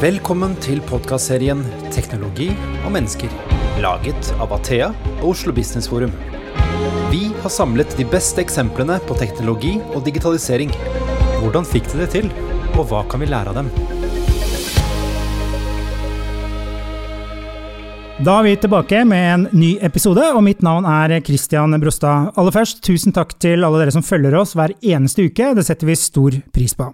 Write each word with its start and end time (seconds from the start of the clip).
Velkommen 0.00 0.54
til 0.64 0.78
podkastserien 0.88 1.58
'Teknologi 1.92 2.46
og 2.86 2.92
mennesker', 2.94 3.32
laget 3.84 4.30
av 4.40 4.54
Athea 4.56 4.86
og 5.18 5.26
Oslo 5.34 5.52
Business 5.52 5.90
Forum. 5.92 6.14
Vi 7.10 7.26
har 7.42 7.52
samlet 7.52 7.92
de 7.98 8.06
beste 8.08 8.40
eksemplene 8.40 8.96
på 9.04 9.16
teknologi 9.20 9.74
og 9.92 10.00
digitalisering. 10.06 10.72
Hvordan 11.42 11.68
fikk 11.68 11.92
de 11.92 11.98
det 11.98 12.08
til, 12.14 12.30
og 12.78 12.88
hva 12.88 13.02
kan 13.10 13.20
vi 13.20 13.28
lære 13.28 13.52
av 13.52 13.58
dem? 13.60 13.68
Da 18.24 18.38
er 18.38 18.48
vi 18.48 18.56
tilbake 18.56 19.04
med 19.04 19.34
en 19.34 19.46
ny 19.52 19.76
episode, 19.82 20.24
og 20.32 20.42
mitt 20.42 20.62
navn 20.62 20.88
er 20.88 21.20
Christian 21.20 21.76
Brostad. 21.78 22.32
Aller 22.38 22.56
først, 22.56 22.80
tusen 22.80 23.12
takk 23.12 23.36
til 23.38 23.64
alle 23.64 23.84
dere 23.84 23.92
som 23.92 24.02
følger 24.02 24.40
oss 24.40 24.56
hver 24.56 24.72
eneste 24.80 25.28
uke, 25.28 25.52
det 25.54 25.66
setter 25.68 25.92
vi 25.92 25.94
stor 25.94 26.40
pris 26.56 26.72
på. 26.72 26.88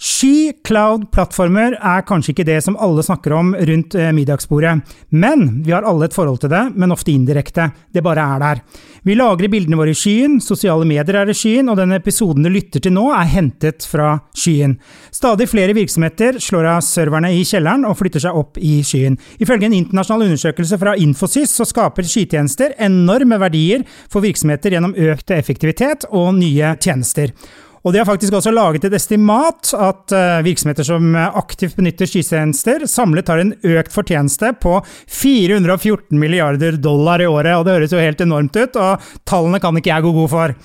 Sky 0.00 0.52
cloud-plattformer 0.64 1.74
er 1.76 2.04
kanskje 2.08 2.32
ikke 2.32 2.46
det 2.48 2.56
som 2.64 2.76
alle 2.80 3.02
snakker 3.04 3.34
om 3.36 3.50
rundt 3.52 3.96
eh, 4.00 4.08
middagsbordet, 4.16 4.78
men 5.12 5.42
vi 5.66 5.74
har 5.74 5.84
alle 5.84 6.08
et 6.08 6.16
forhold 6.16 6.40
til 6.40 6.48
det, 6.54 6.62
men 6.72 6.94
ofte 6.94 7.12
indirekte. 7.12 7.66
Det 7.92 8.00
bare 8.04 8.24
er 8.24 8.40
der. 8.40 8.62
Vi 9.04 9.18
lagrer 9.18 9.52
bildene 9.52 9.76
våre 9.76 9.92
i 9.92 10.00
skyen, 10.00 10.38
sosiale 10.40 10.88
medier 10.88 11.20
er 11.20 11.28
i 11.28 11.36
skyen, 11.36 11.68
og 11.68 11.76
den 11.82 11.92
episoden 11.98 12.48
du 12.48 12.48
lytter 12.48 12.80
til 12.80 12.96
nå, 12.96 13.10
er 13.12 13.28
hentet 13.28 13.84
fra 13.84 14.14
skyen. 14.32 14.78
Stadig 15.12 15.50
flere 15.52 15.76
virksomheter 15.76 16.40
slår 16.40 16.72
av 16.78 16.82
serverne 16.86 17.34
i 17.36 17.44
kjelleren 17.44 17.84
og 17.84 17.98
flytter 18.00 18.24
seg 18.24 18.40
opp 18.40 18.56
i 18.56 18.78
skyen. 18.80 19.20
Ifølge 19.36 19.68
en 19.68 19.80
internasjonal 19.82 20.30
undersøkelse 20.30 20.80
fra 20.80 20.96
Infosys 20.96 21.58
så 21.60 21.68
skaper 21.68 22.08
skytjenester 22.08 22.78
enorme 22.80 23.36
verdier 23.44 23.84
for 24.08 24.24
virksomheter 24.24 24.78
gjennom 24.78 24.96
økt 24.96 25.36
effektivitet 25.36 26.08
og 26.08 26.38
nye 26.40 26.78
tjenester. 26.80 27.36
Og 27.80 27.94
de 27.94 28.00
har 28.02 28.08
faktisk 28.08 28.34
også 28.36 28.52
laget 28.52 28.84
et 28.84 28.96
estimat 28.96 29.72
at 29.72 30.12
uh, 30.12 30.42
virksomheter 30.44 30.84
som 30.84 31.14
aktivt 31.16 31.78
benytter 31.78 32.08
skytjenester, 32.10 32.84
samlet 32.90 33.30
har 33.32 33.40
en 33.40 33.54
økt 33.56 33.94
fortjeneste 33.94 34.52
på 34.60 34.76
414 35.08 36.18
milliarder 36.20 36.76
dollar 36.76 37.24
i 37.24 37.28
året. 37.30 37.56
Og 37.56 37.64
det 37.64 37.78
høres 37.78 37.96
jo 37.96 38.02
helt 38.02 38.20
enormt 38.20 38.56
ut, 38.60 38.76
og 38.76 39.10
tallene 39.28 39.62
kan 39.62 39.80
ikke 39.80 39.94
jeg 39.94 40.06
gå 40.06 40.14
god 40.18 40.32
for. 40.34 40.56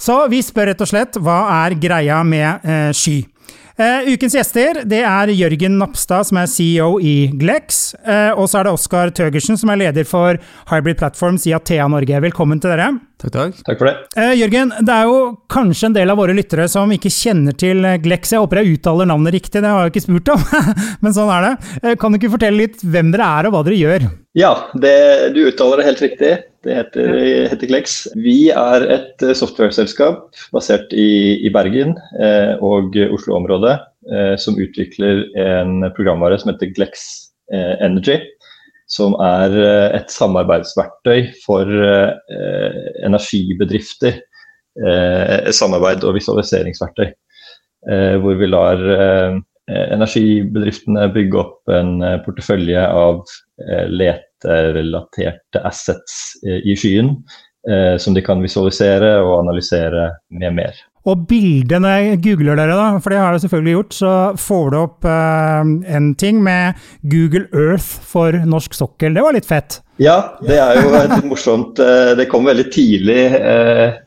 Så 0.00 0.16
vi 0.32 0.40
spør 0.44 0.70
rett 0.70 0.80
og 0.80 0.88
slett 0.88 1.18
hva 1.20 1.42
er 1.66 1.76
greia 1.80 2.22
med 2.24 2.64
eh, 2.64 2.88
sky? 2.96 3.18
Uh, 3.80 4.10
ukens 4.12 4.34
gjester 4.36 4.82
det 4.84 4.98
er 5.08 5.30
Jørgen 5.32 5.78
Napstad, 5.80 6.26
som 6.28 6.36
er 6.36 6.48
CEO 6.52 6.98
i 7.00 7.30
Glex. 7.40 7.94
Uh, 8.04 8.36
og 8.36 8.50
så 8.52 8.58
er 8.60 8.68
det 8.68 8.74
Oskar 8.76 9.12
Tøgersen, 9.16 9.56
som 9.56 9.72
er 9.72 9.80
leder 9.80 10.04
for 10.04 10.36
Hybrid 10.68 10.98
Platforms 11.00 11.46
i 11.48 11.54
Athea 11.56 11.86
Norge. 11.88 12.20
Velkommen 12.26 12.60
til 12.60 12.74
dere. 12.74 12.90
Takk, 13.22 13.32
takk. 13.32 13.62
Takk 13.64 13.80
for 13.80 13.88
det. 13.88 13.94
Uh, 14.18 14.34
Jørgen, 14.36 14.74
det 14.84 14.98
er 14.98 15.08
jo 15.08 15.22
kanskje 15.48 15.88
en 15.88 15.96
del 15.96 16.12
av 16.12 16.20
våre 16.20 16.36
lyttere 16.36 16.68
som 16.68 16.92
ikke 16.92 17.12
kjenner 17.14 17.56
til 17.56 17.88
Glex. 18.04 18.34
Jeg 18.34 18.44
håper 18.44 18.60
jeg 18.60 18.76
uttaler 18.76 19.08
navnet 19.08 19.38
riktig, 19.38 19.64
det 19.64 19.72
har 19.72 19.88
jeg 19.88 19.94
ikke 19.94 20.06
spurt 20.10 20.34
om, 20.36 20.44
men 21.06 21.16
sånn 21.16 21.32
er 21.38 21.48
det. 21.48 21.94
kan 22.02 22.12
du 22.12 22.20
ikke 22.20 22.34
fortelle 22.36 22.66
litt 22.66 22.84
hvem 22.84 23.14
dere 23.16 23.32
er 23.38 23.48
og 23.48 23.56
hva 23.56 23.64
dere 23.64 23.80
gjør? 23.80 24.10
Ja, 24.38 24.70
det, 24.78 24.94
du 25.34 25.42
uttaler 25.48 25.80
det 25.80 25.88
helt 25.88 26.02
riktig. 26.04 26.32
Det 26.62 26.74
heter, 26.76 27.14
heter 27.50 27.70
Glex. 27.70 28.02
Vi 28.14 28.50
er 28.54 28.84
et 28.94 29.24
software-selskap 29.34 30.28
basert 30.54 30.92
i, 30.94 31.40
i 31.42 31.50
Bergen 31.50 31.96
eh, 32.20 32.52
og 32.62 32.94
Oslo-området 33.10 33.74
eh, 34.12 34.34
som 34.38 34.60
utvikler 34.60 35.24
en 35.40 35.88
programvare 35.96 36.38
som 36.38 36.52
heter 36.52 36.70
Glex 36.76 37.08
eh, 37.50 37.74
Energy 37.82 38.20
som 38.90 39.14
er 39.22 39.54
et 39.94 40.10
samarbeidsverktøy 40.10 41.28
for 41.44 41.68
eh, 41.70 42.88
energibedrifter. 43.06 44.18
Eh, 44.80 45.50
samarbeid 45.54 46.04
og 46.06 46.16
visualiseringsverktøy. 46.18 47.06
Eh, 47.90 48.16
hvor 48.20 48.36
vi 48.38 48.48
lar 48.50 48.82
energibedriftene 49.70 51.06
bygge 51.14 51.38
opp 51.40 51.70
en 51.74 52.00
portefølje 52.24 52.82
av 52.88 53.22
leterelaterte 53.90 55.62
assets 55.68 56.36
i 56.42 56.74
skyen. 56.78 57.14
Som 58.00 58.14
de 58.16 58.22
kan 58.24 58.40
visualisere 58.40 59.18
og 59.20 59.34
analysere 59.42 60.06
med 60.32 60.54
mer. 60.56 60.78
Og 61.04 61.26
bildet, 61.28 61.82
når 61.84 61.92
jeg 61.92 62.20
googler 62.24 62.56
dere, 62.56 62.72
da, 62.72 62.86
for 63.04 63.12
det 63.12 63.18
har 63.20 63.36
jeg 63.36 63.42
selvfølgelig 63.44 63.74
gjort, 63.74 63.96
så 63.98 64.12
får 64.40 64.70
du 64.72 64.76
opp 64.80 65.04
en 65.04 66.06
ting 66.16 66.40
med 66.40 66.80
Google 67.12 67.44
Earth 67.52 67.84
for 67.84 68.32
norsk 68.48 68.72
sokkel. 68.78 69.12
Det 69.12 69.24
var 69.26 69.36
litt 69.36 69.48
fett? 69.48 69.82
Ja, 70.00 70.16
det 70.40 70.56
er 70.56 70.78
jo 70.80 70.92
et 70.96 71.26
morsomt 71.28 71.80
uh, 71.82 72.12
Det 72.16 72.24
kom 72.32 72.46
veldig 72.48 72.66
tidlig, 72.72 73.18
uh, 73.36 73.98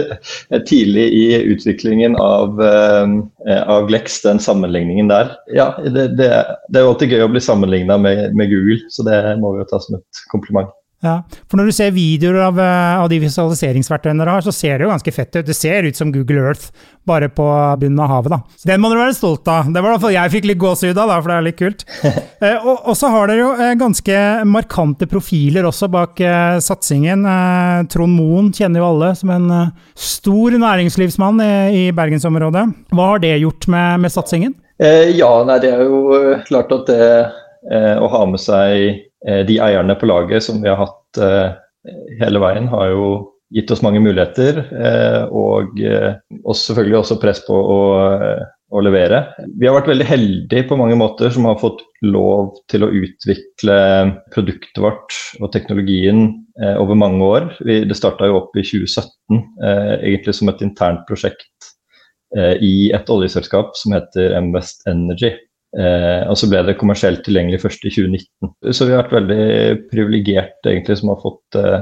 tidlig 0.70 1.04
i 1.12 1.24
utviklingen 1.52 2.16
av, 2.20 2.60
av, 2.60 3.84
Glex, 3.90 4.22
den 4.24 4.40
sammenligningen 4.40 5.10
der. 5.12 5.34
Ja, 5.52 5.74
det, 5.84 6.14
det, 6.16 6.30
det 6.68 6.80
er 6.80 6.86
jo 6.86 6.94
alltid 6.94 7.12
gøy 7.12 7.26
å 7.26 7.32
bli 7.34 7.44
sammenligna 7.44 7.98
med, 8.00 8.32
med 8.38 8.48
Google, 8.52 8.80
så 8.88 9.04
det 9.04 9.20
må 9.42 9.52
vi 9.54 9.62
jo 9.62 9.68
ta 9.68 9.82
som 9.84 10.00
et 10.00 10.24
kompliment. 10.32 10.72
Ja, 11.04 11.18
for 11.50 11.60
Når 11.60 11.68
du 11.68 11.76
ser 11.76 11.92
videoer 11.92 12.46
av, 12.46 12.58
eh, 12.58 13.02
av 13.02 13.10
de 13.12 13.18
visualiseringsverktøyene 13.20 14.22
dere 14.22 14.38
har, 14.38 14.44
så 14.44 14.52
ser 14.54 14.78
det 14.78 14.86
jo 14.86 14.92
ganske 14.92 15.12
fett 15.12 15.36
ut. 15.36 15.44
Det 15.44 15.56
ser 15.56 15.84
ut 15.84 15.98
som 15.98 16.12
Google 16.12 16.40
Earth, 16.40 16.70
bare 17.04 17.28
på 17.28 17.44
bunnen 17.80 18.00
av 18.00 18.08
havet. 18.08 18.30
da. 18.32 18.38
Så 18.56 18.70
Den 18.70 18.80
må 18.80 18.88
dere 18.88 19.04
være 19.04 19.16
stolt 19.18 19.46
av. 19.46 19.68
Det 19.68 19.82
var 19.82 19.90
i 19.90 19.92
hvert 19.92 20.00
fall 20.00 20.16
jeg 20.16 20.32
fikk 20.32 20.48
litt 20.48 20.62
gåsehud 20.62 20.96
av, 20.96 21.12
da, 21.12 21.20
for 21.20 21.28
det 21.28 21.36
er 21.36 21.46
litt 21.48 21.60
kult. 21.60 21.84
eh, 22.40 22.56
og, 22.56 22.88
og, 22.88 22.96
så 22.96 23.12
har 23.12 23.28
dere 23.28 23.42
jo 23.42 23.52
eh, 23.52 23.74
ganske 23.76 24.18
markante 24.48 25.06
profiler 25.10 25.68
også 25.68 25.90
bak 25.92 26.24
eh, 26.24 26.56
satsingen. 26.64 27.28
Eh, 27.28 27.84
Trond 27.92 28.16
Moen 28.16 28.52
kjenner 28.56 28.80
jo 28.80 28.88
alle 28.94 29.12
som 29.20 29.32
en 29.34 29.48
eh, 29.52 29.72
stor 29.92 30.56
næringslivsmann 30.56 31.44
i, 31.44 31.54
i 31.84 31.86
bergensområdet. 31.92 32.64
Hva 32.96 33.12
har 33.12 33.24
det 33.24 33.36
gjort 33.44 33.68
med, 33.68 34.06
med 34.06 34.14
satsingen? 34.14 34.60
ja, 34.74 35.28
nei, 35.46 35.54
det 35.62 35.68
er 35.70 35.84
jo 35.86 36.32
klart 36.48 36.72
at 36.74 36.88
det 36.90 37.04
å 38.02 38.08
ha 38.10 38.22
med 38.26 38.42
seg 38.42 39.04
de 39.24 39.60
eierne 39.62 39.96
på 39.96 40.08
laget 40.08 40.44
som 40.44 40.60
vi 40.62 40.68
har 40.70 40.80
hatt 40.82 41.20
eh, 41.22 41.54
hele 42.20 42.42
veien, 42.42 42.68
har 42.72 42.90
jo 42.92 43.06
gitt 43.54 43.70
oss 43.70 43.84
mange 43.84 44.02
muligheter. 44.02 44.60
Eh, 44.72 45.22
og 45.32 45.80
oss 46.44 46.66
selvfølgelig 46.68 46.98
også 47.00 47.20
press 47.22 47.40
på 47.46 47.54
å, 47.56 47.78
å, 48.68 48.82
levere. 48.84 49.22
Vi 49.60 49.68
har 49.68 49.76
vært 49.78 49.92
veldig 49.92 50.08
heldige 50.08 50.66
på 50.68 50.78
mange 50.80 50.98
måter 51.00 51.32
som 51.32 51.46
har 51.48 51.60
fått 51.62 51.84
lov 52.04 52.52
til 52.72 52.84
å 52.84 52.92
utvikle 52.92 53.78
produktet 54.34 54.82
vårt 54.82 55.20
og 55.40 55.52
teknologien 55.54 56.26
over 56.78 56.98
mange 56.98 57.24
år. 57.24 57.48
Vi, 57.66 57.80
det 57.88 57.96
starta 57.98 58.28
jo 58.30 58.42
opp 58.42 58.58
i 58.58 58.66
2017, 58.66 59.40
egentlig 60.04 60.36
som 60.36 60.52
et 60.52 60.62
internt 60.66 61.02
prosjekt 61.08 61.72
i 62.34 62.90
et 62.94 63.10
oljeselskap 63.10 63.74
som 63.78 63.94
heter 63.94 64.34
Mvest 64.42 64.86
Energy. 64.90 65.32
Eh, 65.74 66.22
og 66.30 66.38
så 66.38 66.46
ble 66.50 66.62
det 66.68 66.76
kommersielt 66.78 67.24
tilgjengelig 67.26 67.62
først 67.64 67.86
i 67.88 67.92
2019. 67.94 68.52
Så 68.70 68.86
vi 68.86 68.94
har 68.94 69.02
vært 69.02 69.16
veldig 69.16 69.46
privilegerte 69.90 70.70
egentlig 70.70 71.00
som 71.00 71.10
har 71.10 71.20
fått 71.22 71.58
eh, 71.58 71.80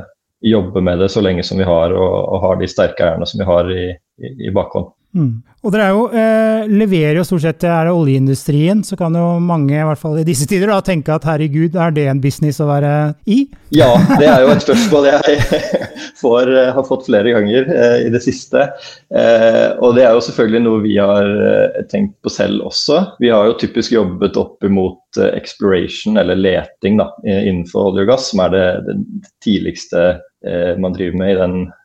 jobbe 0.52 0.82
med 0.84 1.02
det 1.02 1.10
så 1.12 1.22
lenge 1.22 1.44
som 1.46 1.60
vi 1.60 1.68
har, 1.68 1.94
og, 1.94 2.16
og 2.32 2.44
har 2.46 2.60
de 2.60 2.70
sterke 2.70 3.06
eierne 3.06 3.28
som 3.28 3.42
vi 3.42 3.48
har 3.48 3.70
i, 3.72 3.84
i, 3.92 4.32
i 4.48 4.54
bakhånd. 4.54 4.90
Mm. 5.12 5.42
Og 5.62 5.70
dere 5.70 5.90
jo, 5.92 6.06
eh, 6.10 6.64
leverer 6.66 7.20
jo 7.20 7.24
stort 7.26 7.44
sett 7.44 7.64
er 7.68 7.86
det 7.86 7.92
oljeindustrien, 7.94 8.80
så 8.82 8.96
kan 8.98 9.14
jo 9.14 9.36
mange 9.38 9.76
i 9.76 9.84
hvert 9.86 10.00
fall 10.00 10.16
i 10.18 10.24
disse 10.26 10.48
tider 10.50 10.72
da, 10.72 10.80
tenke 10.82 11.12
at 11.14 11.26
herregud, 11.28 11.76
er 11.78 11.92
det 11.94 12.08
en 12.10 12.22
business 12.22 12.58
å 12.58 12.66
være 12.66 13.12
i? 13.30 13.44
Ja, 13.76 13.92
det 14.18 14.26
er 14.26 14.42
jo 14.42 14.50
et 14.50 14.64
spørsmål 14.64 15.06
jeg 15.12 15.36
får, 16.22 16.50
eh, 16.50 16.72
har 16.74 16.88
fått 16.88 17.06
flere 17.06 17.34
ganger 17.36 17.70
eh, 17.70 17.98
i 18.08 18.10
det 18.10 18.22
siste. 18.24 18.64
Eh, 19.14 19.68
og 19.78 19.94
det 19.98 20.08
er 20.08 20.16
jo 20.16 20.24
selvfølgelig 20.26 20.62
noe 20.64 20.82
vi 20.82 20.96
har 20.98 21.30
eh, 21.30 21.78
tenkt 21.92 22.16
på 22.24 22.32
selv 22.32 22.66
også. 22.72 22.98
Vi 23.22 23.30
har 23.30 23.46
jo 23.46 23.60
typisk 23.62 23.94
jobbet 23.94 24.40
opp 24.40 24.66
imot 24.66 25.20
eh, 25.22 25.30
exploration, 25.38 26.18
eller 26.18 26.40
leting, 26.40 26.98
da, 26.98 27.12
innenfor 27.22 27.92
olje 27.92 28.08
og 28.08 28.10
gass, 28.16 28.32
som 28.32 28.42
er 28.48 28.56
det, 28.56 28.66
det 28.88 28.98
tidligste 29.44 30.10
man 30.82 30.90
driver 30.90 31.20
med 31.20 31.28
i 31.30 31.38
den 31.38 31.52
eh, 31.68 31.81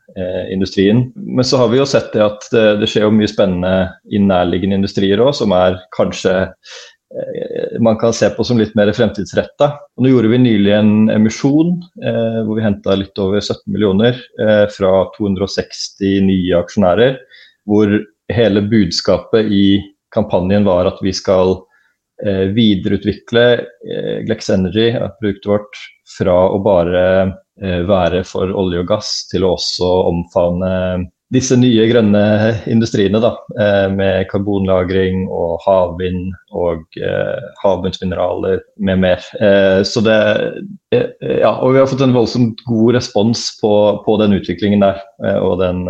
industrien. 0.51 1.07
Men 1.15 1.45
så 1.45 1.59
har 1.61 1.71
vi 1.71 1.79
jo 1.81 1.87
sett 1.89 2.13
det 2.13 2.23
at 2.25 2.47
det, 2.53 2.89
skjer 2.89 3.07
jo 3.07 3.15
mye 3.15 3.29
spennende 3.29 3.73
i 4.09 4.21
nærliggende 4.21 4.79
industrier 4.79 5.21
òg, 5.23 5.33
som 5.37 5.53
er 5.55 5.77
kanskje 5.95 6.33
eh, 6.47 7.77
man 7.83 7.99
kan 8.01 8.15
se 8.15 8.29
på 8.33 8.45
som 8.47 8.59
litt 8.59 8.75
mer 8.77 8.91
fremtidsretta. 8.95 9.71
Nå 10.01 10.11
gjorde 10.11 10.31
vi 10.33 10.41
nylig 10.41 10.73
en 10.75 10.93
emisjon 11.13 11.75
eh, 12.03 12.39
hvor 12.47 12.57
vi 12.57 12.65
henta 12.65 12.97
litt 12.97 13.21
over 13.21 13.43
17 13.43 13.61
millioner 13.73 14.17
eh, 14.41 14.65
fra 14.73 14.93
260 15.17 16.25
nye 16.27 16.57
aksjonærer. 16.59 17.19
Hvor 17.67 17.99
hele 18.33 18.63
budskapet 18.63 19.51
i 19.53 19.67
kampanjen 20.15 20.67
var 20.67 20.89
at 20.89 20.99
vi 21.03 21.13
skal 21.15 21.55
eh, 21.55 21.63
videreutvikle 22.55 23.43
eh, 23.57 24.15
Glex 24.25 24.49
Energy, 24.49 24.89
produktet 25.19 25.51
vårt, 25.51 25.83
fra 26.17 26.37
å 26.49 26.57
bare 26.65 27.03
Eh, 27.57 27.81
være 27.89 28.21
for 28.27 28.51
olje 28.53 28.83
og 28.83 28.89
gass 28.91 29.23
til 29.31 29.41
å 29.47 29.55
også 29.55 29.87
omfavne 30.11 31.07
disse 31.33 31.55
nye 31.57 31.87
grønne 31.89 32.21
industriene. 32.69 33.17
Da, 33.23 33.31
eh, 33.57 33.87
med 33.89 34.27
karbonlagring 34.29 35.25
og 35.25 35.57
havvind 35.65 36.35
og 36.53 36.99
eh, 37.01 37.47
havbunnsmineraler 37.63 38.61
med 38.77 39.01
mer. 39.01 39.25
Eh, 39.41 39.81
så 39.89 40.05
det, 40.05 40.19
eh, 40.93 41.09
ja, 41.41 41.55
og 41.57 41.73
vi 41.73 41.81
har 41.81 41.89
fått 41.89 42.05
en 42.05 42.13
voldsomt 42.15 42.61
god 42.69 42.99
respons 42.99 43.49
på, 43.57 43.73
på 44.05 44.19
den 44.21 44.37
utviklingen 44.37 44.85
der. 44.85 45.01
Eh, 45.25 45.41
og 45.41 45.57
den 45.63 45.81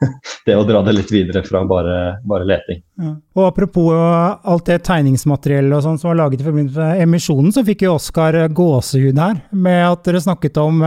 det 0.46 0.56
å 0.56 0.64
dra 0.68 0.82
det 0.86 0.94
litt 0.96 1.10
videre 1.12 1.42
fra 1.46 1.62
bare, 1.68 1.96
bare 2.26 2.46
leting. 2.48 2.82
Ja. 3.00 3.14
Og 3.36 3.48
Apropos 3.48 3.90
alt 3.96 4.68
det 4.68 4.82
tegningsmateriellet 4.86 5.78
og 5.78 5.84
sånn 5.84 6.00
som 6.00 6.12
var 6.12 6.20
laget 6.24 6.42
i 6.42 6.46
forbindelse 6.46 6.80
med 6.80 7.04
emisjonen, 7.06 7.52
så 7.54 7.64
fikk 7.66 7.86
jo 7.86 7.96
Oskar 7.96 8.38
gåsehud 8.52 9.20
her, 9.20 9.40
med 9.56 9.82
at 9.88 10.04
dere 10.06 10.22
snakket 10.22 10.60
om 10.60 10.82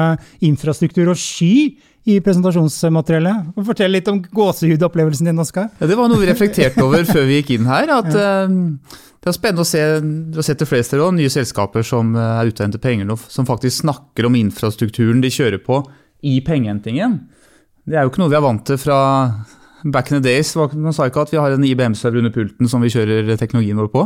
infrastruktur 0.46 1.10
og 1.10 1.20
sky 1.20 1.54
i 2.10 2.18
presentasjonsmateriellet. 2.24 3.52
Fortell 3.68 3.94
litt 3.94 4.08
om 4.12 4.22
gåsehudopplevelsen 4.24 5.30
din, 5.30 5.42
Oskar. 5.42 5.70
Ja, 5.80 5.90
det 5.90 5.98
var 6.00 6.10
noe 6.12 6.22
vi 6.22 6.30
reflekterte 6.32 6.84
over 6.86 7.06
før 7.08 7.28
vi 7.30 7.40
gikk 7.42 7.56
inn 7.58 7.70
her. 7.70 7.92
at 8.00 8.12
ja. 8.14 8.28
uh, 8.48 9.08
Det 9.20 9.32
er 9.32 9.36
spennende 9.36 9.66
å 9.66 9.68
se 9.68 9.84
du 10.00 10.40
har 10.40 10.48
sett 10.48 10.62
det 10.62 10.70
flere 10.70 10.86
steder 10.86 11.04
også, 11.06 11.18
nye 11.20 11.34
selskaper 11.34 11.86
som 11.86 12.14
er 12.16 12.50
ute 12.50 12.62
og 12.62 12.70
henter 12.70 12.84
penger 12.84 13.10
nå, 13.10 13.20
som 13.28 13.48
faktisk 13.50 13.84
snakker 13.84 14.30
om 14.30 14.38
infrastrukturen 14.40 15.20
de 15.26 15.34
kjører 15.34 15.62
på 15.66 15.84
i 16.26 16.40
pengehentingen. 16.44 17.20
Det 17.90 17.98
er 17.98 18.06
jo 18.06 18.12
ikke 18.12 18.22
noe 18.22 18.32
vi 18.32 18.38
er 18.38 18.46
vant 18.46 18.68
til 18.70 18.78
fra 18.82 19.00
back 19.84 20.12
in 20.12 20.20
the 20.20 20.24
days. 20.24 20.54
Man 20.56 20.94
sa 20.96 21.08
ikke 21.10 21.26
at 21.26 21.34
vi 21.34 21.40
har 21.40 21.56
en 21.56 21.66
IBM-server 21.66 22.22
under 22.22 22.34
pulten 22.36 22.70
som 22.70 22.84
vi 22.84 22.92
kjører 22.94 23.32
teknologien 23.40 23.80
vår 23.80 23.90
på. 23.94 24.06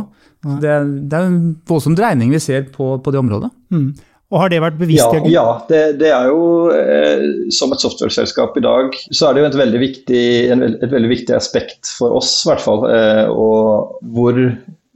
Det 0.62 0.70
er, 0.70 0.84
det, 0.86 1.18
er, 1.18 1.30
en 1.30 1.54
voldsom 1.68 1.96
dreining 1.98 2.32
vi 2.34 2.42
ser 2.42 2.68
på, 2.74 2.94
på 3.02 3.14
det 3.14 3.20
området. 3.22 3.50
Mm. 3.74 3.88
Og 4.32 4.40
Har 4.40 4.50
det 4.50 4.62
vært 4.64 4.78
bevisst? 4.80 5.12
Ja, 5.14 5.26
ja 5.30 5.48
det, 5.68 5.82
det, 6.00 6.10
er 6.10 6.30
jo 6.32 6.44
eh, 6.74 7.26
som 7.54 7.74
et 7.74 7.82
software-selskap 7.82 8.56
i 8.58 8.64
dag, 8.64 8.96
så 9.12 9.28
er 9.28 9.36
det 9.36 9.44
jo 9.44 9.50
et 9.50 9.58
veldig 9.60 9.82
viktig, 9.82 10.24
en, 10.54 10.64
et 10.72 10.90
veldig 10.90 11.10
viktig 11.12 11.36
aspekt 11.36 11.92
for 11.98 12.16
oss, 12.18 12.40
i 12.42 12.50
hvert 12.50 12.64
fall. 12.64 12.86
Eh, 12.88 13.28
og 13.30 14.00
hvor 14.16 14.40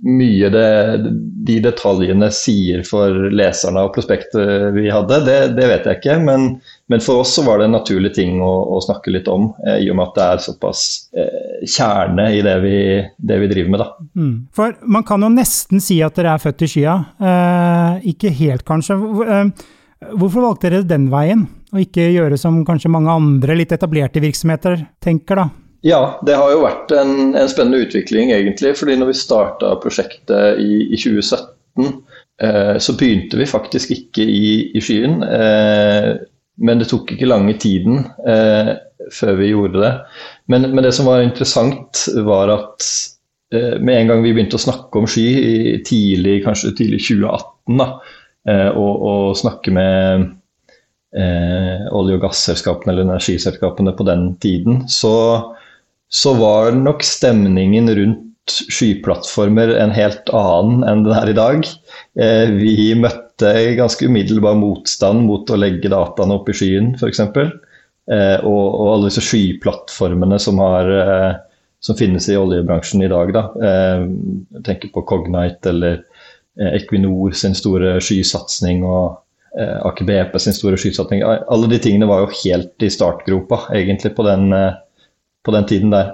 mye 0.08 0.50
det, 0.54 0.66
de 1.46 1.58
detaljene 1.62 2.30
sier 2.34 2.84
for 2.86 3.30
leserne 3.34 3.82
og 3.86 3.94
prospektet 3.96 4.72
vi 4.76 4.88
hadde, 4.94 5.22
det, 5.26 5.38
det 5.58 5.70
vet 5.70 5.86
jeg 5.86 6.00
ikke. 6.00 6.18
Men, 6.24 6.50
men, 6.90 7.00
for 7.04 7.20
oss 7.20 7.34
så 7.36 7.42
var 7.44 7.58
det 7.58 7.66
en 7.68 7.74
naturlig 7.76 8.14
ting 8.16 8.38
å, 8.40 8.52
å 8.72 8.78
snakke 8.80 9.12
litt 9.12 9.26
om, 9.28 9.50
eh, 9.66 9.82
i 9.84 9.90
og 9.92 9.98
med 9.98 10.08
at 10.08 10.14
det 10.16 10.26
er 10.26 10.42
såpass 10.46 10.82
eh, 11.12 11.66
kjerne 11.68 12.30
i 12.32 12.38
det 12.44 12.54
vi, 12.62 12.78
det 13.28 13.36
vi, 13.42 13.48
driver 13.50 13.74
med. 13.74 13.82
Da. 13.82 14.06
Mm. 14.16 14.30
For 14.56 14.78
man 14.96 15.04
kan 15.08 15.26
jo 15.26 15.28
nesten 15.34 15.84
si 15.84 15.98
at 16.04 16.16
dere 16.16 16.32
er 16.32 16.40
født 16.40 16.64
i 16.64 16.68
skya. 16.72 16.94
Eh, 17.20 18.08
ikke 18.14 18.32
helt, 18.38 18.64
kanskje. 18.68 18.96
Eh, 18.96 19.66
hvorfor 20.14 20.46
valgte 20.46 20.70
dere 20.70 20.88
den 20.88 21.10
veien, 21.12 21.44
og 21.74 21.82
ikke 21.84 22.08
gjøre 22.14 22.38
som 22.40 22.62
kanskje 22.64 22.92
mange 22.94 23.12
andre 23.12 23.58
litt 23.58 23.76
etablerte 23.76 24.24
virksomheter 24.24 24.80
tenker, 25.04 25.42
da? 25.42 25.48
Ja, 25.84 26.00
det 26.26 26.38
har 26.40 26.54
jo 26.54 26.64
vært 26.64 26.96
en, 26.96 27.34
en 27.36 27.52
spennende 27.52 27.84
utvikling, 27.84 28.32
egentlig. 28.32 28.72
fordi 28.80 28.96
når 28.96 29.12
vi 29.12 29.18
starta 29.20 29.74
prosjektet 29.84 30.64
i, 30.64 30.88
i 30.88 30.96
2017, 30.96 31.92
eh, 32.48 32.74
så 32.80 32.96
begynte 32.96 33.36
vi 33.36 33.52
faktisk 33.52 33.92
ikke 33.94 34.24
i, 34.24 34.50
i 34.72 34.82
skyen. 34.88 35.20
Men 36.58 36.80
det 36.80 36.88
tok 36.90 37.12
ikke 37.14 37.28
lange 37.28 37.54
tiden 37.60 38.02
eh, 38.26 38.72
før 39.14 39.36
vi 39.38 39.52
gjorde 39.52 39.82
det. 39.84 39.92
Men, 40.50 40.70
men, 40.72 40.82
det 40.84 40.94
som 40.96 41.08
var 41.08 41.22
interessant, 41.22 42.02
var 42.26 42.50
at 42.54 42.88
eh, 43.54 43.76
med 43.78 43.94
en 43.94 44.10
gang 44.12 44.24
vi 44.24 44.32
begynte 44.34 44.58
å 44.58 44.64
snakke 44.64 45.00
om 45.00 45.06
sky 45.10 45.26
i 45.38 45.76
tidlig, 45.86 46.40
kanskje 46.46 46.74
tidlig 46.80 47.04
2018, 47.06 47.78
da, 47.78 47.88
eh, 48.50 48.68
og, 48.72 49.06
og, 49.12 49.28
snakke 49.38 49.74
med 49.76 50.26
eh, 51.14 51.86
olje- 51.94 52.18
og 52.18 52.26
gasselskapene 52.26 52.94
eller 52.94 53.06
energiselskapene 53.06 53.94
på 53.94 54.08
den 54.08 54.32
tiden, 54.42 54.82
så 54.90 55.14
så 56.08 56.32
var 56.34 56.72
nok 56.72 57.02
stemningen 57.04 57.90
rundt 57.96 58.24
skyplattformer 58.72 59.74
en 59.76 59.92
helt 59.92 60.30
annen 60.32 60.84
enn 60.88 61.04
den 61.04 61.16
er 61.18 61.30
i 61.30 61.36
dag. 61.36 61.66
Eh, 62.16 62.54
vi 62.56 62.94
møtte 62.96 63.27
ganske 63.40 64.06
umiddelbar 64.06 64.56
motstand 64.58 65.24
mot 65.26 65.50
å 65.50 65.58
legge 65.58 65.90
dataene 65.92 66.38
opp 66.38 66.48
i 66.50 66.56
skyen, 66.56 66.94
f.eks. 66.98 67.20
Eh, 67.28 68.38
og, 68.42 68.64
og 68.64 68.90
alle 68.94 69.10
disse 69.10 69.24
skyplattformene 69.24 70.38
som, 70.40 70.60
har, 70.64 70.90
eh, 70.90 71.62
som, 71.84 71.98
finnes 71.98 72.28
i 72.28 72.36
oljebransjen 72.40 73.04
i 73.04 73.12
dag. 73.12 73.32
Da. 73.36 73.44
Jeg 73.62 74.64
tenker 74.66 74.92
på 74.94 75.04
Cognite 75.08 75.72
eller 75.74 76.02
Equinor 76.74 77.36
sin 77.38 77.54
store 77.54 77.98
skysatsing 78.02 78.82
og 78.88 79.24
Aker 79.58 80.06
BP 80.06 80.34
sin 80.42 80.54
store 80.54 80.78
skysatsing. 80.78 81.22
Alle 81.24 81.68
de 81.70 81.78
tingene 81.82 82.06
var 82.10 82.24
jo 82.24 82.34
helt 82.42 82.84
i 82.84 82.90
startgropa 82.92 83.64
egentlig 83.74 84.12
på 84.14 84.26
den 84.26 84.52
på 85.48 85.54
den 85.54 85.66
tiden 85.66 85.90
der. 85.90 86.12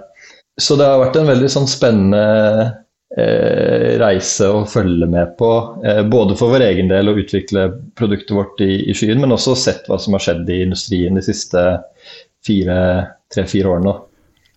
Så 0.60 0.76
det 0.78 0.86
har 0.86 1.00
vært 1.02 1.16
en 1.18 1.26
veldig 1.26 1.50
sånn 1.50 1.66
spennende 1.70 2.22
eh, 2.22 2.74
reise 3.14 4.48
og 4.50 4.68
følge 4.72 5.06
med 5.10 5.36
på. 5.38 5.50
Eh, 5.86 6.02
både 6.10 6.36
for 6.38 6.54
vår 6.54 6.66
egen 6.66 6.90
del 6.90 7.10
å 7.10 7.16
utvikle 7.20 7.68
produktet 7.98 8.34
vårt 8.34 8.62
i, 8.64 8.72
i, 8.90 8.96
skyen, 8.96 9.20
men 9.22 9.34
også 9.34 9.54
sett 9.58 9.86
hva 9.90 10.00
som 10.02 10.16
har 10.16 10.24
skjedd 10.24 10.50
i 10.50 10.62
industrien 10.64 11.14
de 11.14 11.22
siste 11.24 11.62
tre-fire 12.44 13.70
årene. 13.70 13.94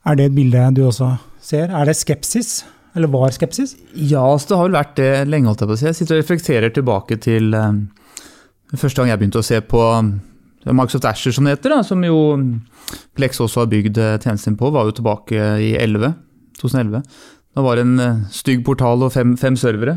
Er 0.08 0.18
det 0.18 0.30
et 0.30 0.36
bilde 0.36 0.64
du 0.76 0.86
også 0.88 1.14
ser? 1.44 1.70
Er 1.70 1.88
det 1.88 1.98
skepsis? 2.00 2.64
Eller 2.98 3.12
var 3.14 3.30
skepsis? 3.36 3.76
Ja, 3.94 4.24
altså 4.26 4.50
det 4.50 4.58
har 4.58 4.70
vel 4.70 4.80
vært 4.80 4.98
det 4.98 5.12
lenge. 5.30 5.52
holdt 5.52 5.62
Jeg 5.62 5.70
på 5.70 5.76
å 5.76 5.80
si. 5.80 5.90
Jeg 5.90 6.00
sitter 6.00 6.18
og 6.18 6.24
reflekterer 6.24 6.74
tilbake 6.74 7.20
til 7.22 7.54
um, 7.54 7.84
første 8.74 9.00
gang 9.00 9.12
jeg 9.12 9.22
begynte 9.22 9.44
å 9.44 9.46
se 9.46 9.62
på 9.62 9.84
Microsoft 10.66 11.06
Asher, 11.06 11.36
som 11.36 11.46
det 11.46 11.58
heter, 11.58 11.76
da, 11.76 11.84
som 11.86 12.02
jo 12.04 12.18
Plex 13.16 13.40
også 13.44 13.62
har 13.64 13.70
bygd 13.72 14.00
eh, 14.02 14.18
tjenesten 14.24 14.58
på, 14.60 14.72
var 14.74 14.88
jo 14.88 14.96
tilbake 14.98 15.48
i 15.64 15.74
11, 15.80 16.16
2011. 16.60 17.04
Da 17.58 17.64
var 17.66 17.80
en 17.82 17.98
eh, 17.98 18.20
stygg 18.30 18.62
portal 18.68 19.02
og 19.02 19.16
fem, 19.16 19.32
fem 19.42 19.56
servere. 19.58 19.96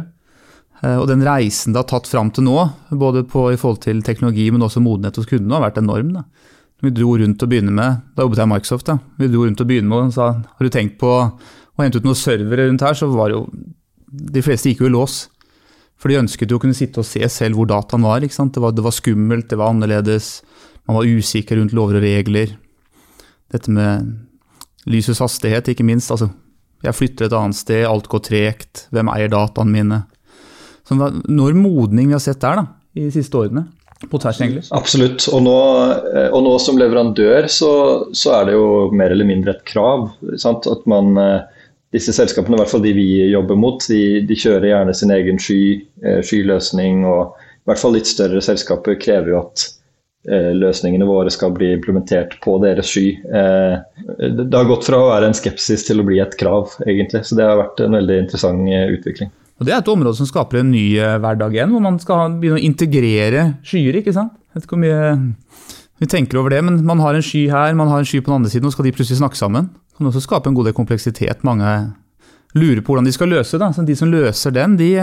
Eh, 0.81 0.97
og 0.97 1.05
den 1.11 1.21
reisen 1.27 1.75
det 1.75 1.83
har 1.83 1.91
tatt 1.91 2.09
fram 2.09 2.31
til 2.33 2.47
nå, 2.47 2.57
både 2.97 3.27
på, 3.29 3.51
i 3.53 3.59
forhold 3.61 3.83
til 3.85 4.01
teknologi, 4.07 4.47
men 4.49 4.65
også 4.65 4.81
modenhet 4.81 5.21
hos 5.21 5.29
kundene, 5.29 5.59
har 5.59 5.67
vært 5.67 5.83
enorm. 5.83 6.15
Da. 6.17 6.25
Vi 6.81 6.95
dro 6.97 7.19
rundt 7.21 7.45
og 7.45 7.53
begynne 7.53 7.75
med, 7.77 8.01
Da 8.17 8.25
jobbet 8.25 8.41
jeg 8.41 8.49
i 8.49 8.53
Microsoft. 8.55 8.87
da, 8.89 8.97
vi 9.21 9.29
dro 9.29 9.45
rundt 9.45 9.61
og 9.61 9.69
begynne 9.69 9.93
med 9.93 10.07
og 10.09 10.17
sa 10.17 10.31
har 10.41 10.65
du 10.65 10.73
tenkt 10.73 10.97
på 11.03 11.13
å 11.13 11.85
hente 11.85 12.01
ut 12.01 12.09
noen 12.09 12.17
servere 12.17 12.71
rundt 12.71 12.81
her, 12.81 12.97
så 12.97 13.11
var 13.13 13.31
jo 13.35 13.47
De 14.11 14.43
fleste 14.43 14.73
gikk 14.73 14.81
jo 14.81 14.89
i 14.89 14.97
lås. 14.97 15.29
For 16.01 16.11
de 16.11 16.17
ønsket 16.19 16.51
jo 16.51 16.57
å 16.57 16.61
kunne 16.65 16.75
sitte 16.75 16.99
og 16.99 17.07
se 17.07 17.21
selv 17.31 17.55
hvor 17.55 17.69
dataen 17.71 18.03
var. 18.03 18.25
Det 18.25 18.59
var, 18.59 18.73
det 18.73 18.83
var 18.83 18.91
skummelt, 18.91 19.47
det 19.53 19.59
var 19.61 19.71
annerledes. 19.71 20.41
Man 20.89 20.97
var 20.97 21.07
usikker 21.07 21.61
rundt 21.61 21.77
lover 21.77 22.01
og 22.01 22.03
regler. 22.03 22.57
Dette 23.53 23.71
med 23.71 24.17
lysets 24.91 25.21
hastighet, 25.23 25.69
ikke 25.71 25.87
minst. 25.87 26.11
Altså, 26.11 26.33
jeg 26.85 26.97
flytter 26.97 27.29
et 27.29 27.37
annet 27.37 27.59
sted, 27.59 27.85
alt 27.89 28.09
går 28.11 28.23
tregt. 28.25 28.87
Hvem 28.95 29.11
eier 29.13 29.33
dataene 29.33 29.75
mine? 29.75 30.01
Så 30.89 30.97
når 30.97 31.59
modning 31.59 32.09
vi 32.09 32.17
har 32.17 32.25
sett 32.25 32.41
der 32.43 32.63
da, 32.63 32.67
i 32.97 33.05
de 33.07 33.13
siste 33.15 33.37
årene. 33.39 33.67
På 34.09 34.17
tvers, 34.17 34.39
egentlig. 34.41 34.65
Absolutt. 34.73 35.27
Og 35.29 35.43
nå, 35.45 35.57
eh, 36.09 36.31
og 36.33 36.45
nå 36.47 36.55
som 36.63 36.79
leverandør 36.81 37.51
så, 37.53 37.73
så, 38.17 38.33
er 38.39 38.49
det 38.49 38.55
jo 38.57 38.69
mer 38.97 39.13
eller 39.13 39.29
mindre 39.29 39.53
et 39.53 39.65
krav. 39.69 40.09
Sant? 40.41 40.65
At 40.71 40.87
man, 40.89 41.13
eh, 41.21 41.67
disse 41.93 42.15
selskapene, 42.17 42.57
i 42.57 42.63
hvert 42.63 42.73
fall 42.73 42.85
de 42.87 42.95
vi 42.97 43.07
jobber 43.29 43.61
mot, 43.61 43.85
de, 43.93 44.23
de 44.25 44.39
kjører 44.41 44.71
gjerne 44.71 44.95
sin 44.97 45.13
egen 45.13 45.43
sky, 45.43 45.61
eh, 46.01 46.23
skyløsning. 46.25 47.05
Og 47.05 47.37
i 47.37 47.69
hvert 47.69 47.83
fall 47.83 47.93
litt 47.99 48.09
større 48.09 48.41
selskaper 48.45 48.97
krever 49.03 49.35
jo 49.35 49.43
at 49.43 49.67
løsningene 50.29 51.07
våre 51.09 51.31
skal 51.33 51.55
bli 51.57 51.71
implementert 51.73 52.37
på 52.45 52.59
deres 52.61 52.91
sky. 52.93 53.07
Eh, 53.25 53.77
det 54.21 54.53
har 54.53 54.69
gått 54.69 54.85
fra 54.85 54.99
å 55.01 55.11
være 55.15 55.31
en 55.31 55.37
skepsis 55.37 55.87
til 55.87 56.03
å 56.03 56.07
bli 56.07 56.21
et 56.21 56.37
krav, 56.41 56.75
egentlig. 56.85 57.23
Så 57.25 57.39
det 57.39 57.47
har 57.49 57.61
vært 57.61 57.81
en 57.85 57.97
veldig 57.97 58.19
interessant 58.27 58.69
eh, 58.69 58.93
utvikling. 58.97 59.33
Og 59.61 59.67
Det 59.67 59.75
er 59.75 59.81
et 59.81 59.93
område 59.93 60.17
som 60.17 60.29
skaper 60.29 60.61
en 60.61 60.71
ny 60.73 60.85
hverdag 60.97 61.57
igjen, 61.57 61.73
hvor 61.73 61.85
man 61.85 61.99
skal 62.01 62.37
begynne 62.41 62.61
å 62.61 62.65
integrere 62.65 63.43
skyer. 63.65 64.01
ikke 64.01 64.15
sant? 64.17 64.33
Jeg 64.51 64.61
vet 64.61 64.67
ikke 64.67 64.77
hvor 64.77 64.85
mye 64.85 65.11
vi 66.01 66.09
tenker 66.09 66.41
over 66.41 66.55
det, 66.55 66.63
men 66.65 66.79
man 66.89 67.01
har 67.05 67.17
en 67.17 67.25
sky 67.25 67.45
her, 67.53 67.75
man 67.77 67.91
har 67.93 68.01
en 68.01 68.09
sky 68.09 68.23
på 68.23 68.33
den 68.33 68.39
andre 68.41 68.53
siden, 68.53 68.71
og 68.71 68.73
skal 68.73 68.89
de 68.89 68.95
plutselig 68.97 69.21
snakke 69.21 69.37
sammen? 69.37 69.69
Det 69.69 70.01
kan 70.01 70.09
også 70.09 70.25
skape 70.25 70.49
en 70.49 70.57
god 70.57 70.71
del 70.71 70.77
kompleksitet. 70.77 71.45
Mange 71.45 71.75
lurer 72.57 72.81
på 72.81 72.93
hvordan 72.93 73.05
de 73.09 73.13
skal 73.13 73.29
løse 73.29 73.61
det. 73.61 73.69
Så 73.77 73.85
de 73.85 73.97
som 73.97 74.09
løser 74.09 74.57
den, 74.57 74.79
de 74.81 74.95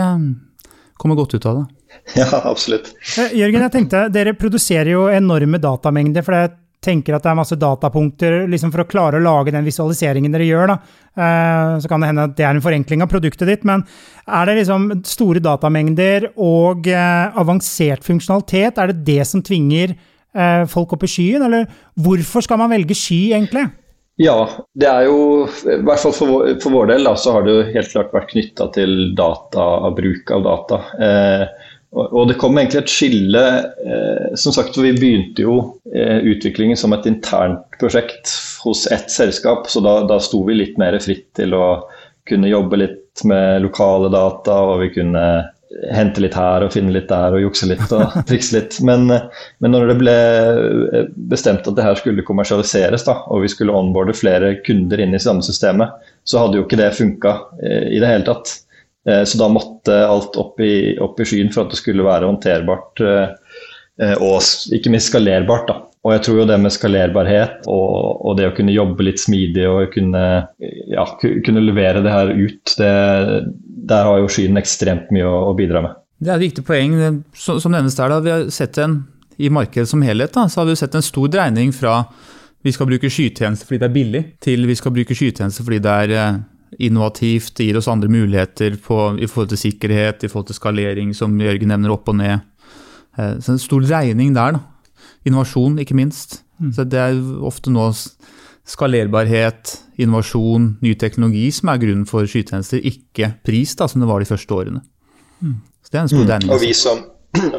kommer 0.98 1.18
godt 1.18 1.36
ut 1.38 1.46
av 1.48 1.60
det. 1.62 1.66
Ja, 2.18 2.28
absolutt. 2.44 2.90
Eh, 3.18 3.34
Jørgen, 3.40 3.62
jeg 3.64 3.72
tenkte, 3.74 4.06
Dere 4.12 4.34
produserer 4.36 4.92
jo 4.92 5.06
enorme 5.12 5.60
datamengder. 5.60 6.24
for 6.24 6.36
jeg 6.36 6.52
tenker 6.84 7.16
at 7.16 7.24
det 7.24 7.30
er 7.32 7.36
masse 7.40 7.56
datapunkter 7.58 8.36
liksom 8.48 8.70
for 8.70 8.84
å 8.84 8.88
klare 8.88 9.18
å 9.18 9.24
lage 9.24 9.52
den 9.52 9.66
visualiseringen 9.66 10.32
dere 10.32 10.46
gjør. 10.46 10.70
da. 10.70 10.76
Eh, 11.18 11.72
så 11.82 11.90
kan 11.90 12.00
det 12.00 12.10
hende 12.12 12.28
at 12.28 12.36
det 12.38 12.46
er 12.46 12.54
en 12.54 12.62
forenkling 12.64 13.02
av 13.02 13.10
produktet 13.10 13.48
ditt, 13.50 13.64
men 13.68 13.82
er 14.28 14.46
det 14.46 14.60
liksom 14.60 14.86
store 15.08 15.42
datamengder 15.42 16.30
og 16.36 16.86
eh, 16.86 17.40
avansert 17.40 18.06
funksjonalitet, 18.06 18.78
er 18.78 18.92
det 18.92 19.04
det 19.08 19.26
som 19.26 19.42
tvinger 19.42 19.96
folk 20.68 20.92
opp 20.94 21.02
i 21.02 21.08
skyen, 21.10 21.42
eller 21.42 21.64
hvorfor 21.98 22.44
skal 22.44 22.60
man 22.60 22.70
velge 22.70 22.94
sky, 22.94 23.32
egentlig? 23.32 23.64
Ja, 24.18 24.48
det 24.74 24.88
er 24.90 25.04
jo, 25.06 25.46
i 25.46 25.78
hvert 25.86 26.02
fall 26.02 26.14
for 26.16 26.30
vår, 26.32 26.56
for 26.62 26.74
vår 26.74 26.88
del, 26.90 27.04
da, 27.06 27.14
så 27.14 27.36
har 27.36 27.44
det 27.46 27.52
jo 27.54 27.66
helt 27.70 27.92
klart 27.92 28.14
vært 28.16 28.32
knytta 28.32 28.66
til 28.74 28.94
data, 29.18 29.66
bruk 29.94 30.32
av 30.34 30.42
data. 30.42 30.78
Eh, 30.98 31.44
og 31.94 32.26
det 32.28 32.36
kom 32.40 32.58
egentlig 32.58 32.82
et 32.82 32.90
skille 32.92 33.42
eh, 33.64 34.34
Som 34.36 34.52
sagt, 34.52 34.76
vi 34.76 34.90
begynte 34.92 35.40
jo 35.40 35.54
eh, 35.88 36.18
utviklingen 36.34 36.76
som 36.76 36.92
et 36.92 37.06
internt 37.08 37.78
prosjekt 37.80 38.34
hos 38.60 38.84
ett 38.92 39.08
selskap, 39.08 39.70
så 39.70 39.80
da, 39.86 39.94
da 40.10 40.18
sto 40.20 40.42
vi 40.44 40.58
litt 40.58 40.76
mer 40.82 40.98
fritt 41.00 41.30
til 41.38 41.54
å 41.56 41.68
kunne 42.28 42.50
jobbe 42.50 42.82
litt 42.82 43.22
med 43.24 43.62
lokale 43.64 44.10
data, 44.12 44.58
og 44.66 44.82
vi 44.82 44.90
kunne 44.98 45.24
hente 45.92 46.22
litt 46.22 46.36
her 46.38 46.64
og 46.64 46.72
finne 46.72 46.94
litt 46.94 47.10
der 47.10 47.34
og 47.36 47.42
jukse 47.42 47.68
litt 47.68 47.92
og 47.94 48.14
trikse 48.28 48.56
litt. 48.56 48.78
Men, 48.84 49.08
men, 49.08 49.74
når 49.74 49.92
det 49.92 49.96
ble 50.00 50.16
bestemt 51.30 51.68
at 51.68 51.76
det 51.76 51.84
her 51.84 51.98
skulle 52.00 52.24
kommersialiseres, 52.26 53.04
da, 53.08 53.18
og 53.28 53.44
vi 53.44 53.52
skulle 53.52 53.74
onboarde 53.76 54.16
flere 54.16 54.54
kunder 54.66 55.02
inn 55.04 55.16
i 55.16 55.22
samme 55.22 55.44
systemet, 55.44 55.92
så 56.28 56.44
hadde 56.44 56.60
jo 56.60 56.66
ikke 56.66 56.80
det 56.80 56.94
funka 56.96 57.34
i 57.64 58.00
det 58.00 58.08
hele 58.08 58.26
tatt. 58.28 58.56
Så 59.08 59.38
da 59.40 59.46
måtte 59.48 59.94
alt 60.04 60.36
opp 60.36 60.58
i, 60.60 60.92
opp 61.00 61.20
i 61.20 61.24
skyen 61.28 61.52
for 61.54 61.64
at 61.64 61.72
det 61.72 61.78
skulle 61.80 62.04
være 62.04 62.28
håndterbart 62.28 63.00
og 64.20 64.74
ikke 64.76 64.92
minst 64.92 65.08
skalerbart. 65.08 65.70
da. 65.70 65.87
Og 66.06 66.14
jeg 66.14 66.22
tror 66.24 66.40
jo 66.40 66.46
det 66.46 66.56
med 66.62 66.72
skalerbarhet 66.72 67.66
og, 67.66 68.22
og, 68.22 68.36
det 68.38 68.46
å 68.48 68.54
kunne 68.56 68.74
jobbe 68.74 69.04
litt 69.04 69.20
smidig 69.20 69.64
og 69.66 69.90
kunne, 69.92 70.24
ja, 70.92 71.04
kunne 71.18 71.64
levere 71.64 72.04
det 72.04 72.12
her 72.14 72.30
ut, 72.32 72.74
det, 72.78 72.92
der 73.90 74.06
har 74.06 74.22
jo 74.22 74.30
skyen 74.30 74.60
ekstremt 74.60 75.10
mye 75.14 75.26
å, 75.26 75.48
å, 75.50 75.56
bidra 75.58 75.82
med. 75.84 75.98
Det 76.22 76.30
er 76.30 76.38
et 76.38 76.46
viktig 76.48 76.64
poeng. 76.66 76.94
Som, 77.36 77.58
som 77.62 77.74
nevnes 77.74 77.98
der, 77.98 78.14
da, 78.14 78.20
vi 78.22 78.34
har 78.34 78.46
sett 78.54 78.78
en, 78.82 79.00
I 79.38 79.50
markedet 79.54 79.90
som 79.90 80.02
helhet 80.06 80.34
da, 80.34 80.46
så 80.50 80.62
har 80.62 80.70
vi 80.70 80.78
sett 80.78 80.94
en 80.98 81.04
stor 81.04 81.30
dreining 81.34 81.74
fra 81.74 82.00
vi 82.66 82.72
skal 82.74 82.88
bruke 82.90 83.10
skytjenester 83.10 83.68
fordi 83.68 83.82
det 83.82 83.86
er 83.86 83.94
billig, 83.94 84.22
til 84.42 84.66
vi 84.66 84.74
skal 84.78 84.94
bruke 84.94 85.14
skytjenester 85.14 85.66
fordi 85.66 85.78
det 85.82 85.92
er 86.04 86.14
eh, 86.18 86.40
innovativt, 86.88 87.52
det 87.58 87.68
gir 87.68 87.78
oss 87.78 87.90
andre 87.90 88.10
muligheter 88.10 88.74
på, 88.82 88.98
i 89.18 89.28
forhold 89.30 89.52
til 89.52 89.62
sikkerhet, 89.62 90.24
i 90.26 90.30
forhold 90.30 90.50
til 90.50 90.58
skalering, 90.58 91.14
som 91.14 91.38
Jørgen 91.38 91.70
nevner, 91.72 91.94
opp 91.94 92.10
og 92.10 92.18
ned. 92.18 92.42
Eh, 93.18 93.38
så 93.42 93.54
en 93.54 93.62
stor 93.62 93.86
dreining 93.86 94.34
der. 94.36 94.58
da. 94.58 94.64
Innovasjon, 95.28 95.78
ikke 95.82 95.96
minst. 95.98 96.42
Mm. 96.58 96.72
Så 96.74 96.84
Det 96.88 96.98
er 96.98 97.18
ofte 97.46 97.72
nå 97.72 97.90
skalerbarhet, 98.68 99.76
innovasjon, 100.00 100.74
ny 100.84 100.94
teknologi 101.00 101.46
som 101.54 101.70
er 101.72 101.80
grunnen 101.82 102.08
for 102.08 102.28
skytjenester, 102.28 102.82
ikke 102.84 103.32
pris, 103.46 103.74
da, 103.78 103.88
som 103.88 104.02
det 104.02 104.08
var 104.10 104.22
de 104.22 104.28
første 104.28 104.54
årene. 104.54 104.82
Mm. 105.40 105.54
Så 105.82 105.92
det 105.92 105.98
er 105.98 106.02
en 106.04 106.10
stor 106.12 106.26
mm. 106.26 106.50
Og, 106.52 106.58
vi 106.60 106.72
som, 106.76 107.04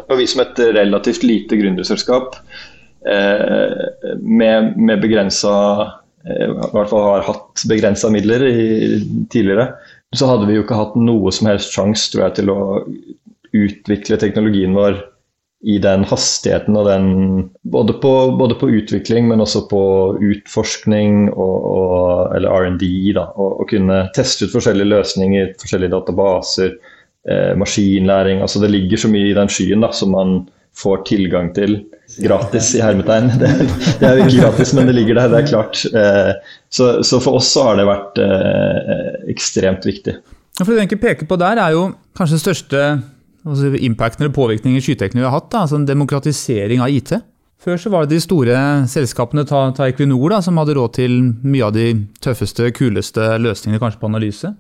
og 0.09 0.13
vi 0.19 0.27
som 0.29 0.43
et 0.43 0.61
relativt 0.77 1.25
lite 1.25 1.57
gründerselskap 1.57 2.37
eh, 3.09 3.87
med, 4.21 4.75
med 4.77 5.01
begrensa 5.01 5.55
eh, 6.27 6.45
i 6.45 6.51
hvert 6.75 6.91
fall 6.91 7.07
har 7.07 7.25
hatt 7.25 7.65
begrensa 7.71 8.11
midler 8.13 8.45
i, 8.45 8.67
tidligere, 9.33 9.71
så 10.13 10.29
hadde 10.29 10.49
vi 10.49 10.59
jo 10.59 10.65
ikke 10.65 10.77
hatt 10.77 10.97
noe 10.99 11.33
som 11.33 11.49
helst 11.49 11.73
sjanse 11.73 12.29
til 12.37 12.53
å 12.53 12.59
utvikle 13.49 14.19
teknologien 14.21 14.77
vår 14.77 14.99
i 15.61 15.75
den 15.83 16.05
hastigheten 16.07 16.77
og 16.79 16.87
den 16.87 17.07
både 17.67 17.93
på, 17.99 18.13
både 18.39 18.55
på 18.59 18.69
utvikling, 18.79 19.27
men 19.27 19.43
også 19.43 19.65
på 19.67 19.81
utforskning 20.23 21.27
og, 21.33 21.57
og, 21.71 22.35
eller 22.37 22.53
R&D. 22.55 22.85
Og, 23.19 23.65
kunne 23.69 24.05
teste 24.15 24.47
ut 24.47 24.55
forskjellige 24.55 24.87
løsninger, 24.87 25.51
forskjellige 25.59 25.91
databaser, 25.97 26.77
eh, 27.27 27.51
maskinlæring. 27.59 28.41
altså 28.41 28.63
Det 28.63 28.71
ligger 28.71 29.03
så 29.03 29.11
mye 29.11 29.33
i 29.33 29.35
den 29.35 29.51
skyen 29.51 29.83
da, 29.83 29.91
som 29.91 30.15
man 30.15 30.39
får 30.79 31.03
tilgang 31.11 31.51
til 31.55 31.81
gratis, 32.23 32.71
i 32.75 32.81
hermetegn. 32.81 33.29
Det, 33.41 33.51
det, 33.99 34.07
er 34.07 34.15
jo 34.15 34.25
ikke 34.29 34.41
gratis, 34.45 34.73
men 34.73 34.87
det 34.87 34.95
ligger 34.95 35.19
der, 35.19 35.27
det 35.33 35.43
er 35.43 35.51
klart. 35.51 35.83
Eh, 35.91 36.33
så, 36.71 36.91
så, 37.03 37.19
for 37.19 37.41
oss 37.41 37.51
så 37.51 37.67
har 37.67 37.81
det 37.81 37.89
vært 37.89 38.23
eh, 38.23 39.07
ekstremt 39.35 39.85
viktig. 39.91 40.21
For 40.55 40.71
Det 40.71 40.75
du 40.75 40.79
egentlig 40.79 41.03
peker 41.03 41.27
på 41.27 41.35
der, 41.39 41.59
er 41.59 41.75
jo 41.75 41.89
kanskje 42.15 42.39
det 42.39 42.45
største 42.47 42.89
altså 43.45 43.73
impacten 43.79 44.25
eller 44.25 44.35
påvirkningen 44.35 44.83
skyteknologi 44.83 45.27
har 45.27 45.35
hatt. 45.35 45.51
Da, 45.53 45.63
altså 45.65 45.79
en 45.79 45.87
demokratisering 45.89 46.83
av 46.83 46.93
IT. 46.93 47.15
Før 47.59 47.79
så 47.79 47.91
var 47.91 48.05
det 48.05 48.15
de 48.15 48.23
store 48.23 48.59
selskapene, 48.87 49.43
ta, 49.47 49.65
ta 49.75 49.89
Equinor, 49.89 50.29
da, 50.31 50.39
som 50.43 50.59
hadde 50.61 50.77
råd 50.77 50.93
til 50.95 51.17
mye 51.43 51.65
av 51.67 51.73
de 51.75 51.89
tøffeste, 52.23 52.69
kuleste 52.75 53.33
løsningene 53.43 53.81
kanskje 53.81 53.99
på 53.99 54.07
analyse. 54.07 54.53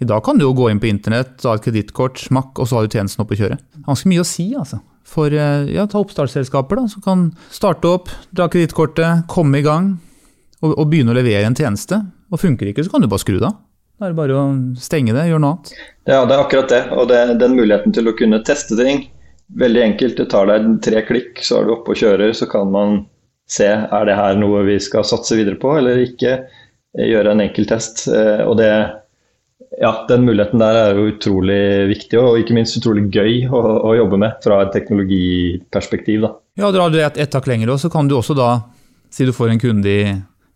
I 0.00 0.08
dag 0.08 0.24
kan 0.24 0.40
du 0.40 0.46
jo 0.46 0.54
gå 0.56 0.70
inn 0.72 0.80
på 0.82 0.88
internett, 0.88 1.36
ta 1.42 1.54
et 1.54 1.62
kredittkort, 1.62 2.18
smakk, 2.18 2.56
og 2.58 2.66
så 2.66 2.78
har 2.78 2.86
du 2.86 2.96
tjenesten 2.96 3.22
oppe 3.22 3.36
å 3.36 3.40
kjøre. 3.42 3.60
Ganske 3.86 4.10
mye 4.10 4.24
å 4.24 4.26
si, 4.26 4.48
altså. 4.58 4.80
For 5.10 5.30
eh, 5.34 5.70
ja, 5.74 5.86
ta 5.90 6.00
oppstartsselskaper 6.00 6.80
da, 6.80 6.86
som 6.90 7.04
kan 7.04 7.26
starte 7.54 7.90
opp, 7.90 8.10
dra 8.34 8.48
kredittkortet, 8.50 9.26
komme 9.30 9.60
i 9.60 9.66
gang 9.66 9.92
og, 10.64 10.72
og 10.72 10.86
begynne 10.90 11.14
å 11.14 11.18
levere 11.18 11.46
en 11.46 11.58
tjeneste. 11.58 12.00
Og 12.30 12.40
funker 12.40 12.66
det 12.66 12.74
ikke, 12.74 12.86
så 12.86 12.94
kan 12.94 13.04
du 13.04 13.10
bare 13.10 13.22
skru 13.22 13.36
det 13.38 13.46
av. 13.50 13.58
Da 14.00 14.06
er 14.08 14.14
det 14.14 14.16
bare 14.16 14.32
å 14.32 14.44
stenge 14.80 15.12
det, 15.12 15.26
gjøre 15.28 15.42
noe 15.44 15.56
annet. 15.58 15.70
Ja, 16.08 16.22
det 16.24 16.32
er 16.32 16.40
akkurat 16.40 16.70
det. 16.72 16.84
Og 16.96 17.10
det, 17.10 17.18
den 17.42 17.52
muligheten 17.58 17.92
til 17.92 18.08
å 18.08 18.14
kunne 18.16 18.38
teste 18.48 18.78
ting. 18.78 19.02
Veldig 19.60 19.82
enkelt. 19.90 20.14
Det 20.16 20.24
tar 20.32 20.48
deg 20.48 20.70
tre 20.86 21.02
klikk, 21.04 21.42
så 21.44 21.58
er 21.58 21.68
du 21.68 21.74
oppe 21.74 21.92
og 21.92 22.00
kjører. 22.00 22.32
Så 22.32 22.48
kan 22.48 22.72
man 22.72 23.02
se 23.50 23.68
er 23.68 24.08
det 24.08 24.16
her 24.16 24.38
noe 24.40 24.62
vi 24.64 24.78
skal 24.80 25.04
satse 25.04 25.36
videre 25.36 25.60
på 25.60 25.74
eller 25.76 26.00
ikke. 26.00 26.38
Gjøre 26.96 27.34
en 27.34 27.44
enkel 27.44 27.68
test. 27.68 28.06
Eh, 28.08 28.40
og 28.46 28.56
det, 28.62 28.70
ja, 29.84 29.92
den 30.08 30.24
muligheten 30.30 30.64
der 30.64 30.80
er 30.80 30.96
jo 30.96 31.10
utrolig 31.12 31.60
viktig 31.92 32.22
og 32.22 32.40
ikke 32.40 32.56
minst 32.56 32.80
utrolig 32.80 33.04
gøy 33.12 33.44
å, 33.52 33.60
å 33.84 33.94
jobbe 34.00 34.22
med 34.24 34.40
fra 34.40 34.62
et 34.64 34.72
teknologiperspektiv. 34.78 36.24
Da. 36.24 36.32
Ja, 36.64 36.72
Drar 36.72 36.88
du 36.88 36.96
et, 37.04 37.20
et 37.20 37.36
takk 37.36 37.52
lenger, 37.52 37.76
så 37.76 37.92
kan 37.92 38.08
du 38.08 38.16
også 38.16 38.38
da, 38.38 38.48
si 39.12 39.28
du 39.28 39.36
får 39.36 39.52
en 39.58 39.62
kunde 39.68 39.92
i 39.92 40.02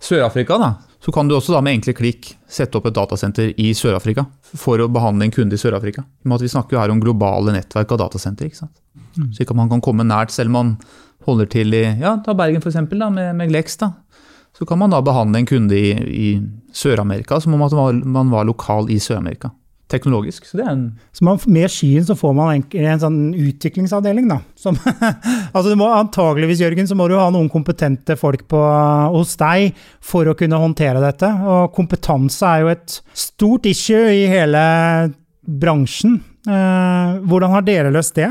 Sør-Afrika, 0.01 0.57
da, 0.61 0.73
så 1.05 1.13
kan 1.13 1.29
du 1.29 1.35
også 1.37 1.53
da 1.53 1.61
med 1.61 1.77
enkle 1.77 1.93
klikk 1.97 2.31
sette 2.49 2.79
opp 2.79 2.87
et 2.89 2.95
datasenter 2.97 3.51
i 3.61 3.73
Sør-Afrika 3.77 4.25
for 4.57 4.81
å 4.81 4.89
behandle 4.89 5.27
en 5.27 5.35
kunde 5.35 5.59
i 5.59 5.61
Sør-Afrika. 5.61 6.07
Vi 6.25 6.49
snakker 6.49 6.79
jo 6.79 6.81
her 6.81 6.93
om 6.95 7.03
globale 7.03 7.53
nettverk 7.53 7.93
av 7.93 8.01
datasenter. 8.07 8.49
ikke 8.49 8.63
sant? 8.63 8.79
Mm. 9.19 9.29
Så 9.35 9.45
ikke 9.45 9.57
man 9.59 9.69
kan 9.69 9.83
komme 9.85 10.07
nært, 10.09 10.33
selv 10.33 10.49
om 10.49 10.57
man 10.57 10.71
holder 11.29 11.51
til 11.53 11.77
i 11.77 11.83
ja, 12.01 12.17
ta 12.25 12.33
Bergen 12.37 12.65
da, 12.65 13.11
med, 13.11 13.35
med 13.37 13.53
Glex. 13.53 13.77
da. 13.77 13.93
Så 14.57 14.65
kan 14.65 14.79
man 14.79 14.95
da 14.95 15.03
behandle 15.05 15.43
en 15.43 15.51
kunde 15.51 15.77
i, 15.77 15.93
i 15.93 16.31
Sør-Amerika 16.73 17.41
som 17.41 17.53
om 17.53 17.69
man 18.05 18.33
var 18.33 18.49
lokal 18.49 18.89
i 18.89 18.97
Sør-Amerika 18.97 19.51
teknologisk. 19.95 20.49
Så 20.49 20.59
det 20.59 20.67
er 20.67 20.73
en 20.75 20.85
så 21.15 21.25
man, 21.27 21.41
Med 21.47 21.73
skyen 21.73 22.05
så 22.07 22.17
får 22.19 22.35
man 22.37 22.53
en, 22.57 22.65
en 22.85 23.03
sånn 23.03 23.19
utviklingsavdeling, 23.39 24.29
da. 24.31 24.41
Som, 24.59 24.79
altså 25.55 25.71
du 25.71 25.79
må 25.81 25.89
antageligvis, 25.95 26.63
Jørgen, 26.65 26.91
så 26.91 26.99
må 26.99 27.09
du 27.11 27.17
ha 27.19 27.31
noen 27.33 27.51
kompetente 27.53 28.19
folk 28.21 28.47
på, 28.51 28.61
hos 29.15 29.37
deg 29.41 29.79
for 30.05 30.29
å 30.29 30.37
kunne 30.39 30.61
håndtere 30.61 31.03
dette. 31.05 31.31
Og 31.31 31.73
kompetanse 31.77 32.51
er 32.51 32.65
jo 32.65 32.73
et 32.75 33.01
stort 33.15 33.71
issue 33.71 34.11
i 34.13 34.27
hele 34.31 34.65
bransjen. 35.45 36.21
Eh, 36.45 37.17
hvordan 37.25 37.57
har 37.57 37.65
dere 37.65 37.93
løst 37.95 38.19
det? 38.19 38.31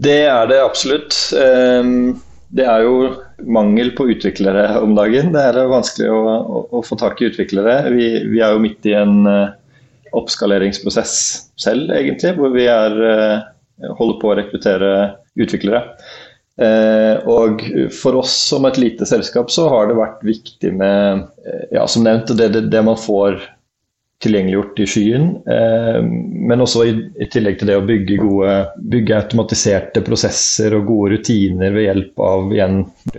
Det 0.00 0.22
er 0.30 0.48
det 0.48 0.60
absolutt. 0.64 1.16
Eh, 1.36 1.94
det 2.50 2.66
er 2.66 2.82
jo 2.82 2.94
mangel 3.46 3.92
på 3.96 4.08
utviklere 4.10 4.80
om 4.82 4.94
dagen. 4.96 5.30
Det 5.34 5.42
er 5.52 5.60
vanskelig 5.70 6.10
å, 6.10 6.20
å, 6.40 6.62
å 6.80 6.82
få 6.86 6.98
tak 7.00 7.20
i 7.20 7.28
utviklere. 7.30 7.82
Vi, 7.94 8.08
vi, 8.32 8.40
er 8.42 8.56
jo 8.56 8.62
midt 8.62 8.88
i 8.90 8.96
en 8.98 9.22
eh, 9.30 9.52
oppskaleringsprosess 10.16 11.14
selv, 11.60 11.92
egentlig, 11.94 12.34
hvor 12.38 12.52
vi 12.54 12.66
er, 12.70 12.98
eh, 13.10 13.92
holder 13.98 14.18
på 14.20 14.30
å 14.30 14.36
rekruttere 14.38 14.90
utviklere. 15.40 15.84
Eh, 16.60 17.22
og 17.30 17.62
for 17.96 18.18
oss 18.20 18.34
som 18.50 18.66
et 18.68 18.76
lite 18.80 19.06
selskap 19.08 19.52
så 19.52 19.68
har 19.72 19.88
det 19.88 19.96
vært 19.96 20.20
viktig 20.26 20.74
med 20.76 21.22
eh, 21.46 21.64
ja, 21.72 21.86
som 21.88 22.04
nevnt, 22.04 22.34
det, 22.36 22.50
det, 22.52 22.66
det 22.72 22.82
man 22.84 22.98
får 23.00 23.38
tilgjengeliggjort 24.20 24.80
i 24.80 24.86
skyen. 24.88 25.36
Eh, 25.48 26.02
men 26.50 26.60
også 26.60 26.84
i, 26.88 26.92
i, 27.20 27.26
tillegg 27.32 27.58
til 27.60 27.68
det 27.70 27.76
å 27.80 27.88
bygge, 27.88 28.16
gode, 28.20 28.52
bygge 28.92 29.16
automatiserte 29.16 30.00
prosesser 30.04 30.74
og 30.76 30.86
gode 30.90 31.10
rutiner 31.14 31.70
ved 31.76 31.84
hjelp 31.86 32.14
av 32.26 32.40
igjen, 32.54 32.76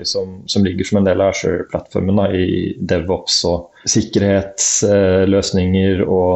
som, 0.07 0.27
som 0.51 0.61
ligger 0.67 0.85
som 0.87 0.97
en 1.01 1.07
del 1.09 1.19
av 1.23 1.29
Asher-plattformen 1.33 2.17
i 2.37 2.39
DevOps 2.77 3.35
og 3.49 3.57
sikkerhetsløsninger. 3.89 5.95
Og, 6.05 6.31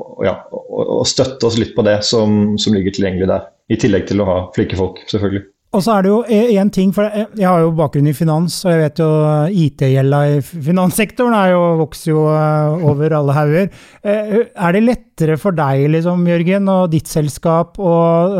og, 0.00 0.24
ja, 0.28 0.34
og, 0.52 0.84
og, 1.00 1.06
støtte 1.08 1.46
oss 1.48 1.58
litt 1.60 1.74
på 1.76 1.82
det 1.88 1.98
som, 2.06 2.28
som 2.60 2.74
ligger 2.76 2.92
tilgjengelig 2.96 3.28
der. 3.32 3.42
I 3.70 3.76
tillegg 3.80 4.04
til 4.10 4.18
å 4.20 4.28
ha 4.28 4.38
flinke 4.56 4.76
folk, 4.76 4.96
selvfølgelig. 5.08 5.44
Og 5.70 5.84
så 5.86 5.92
er 5.94 6.02
det 6.02 6.10
jo 6.10 6.22
én 6.26 6.70
ting, 6.74 6.90
for 6.90 7.06
jeg 7.06 7.46
har 7.46 7.60
jo 7.62 7.70
bakgrunn 7.78 8.08
i 8.10 8.14
finans, 8.16 8.56
og 8.64 8.72
jeg 8.72 8.80
vet 8.80 9.02
jo 9.04 9.10
IT-gjelda 9.54 10.18
i 10.26 10.40
finanssektoren 10.42 11.36
er 11.38 11.52
jo, 11.52 11.60
vokser 11.78 12.10
jo 12.10 12.24
eh, 12.32 12.86
over 12.90 13.14
alle 13.14 13.36
hauger. 13.36 13.68
Eh, 14.02 14.32
er 14.50 14.74
det 14.74 14.82
lettere 14.82 15.38
for 15.38 15.54
deg, 15.54 15.84
liksom, 15.94 16.26
Jørgen, 16.26 16.66
og 16.74 16.90
ditt 16.90 17.06
selskap 17.06 17.78
å 17.78 17.94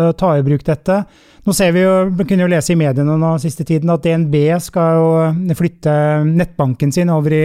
eh, 0.09 0.11
ta 0.19 0.33
i 0.35 0.45
bruk 0.49 0.67
dette? 0.67 0.99
Nå 1.47 1.55
ser 1.55 1.71
vi 1.79 1.87
jo, 1.87 1.95
vi 2.19 2.27
kunne 2.27 2.49
jo 2.49 2.51
lese 2.51 2.75
i 2.75 2.81
mediene 2.83 3.15
nå 3.23 3.37
siste 3.41 3.63
tiden 3.69 3.95
at 3.95 4.03
DNB 4.03 4.37
skal 4.67 4.99
jo 4.99 5.55
flytte 5.57 5.95
nettbanken 6.27 6.91
sin 6.93 7.15
over 7.15 7.33
i 7.33 7.45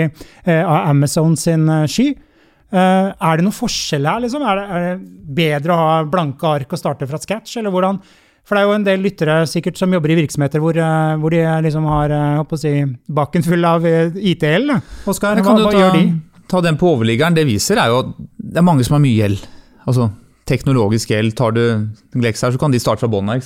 Amazon 0.49 1.37
sin 1.39 1.69
sky. 1.87 2.09
Er 2.75 3.37
det 3.37 3.45
noen 3.45 3.55
forskjell 3.55 4.09
her, 4.09 4.19
liksom? 4.25 4.43
Er 4.43 4.59
det, 4.59 4.67
er 4.67 4.85
det 4.89 5.33
bedre 5.39 5.77
å 5.77 5.79
ha 5.79 5.97
blanke 6.09 6.57
ark 6.57 6.75
og 6.75 6.81
starte 6.81 7.07
fra 7.07 7.21
scratch, 7.21 7.55
eller 7.61 7.71
hvordan? 7.71 8.01
For 8.45 8.55
det 8.55 8.61
er 8.61 8.69
jo 8.69 8.75
en 8.77 8.85
del 8.85 9.01
lyttere 9.01 9.37
sikkert 9.49 9.79
som 9.79 9.93
jobber 9.93 10.13
i 10.13 10.19
virksomheter 10.19 10.61
hvor, 10.61 10.77
eh, 10.77 11.15
hvor 11.21 11.33
de 11.33 11.41
liksom 11.65 11.87
har 11.89 12.13
eh, 12.13 12.57
si, 12.61 12.75
baken 13.17 13.45
full 13.45 13.65
av 13.65 13.87
eh, 13.89 14.13
IT-gjeld. 14.33 14.75
Oskar, 15.09 15.41
hva, 15.41 15.55
hva 15.57 15.71
ta, 15.71 15.79
gjør 15.81 15.97
de? 15.97 16.03
Ta 16.51 16.61
den 16.65 16.77
på 16.81 16.91
overliggeren. 16.93 17.37
Det 17.37 17.47
viser 17.49 17.81
er 17.81 17.93
jo 17.93 18.03
at 18.03 18.13
det 18.37 18.61
er 18.61 18.67
mange 18.67 18.85
som 18.85 18.99
har 18.99 19.03
mye 19.05 19.17
gjeld. 19.17 19.47
Altså 19.89 20.11
teknologisk 20.45 21.09
gjeld. 21.09 21.33
Tar 21.37 21.55
du 21.55 21.63
Glex 22.13 22.45
her, 22.45 22.53
så 22.53 22.61
kan 22.61 22.73
de 22.73 22.81
starte 22.81 23.01
fra 23.01 23.09
bånn 23.09 23.31
og 23.33 23.45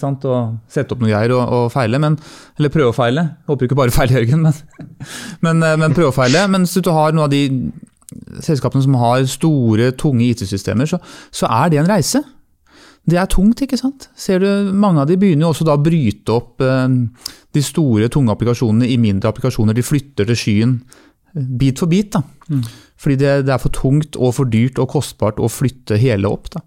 sette 0.67 0.91
opp 0.91 0.99
noe 0.99 1.11
greier 1.13 1.31
og, 1.31 1.43
og, 1.47 1.67
feile. 1.71 2.01
Men, 2.03 2.17
eller 2.59 2.73
prøve 2.73 2.91
å 2.91 2.97
feile. 2.97 3.23
Håper 3.47 3.69
ikke 3.69 3.79
bare 3.79 3.95
feile, 3.95 4.19
Jørgen, 4.19 4.43
men, 4.43 4.57
men, 5.45 5.63
men 5.79 5.95
prøve 5.95 6.11
å 6.11 6.17
feile. 6.17 6.43
Men 6.51 6.67
hvis 6.67 6.83
du 6.83 6.91
har 6.91 7.15
noen 7.15 7.29
av 7.29 7.31
de 7.31 7.45
selskapene 8.43 8.83
som 8.83 8.97
har 8.99 9.23
store, 9.29 9.93
tunge 9.99 10.27
IT-systemer, 10.27 10.89
så, 10.89 10.99
så, 11.31 11.47
er 11.47 11.71
det 11.71 11.79
en 11.79 11.89
reise. 11.89 12.23
Det 13.09 13.19
er 13.19 13.29
tungt, 13.31 13.61
ikke 13.63 13.79
sant. 13.79 14.09
Ser 14.19 14.43
du, 14.43 14.47
Mange 14.75 15.03
av 15.03 15.09
de 15.09 15.17
begynner 15.19 15.47
jo 15.47 15.53
også 15.53 15.67
da 15.67 15.77
å 15.77 15.83
bryte 15.83 16.35
opp 16.35 16.63
eh, 16.65 16.87
de 17.55 17.63
store, 17.65 18.09
tunge 18.11 18.33
applikasjonene 18.33 18.89
i 18.89 18.99
mindre 19.01 19.31
applikasjoner. 19.31 19.77
De 19.77 19.85
flytter 19.85 20.29
til 20.29 20.37
skyen 20.37 20.75
eh, 21.35 21.47
bit 21.61 21.81
for 21.81 21.91
bit. 21.91 22.11
da. 22.15 22.23
Mm. 22.49 22.65
Fordi 22.99 23.17
det, 23.21 23.33
det, 23.47 23.55
er 23.55 23.63
for 23.63 23.73
tungt 23.75 24.19
og 24.19 24.35
for 24.37 24.51
dyrt 24.51 24.81
og 24.81 24.91
kostbart 24.93 25.39
å 25.39 25.49
flytte 25.51 25.99
hele 26.01 26.29
opp. 26.29 26.51
da. 26.53 26.63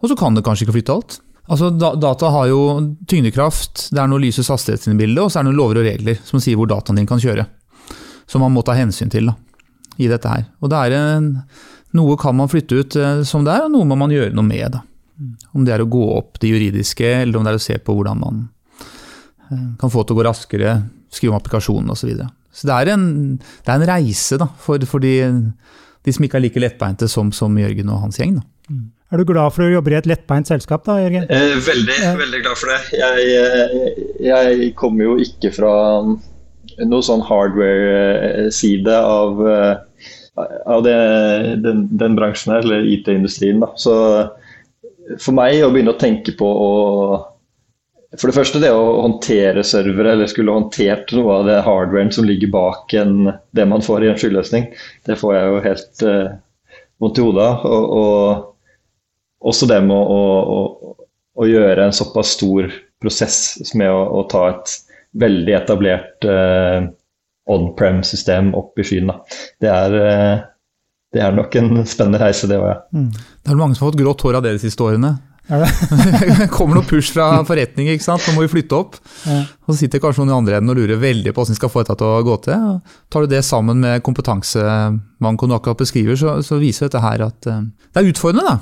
Og 0.00 0.10
så 0.10 0.18
kan 0.18 0.38
det 0.38 0.44
kanskje 0.46 0.68
ikke 0.68 0.78
flytte 0.78 0.96
alt. 0.96 1.18
Altså, 1.50 1.72
da, 1.74 1.92
Data 1.98 2.30
har 2.30 2.46
jo 2.52 2.60
tyngdekraft, 3.10 3.88
det 3.92 4.00
er 4.00 4.08
noe 4.08 4.22
lysets 4.22 4.50
hastighet 4.52 4.86
i 4.88 4.96
bildet, 4.96 5.24
og 5.24 5.32
så 5.32 5.40
er 5.40 5.44
det 5.44 5.50
noen 5.50 5.58
lover 5.58 5.82
og 5.82 5.88
regler 5.88 6.20
som 6.24 6.40
sier 6.40 6.56
hvor 6.56 6.70
dataen 6.70 7.00
din 7.00 7.08
kan 7.08 7.20
kjøre. 7.20 7.48
Som 8.30 8.44
man 8.46 8.54
må 8.54 8.62
ta 8.64 8.76
hensyn 8.78 9.10
til 9.12 9.28
da, 9.28 9.34
i 9.98 10.08
dette 10.08 10.30
her. 10.30 10.46
Og 10.62 10.72
det 10.72 10.80
er 10.86 10.98
en, 11.00 11.30
Noe 11.92 12.14
kan 12.16 12.32
man 12.32 12.48
flytte 12.48 12.78
ut 12.80 12.94
eh, 12.96 13.18
som 13.28 13.42
det 13.44 13.52
er, 13.52 13.66
og 13.66 13.74
noe 13.74 13.84
må 13.84 13.98
man 14.00 14.12
gjøre 14.14 14.32
noe 14.32 14.46
med. 14.46 14.64
da. 14.72 14.80
Om 15.52 15.66
det 15.66 15.74
er 15.74 15.84
å 15.84 15.90
gå 15.90 16.02
opp 16.16 16.40
det 16.42 16.52
juridiske, 16.52 17.08
eller 17.22 17.38
om 17.38 17.46
det 17.46 17.54
er 17.54 17.60
å 17.60 17.66
se 17.66 17.76
på 17.78 17.96
hvordan 17.96 18.22
man 18.22 18.40
eh, 19.50 19.68
kan 19.80 19.92
få 19.92 20.02
det 20.02 20.10
til 20.10 20.16
å 20.16 20.20
gå 20.20 20.26
raskere, 20.28 20.78
skrive 21.12 21.34
om 21.34 21.38
applikasjonen 21.40 21.92
osv. 21.92 22.02
Så, 22.02 22.10
videre. 22.10 22.30
så 22.52 22.70
det 22.70 22.78
er, 22.78 22.94
en, 22.94 23.06
det 23.38 23.68
er 23.70 23.76
en 23.78 23.90
reise 23.92 24.40
da, 24.40 24.48
for, 24.64 24.82
for 24.88 25.04
de, 25.04 25.14
de, 26.02 26.16
som 26.16 26.26
ikke 26.26 26.40
er 26.40 26.46
like 26.46 26.64
lettbeinte 26.64 27.08
som, 27.10 27.32
som 27.36 27.56
Jørgen 27.60 27.92
og 27.92 28.06
hans 28.06 28.20
gjeng. 28.20 28.40
Da. 28.40 28.72
Mm. 28.72 28.90
Er 29.12 29.20
du 29.20 29.28
glad 29.28 29.52
for 29.52 29.66
å 29.66 29.72
jobbe 29.72 29.92
i 29.92 29.98
et 29.98 30.08
lettbeint 30.08 30.48
selskap 30.48 30.86
da, 30.88 30.96
Jørgen? 31.02 31.28
Eh, 31.28 31.56
veldig, 31.68 31.96
ja. 32.00 32.12
veldig 32.16 32.44
glad 32.44 32.60
for 32.60 32.72
det. 32.72 32.80
Jeg, 32.96 33.32
eh, 33.42 34.04
jeg 34.24 34.70
kommer 34.78 35.10
jo 35.10 35.16
ikke 35.20 35.52
fra 35.52 35.74
noe 36.88 37.04
sånn 37.04 37.20
hardware-side 37.28 38.94
av, 38.96 39.42
av 40.64 40.84
det, 40.86 40.94
den, 41.60 41.84
den, 42.00 42.16
bransjen 42.16 42.54
her, 42.54 42.64
eller 42.64 42.88
IT-industrien. 42.88 43.60
da. 43.60 43.68
Så 43.76 43.92
for 45.20 45.36
meg 45.36 45.60
å 45.64 45.70
begynne 45.72 45.94
å 45.94 46.00
tenke 46.00 46.34
på 46.38 46.48
å 46.48 46.72
For 48.20 48.28
det 48.28 48.36
første 48.36 48.60
det 48.60 48.68
å 48.76 49.00
håndtere 49.06 49.62
servere, 49.64 50.10
eller 50.12 50.28
skulle 50.28 50.52
håndtert 50.52 51.14
noe 51.16 51.38
av 51.38 51.46
det 51.48 51.62
hardwaren 51.64 52.10
som 52.12 52.26
ligger 52.28 52.50
bak 52.52 52.92
en, 53.00 53.30
det 53.56 53.64
man 53.64 53.80
får 53.80 54.04
i 54.04 54.10
en 54.10 54.18
skyløsning, 54.20 54.66
det 55.08 55.16
får 55.16 55.32
jeg 55.32 55.46
jo 55.48 55.62
helt 55.64 56.02
eh, 56.04 56.34
vondt 57.00 57.20
i 57.22 57.24
hodet 57.24 57.46
av. 57.46 57.64
Og, 57.64 57.94
og, 57.96 58.42
også 59.48 59.66
det 59.70 59.80
med 59.88 59.96
å, 59.96 60.20
å, 60.44 60.92
å, 61.40 61.48
gjøre 61.48 61.88
en 61.88 61.96
såpass 61.96 62.34
stor 62.36 62.68
prosess 63.00 63.72
med 63.80 63.88
å, 63.88 64.04
å 64.20 64.26
ta 64.28 64.44
et 64.50 64.76
veldig 65.24 65.56
etablert 65.56 66.28
eh, 66.28 66.84
on-prem-system 67.50 68.52
opp 68.60 68.78
i 68.78 68.86
skyen. 68.86 69.10
Da. 69.10 69.18
Det 69.64 69.70
er 69.72 69.96
uh, 69.98 70.44
det 71.12 71.20
er 71.20 71.34
nok 71.36 71.54
en 71.60 71.82
spennende 71.88 72.22
reise, 72.22 72.48
det 72.48 72.56
òg, 72.56 72.70
ja. 72.70 72.78
Mm. 72.96 73.10
Det 73.12 73.52
er 73.52 73.58
mange 73.58 73.76
som 73.76 73.84
har 73.84 73.92
fått 73.92 74.00
grått 74.00 74.24
hår 74.24 74.38
av 74.38 74.46
det 74.46 74.54
de 74.56 74.62
siste 74.62 74.84
årene. 74.84 75.12
Er 75.50 75.64
det? 75.64 76.46
kommer 76.54 76.78
noe 76.78 76.86
push 76.86 77.12
fra 77.12 77.26
forretninger, 77.46 77.96
ikke 77.96 78.06
sant? 78.06 78.24
nå 78.24 78.36
må 78.36 78.44
vi 78.44 78.52
flytte 78.52 78.78
opp. 78.78 78.96
Ja. 79.26 79.42
Og 79.66 79.74
så 79.74 79.80
sitter 79.82 80.00
kanskje 80.02 80.22
noen 80.22 80.32
i 80.32 80.36
andre 80.38 80.58
enden 80.60 80.72
og 80.72 80.78
lurer 80.78 81.00
veldig 81.02 81.34
på 81.34 81.42
hvordan 81.42 81.56
de 81.56 81.58
skal 81.58 81.72
få 81.72 81.82
dette 81.82 81.98
til 82.00 82.08
å 82.08 82.26
gå 82.26 82.36
til. 82.46 82.68
tar 83.12 83.26
du 83.26 83.32
det 83.34 83.42
sammen 83.44 83.82
med 83.82 84.04
kompetanse 84.06 84.62
du 84.62 85.56
akkurat 85.56 85.82
beskriver, 85.82 86.16
så, 86.16 86.38
så, 86.46 86.60
viser 86.62 86.88
dette 86.88 87.02
her 87.02 87.26
at 87.26 87.50
uh, 87.50 87.60
det 87.92 88.00
er 88.00 88.08
utfordrende 88.08 88.46
da, 88.48 88.56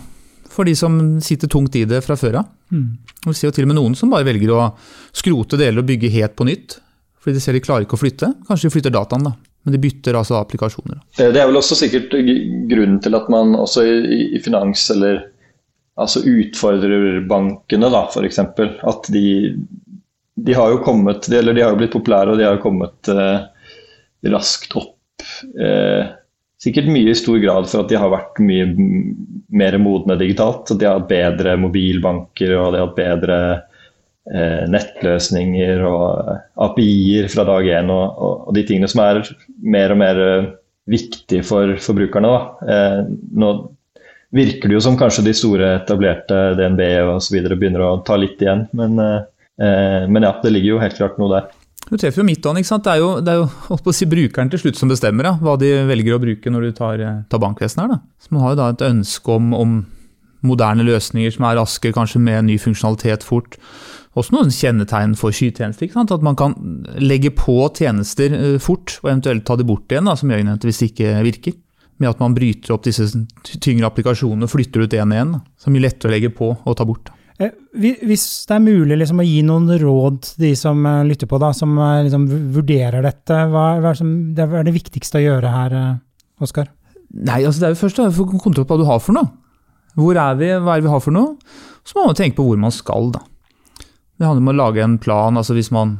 for 0.50 0.66
de 0.66 0.74
som 0.76 0.96
sitter 1.22 1.48
tungt 1.52 1.76
i 1.76 1.84
det 1.88 2.02
fra 2.04 2.16
før 2.18 2.40
av. 2.42 2.50
Mm. 2.72 2.88
Vi 3.28 3.36
ser 3.36 3.50
jo 3.50 3.54
til 3.58 3.68
og 3.68 3.70
med 3.70 3.78
noen 3.78 3.94
som 3.98 4.10
bare 4.10 4.26
velger 4.26 4.54
å 4.56 4.70
skrote 5.12 5.60
deler 5.60 5.84
og 5.84 5.88
bygge 5.90 6.10
helt 6.16 6.34
på 6.38 6.48
nytt. 6.48 6.80
Fordi 7.20 7.36
de 7.36 7.44
ser 7.44 7.52
de 7.52 7.60
klarer 7.60 7.84
ikke 7.84 7.98
å 7.98 8.00
flytte. 8.00 8.32
Kanskje 8.48 8.70
de 8.70 8.72
flytter 8.72 8.94
dataen, 8.94 9.26
da. 9.28 9.34
Men 9.62 9.74
de 9.76 9.80
bytter 9.82 10.16
altså 10.16 10.38
applikasjoner. 10.40 11.02
Det 11.18 11.28
er 11.28 11.48
vel 11.48 11.60
også 11.60 11.76
sikkert 11.82 12.14
grunnen 12.70 13.00
til 13.04 13.16
at 13.18 13.28
man 13.32 13.52
også 13.58 13.84
i, 13.84 14.22
i 14.36 14.40
finans 14.40 14.86
eller 14.94 15.26
altså 16.00 16.22
utfordrer 16.24 17.20
bankene, 17.28 17.90
da, 17.92 18.06
f.eks. 18.08 18.40
At 18.40 19.10
de, 19.12 19.24
de, 20.40 20.54
har 20.56 20.72
jo 20.72 20.80
kommet, 20.84 21.28
eller 21.28 21.56
de 21.56 21.64
har 21.64 21.74
jo 21.74 21.80
blitt 21.82 21.92
populære 21.92 22.32
og 22.32 22.40
de 22.40 22.48
har 22.48 22.56
jo 22.56 22.64
kommet 22.64 23.12
eh, 23.12 23.44
raskt 24.32 24.78
opp. 24.80 24.96
Eh, 25.60 26.08
sikkert 26.60 26.88
mye 26.92 27.12
i 27.12 27.18
stor 27.18 27.36
grad 27.42 27.68
for 27.68 27.84
at 27.84 27.92
de 27.92 28.00
har 28.00 28.12
vært 28.12 28.40
mye 28.40 28.70
mer 29.60 29.76
modne 29.82 30.16
digitalt. 30.20 30.72
At 30.72 30.80
De 30.80 30.88
har 30.88 31.02
hatt 31.02 31.10
bedre 31.10 31.58
mobilbanker 31.60 32.56
og 32.56 32.72
de 32.72 32.80
har 32.80 32.88
hatt 32.88 32.96
bedre 32.96 33.40
Eh, 33.50 33.69
nettløsninger 34.70 35.82
og 35.88 36.30
eh, 36.30 36.40
API-er 36.66 37.28
fra 37.32 37.44
dag 37.48 37.66
én, 37.80 37.90
og, 37.90 38.22
og, 38.46 38.54
de 38.54 38.64
tingene 38.68 38.90
som 38.90 39.02
er 39.02 39.22
mer 39.58 39.94
og 39.94 40.00
mer 40.00 40.22
eh, 40.24 40.48
viktige 40.90 41.42
for 41.46 41.74
forbrukerne. 41.82 42.30
Da. 42.30 43.04
Nå 43.38 43.50
virker 44.34 44.70
det 44.70 44.76
jo 44.76 44.82
som 44.82 44.96
kanskje 44.98 45.26
de 45.26 45.34
store 45.36 45.74
etablerte 45.80 46.38
DNB 46.58 46.80
osv. 47.16 47.36
begynner 47.50 47.84
å 47.84 47.90
ta 48.06 48.16
litt 48.18 48.42
igjen, 48.42 48.64
men, 48.78 48.96
men, 48.96 50.26
ja, 50.26 50.32
det 50.42 50.50
ligger 50.50 50.72
jo 50.72 50.80
helt 50.82 50.96
klart 50.98 51.20
noe 51.20 51.30
der. 51.30 51.46
Du 51.84 51.94
treffer 51.94 52.22
jo 52.22 52.26
midtånd, 52.26 52.58
ikke? 52.58 52.80
Det 52.82 52.94
er 52.94 53.02
jo, 53.04 53.10
det 53.22 53.36
er 53.36 53.38
jo 53.44 53.94
si, 53.94 54.08
brukeren 54.10 54.50
til 54.50 54.64
slutt 54.64 54.80
som 54.80 54.90
bestemmer 54.90 55.28
da, 55.28 55.34
hva 55.38 55.54
de 55.60 55.70
velger 55.90 56.16
å 56.16 56.22
bruke 56.22 56.54
når 56.54 56.66
du 56.66 56.74
tar, 56.80 57.04
tar 57.30 57.44
bankvesenet 57.44 57.84
her. 57.84 57.94
Da. 57.94 58.00
Så 58.18 58.34
man 58.34 58.46
har 58.46 58.56
jo 58.56 58.60
da 58.62 58.68
et 58.74 58.86
ønske 58.90 59.36
om, 59.36 59.54
om 59.54 59.78
moderne 60.46 60.86
løsninger 60.88 61.36
som 61.36 61.46
er 61.46 61.60
raske, 61.60 61.94
kanskje 61.94 62.22
med 62.24 62.48
ny 62.48 62.58
funksjonalitet 62.62 63.26
fort 63.26 63.60
også 64.18 64.34
noen 64.34 64.50
kjennetegn 64.50 65.14
for 65.18 65.34
skytjenester. 65.34 65.90
At 65.94 66.24
man 66.26 66.38
kan 66.38 66.56
legge 66.98 67.32
på 67.34 67.56
tjenester 67.76 68.34
eh, 68.34 68.58
fort, 68.62 68.98
og 69.02 69.12
eventuelt 69.12 69.46
ta 69.46 69.56
det 69.58 69.68
bort 69.68 69.92
igjen, 69.92 70.10
da, 70.10 70.16
som 70.18 70.32
gjør 70.32 70.42
det 70.50 70.66
hvis 70.66 70.82
det 70.82 70.90
ikke 70.92 71.14
virker. 71.28 71.56
Med 72.00 72.14
at 72.14 72.20
man 72.22 72.34
bryter 72.34 72.74
opp 72.74 72.86
disse 72.86 73.06
tyngre 73.60 73.90
applikasjonene 73.90 74.46
og 74.48 74.50
flytter 74.50 74.86
ut 74.86 74.96
én 74.96 75.14
igjen. 75.14 75.34
Som 75.60 75.76
er 75.76 75.84
lettere 75.84 76.10
å 76.10 76.14
legge 76.16 76.32
på 76.34 76.52
og 76.56 76.76
ta 76.78 76.86
bort. 76.88 77.12
Eh, 77.40 77.54
hvis 77.78 78.26
det 78.48 78.56
er 78.56 78.64
mulig 78.64 78.98
liksom 78.98 79.22
å 79.22 79.28
gi 79.28 79.40
noen 79.46 79.70
råd 79.80 80.20
til 80.26 80.46
de 80.48 80.52
som 80.58 80.82
eh, 80.90 81.06
lytter 81.06 81.30
på, 81.30 81.40
da, 81.40 81.54
som 81.56 81.78
liksom 81.78 82.26
vurderer 82.56 83.06
dette, 83.06 83.40
hva 83.52 83.66
er, 83.78 83.96
som, 83.98 84.12
det 84.34 84.48
er 84.48 84.66
det 84.66 84.76
viktigste 84.76 85.20
å 85.20 85.26
gjøre 85.28 85.54
her, 85.54 85.80
Oskar? 86.40 86.70
Nei, 87.10 87.42
altså 87.44 87.60
Det 87.60 87.66
er 87.68 87.74
jo 87.74 87.82
først 87.82 87.98
å 88.00 88.12
få 88.14 88.24
kontroll 88.30 88.64
på 88.64 88.76
hva 88.76 88.80
du 88.80 88.88
har 88.88 89.02
for 89.02 89.14
noe. 89.16 89.28
Hvor 89.98 90.16
er 90.16 90.36
vi, 90.38 90.48
hva 90.62 90.76
er 90.76 90.80
det 90.80 90.86
vi 90.86 90.92
har 90.92 91.02
for 91.02 91.14
noe? 91.14 91.34
Så 91.84 91.98
må 91.98 92.06
man 92.06 92.16
tenke 92.16 92.38
på 92.38 92.46
hvor 92.46 92.60
man 92.60 92.72
skal. 92.74 93.10
da. 93.16 93.22
Det 94.20 94.28
handler 94.28 94.44
om 94.44 94.52
å 94.52 94.58
lage 94.58 94.84
en 94.84 94.98
plan. 95.00 95.36
altså 95.40 95.56
hvis 95.56 95.72
man 95.72 95.96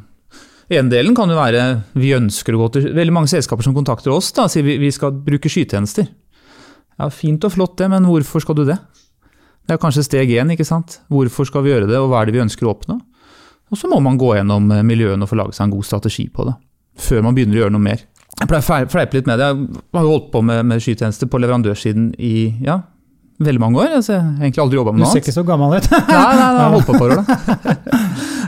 en 0.71 0.91
delen 0.93 1.17
kan 1.19 1.31
jo 1.33 1.39
være 1.39 1.63
vi 1.99 2.13
ønsker 2.15 2.55
å 2.55 2.61
gå 2.61 2.67
til 2.77 2.91
Veldig 2.95 3.15
mange 3.17 3.31
selskaper 3.33 3.67
som 3.67 3.75
kontakter 3.75 4.13
oss, 4.15 4.29
da, 4.37 4.45
sier 4.47 4.63
vi, 4.63 4.77
vi 4.79 4.91
skal 4.95 5.17
bruke 5.25 5.51
skytjenester. 5.51 6.07
Ja, 7.01 7.09
Fint 7.11 7.43
og 7.49 7.57
flott 7.57 7.79
det, 7.81 7.89
men 7.91 8.07
hvorfor 8.07 8.45
skal 8.45 8.61
du 8.61 8.67
det? 8.69 8.77
Det 9.67 9.75
er 9.75 9.81
kanskje 9.83 10.05
steg 10.07 10.31
én. 10.37 10.53
ikke 10.53 10.69
sant? 10.69 11.01
Hvorfor 11.11 11.49
skal 11.49 11.65
vi 11.65 11.73
gjøre 11.73 11.89
det, 11.89 11.99
og 11.99 12.13
hva 12.13 12.21
er 12.21 12.29
det 12.29 12.37
vi 12.37 12.45
ønsker 12.45 12.69
å 12.69 12.75
oppnå? 12.75 13.01
Og 13.71 13.79
så 13.79 13.91
må 13.91 13.99
man 14.05 14.19
gå 14.19 14.35
gjennom 14.37 14.71
eh, 14.75 14.85
miljøene 14.87 15.25
og 15.25 15.31
få 15.31 15.39
lage 15.41 15.57
seg 15.57 15.69
en 15.69 15.75
god 15.75 15.87
strategi 15.87 16.29
på 16.29 16.47
det. 16.47 16.55
Før 17.01 17.25
man 17.27 17.37
begynner 17.37 17.57
å 17.57 17.63
gjøre 17.65 17.75
noe 17.75 17.87
mer. 17.87 18.05
Jeg 18.37 18.51
pleier 18.51 18.87
å 18.87 18.91
fleipe 18.91 19.19
litt 19.19 19.31
med 19.31 19.41
det. 19.41 19.51
Jeg 19.51 19.99
har 19.99 20.07
jo 20.07 20.15
holdt 20.15 20.31
på 20.35 20.43
med, 20.47 20.63
med 20.67 20.83
skytjenester 20.83 21.31
på 21.31 21.41
leverandørsiden 21.43 22.13
i 22.19 22.35
ja, 22.67 22.81
veldig 23.41 23.63
mange 23.63 23.81
år. 23.81 23.95
Altså, 23.99 24.15
jeg 24.15 24.23
har 24.23 24.47
egentlig 24.47 24.65
aldri 24.65 24.79
jobba 24.81 24.93
med 24.95 25.03
noe 25.03 25.09
annet. 25.09 25.15
Du 25.15 25.19
ser 25.19 25.25
ikke 25.25 25.37
så 25.37 25.45
gammel 25.49 25.77
ut. 25.77 25.89
nei, 25.95 26.09
nei, 26.11 26.49
jeg 26.49 26.61
har 26.61 26.75
holdt 26.75 26.89
på 26.89 26.97
et 26.97 27.03
par 27.03 27.15
år, 27.15 27.21
da. 27.21 27.79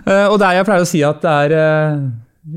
Eh, 0.03 0.25
og 0.27 0.35
der 0.43 0.57
jeg 0.57 0.67
pleier 0.67 0.83
å 0.83 0.87
si 0.91 0.99
at 1.07 1.21
det 1.23 1.31
er 1.31 1.53
eh, 1.55 2.01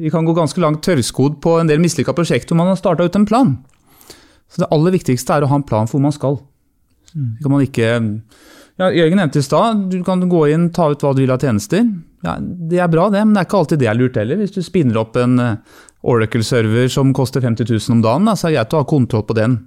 Vi 0.02 0.10
kan 0.10 0.26
gå 0.26 0.34
ganske 0.34 0.58
langt 0.64 0.80
tørrskodd 0.82 1.36
på 1.44 1.52
en 1.62 1.68
del 1.70 1.78
mislykka 1.84 2.16
prosjekter 2.18 2.56
hvor 2.56 2.58
man 2.64 2.72
har 2.72 2.80
starta 2.80 3.06
ut 3.06 3.18
en 3.20 3.28
plan. 3.30 3.52
Så 4.50 4.64
det 4.64 4.70
aller 4.74 4.96
viktigste 4.96 5.36
er 5.36 5.46
å 5.46 5.50
ha 5.52 5.60
en 5.60 5.66
plan 5.68 5.86
for 5.86 6.00
hvor 6.00 6.08
man 6.08 6.16
skal. 6.16 6.40
Mm. 7.14 7.28
Kan 7.44 7.54
man 7.54 7.62
ikke 7.68 7.92
ja, 7.92 8.90
Jørgen 8.90 9.22
nevnte 9.22 9.44
i 9.44 9.46
stad, 9.46 9.86
du 9.94 10.00
kan 10.08 10.26
gå 10.26 10.42
inn, 10.56 10.72
ta 10.74 10.90
ut 10.90 11.06
hva 11.06 11.14
du 11.14 11.22
vil 11.22 11.36
av 11.36 11.46
tjenester. 11.46 11.86
Ja, 12.26 12.40
Det 12.42 12.82
er 12.82 12.90
bra, 12.90 13.12
det, 13.14 13.22
men 13.28 13.38
det 13.38 13.44
er 13.44 13.48
ikke 13.52 13.62
alltid 13.62 13.84
det 13.84 13.92
er 13.92 14.00
lurt 14.00 14.18
heller. 14.18 14.42
Hvis 14.42 14.58
du 14.58 14.64
spinner 14.66 15.04
opp 15.04 15.22
en 15.22 15.38
eh, 15.40 15.78
Oracle-server 16.02 16.90
som 16.92 17.14
koster 17.14 17.46
50 17.46 17.70
000 17.70 18.00
om 18.00 18.02
dagen, 18.04 18.34
så 18.34 18.50
er 18.50 18.56
det 18.56 18.58
greit 18.58 18.74
å 18.74 18.82
ha 18.82 18.90
kontroll 18.90 19.30
på 19.30 19.38
den 19.38 19.60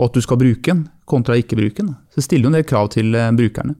og 0.00 0.08
at 0.08 0.16
du 0.16 0.24
skal 0.24 0.40
bruke 0.40 0.72
den, 0.72 0.86
kontra 1.08 1.36
ikke 1.36 1.58
bruke 1.58 1.82
den. 1.82 1.94
Så 2.14 2.24
stiller 2.24 2.48
jo 2.48 2.52
en 2.54 2.58
del 2.58 2.68
krav 2.68 2.88
til 2.94 3.12
eh, 3.14 3.30
brukerne. 3.36 3.76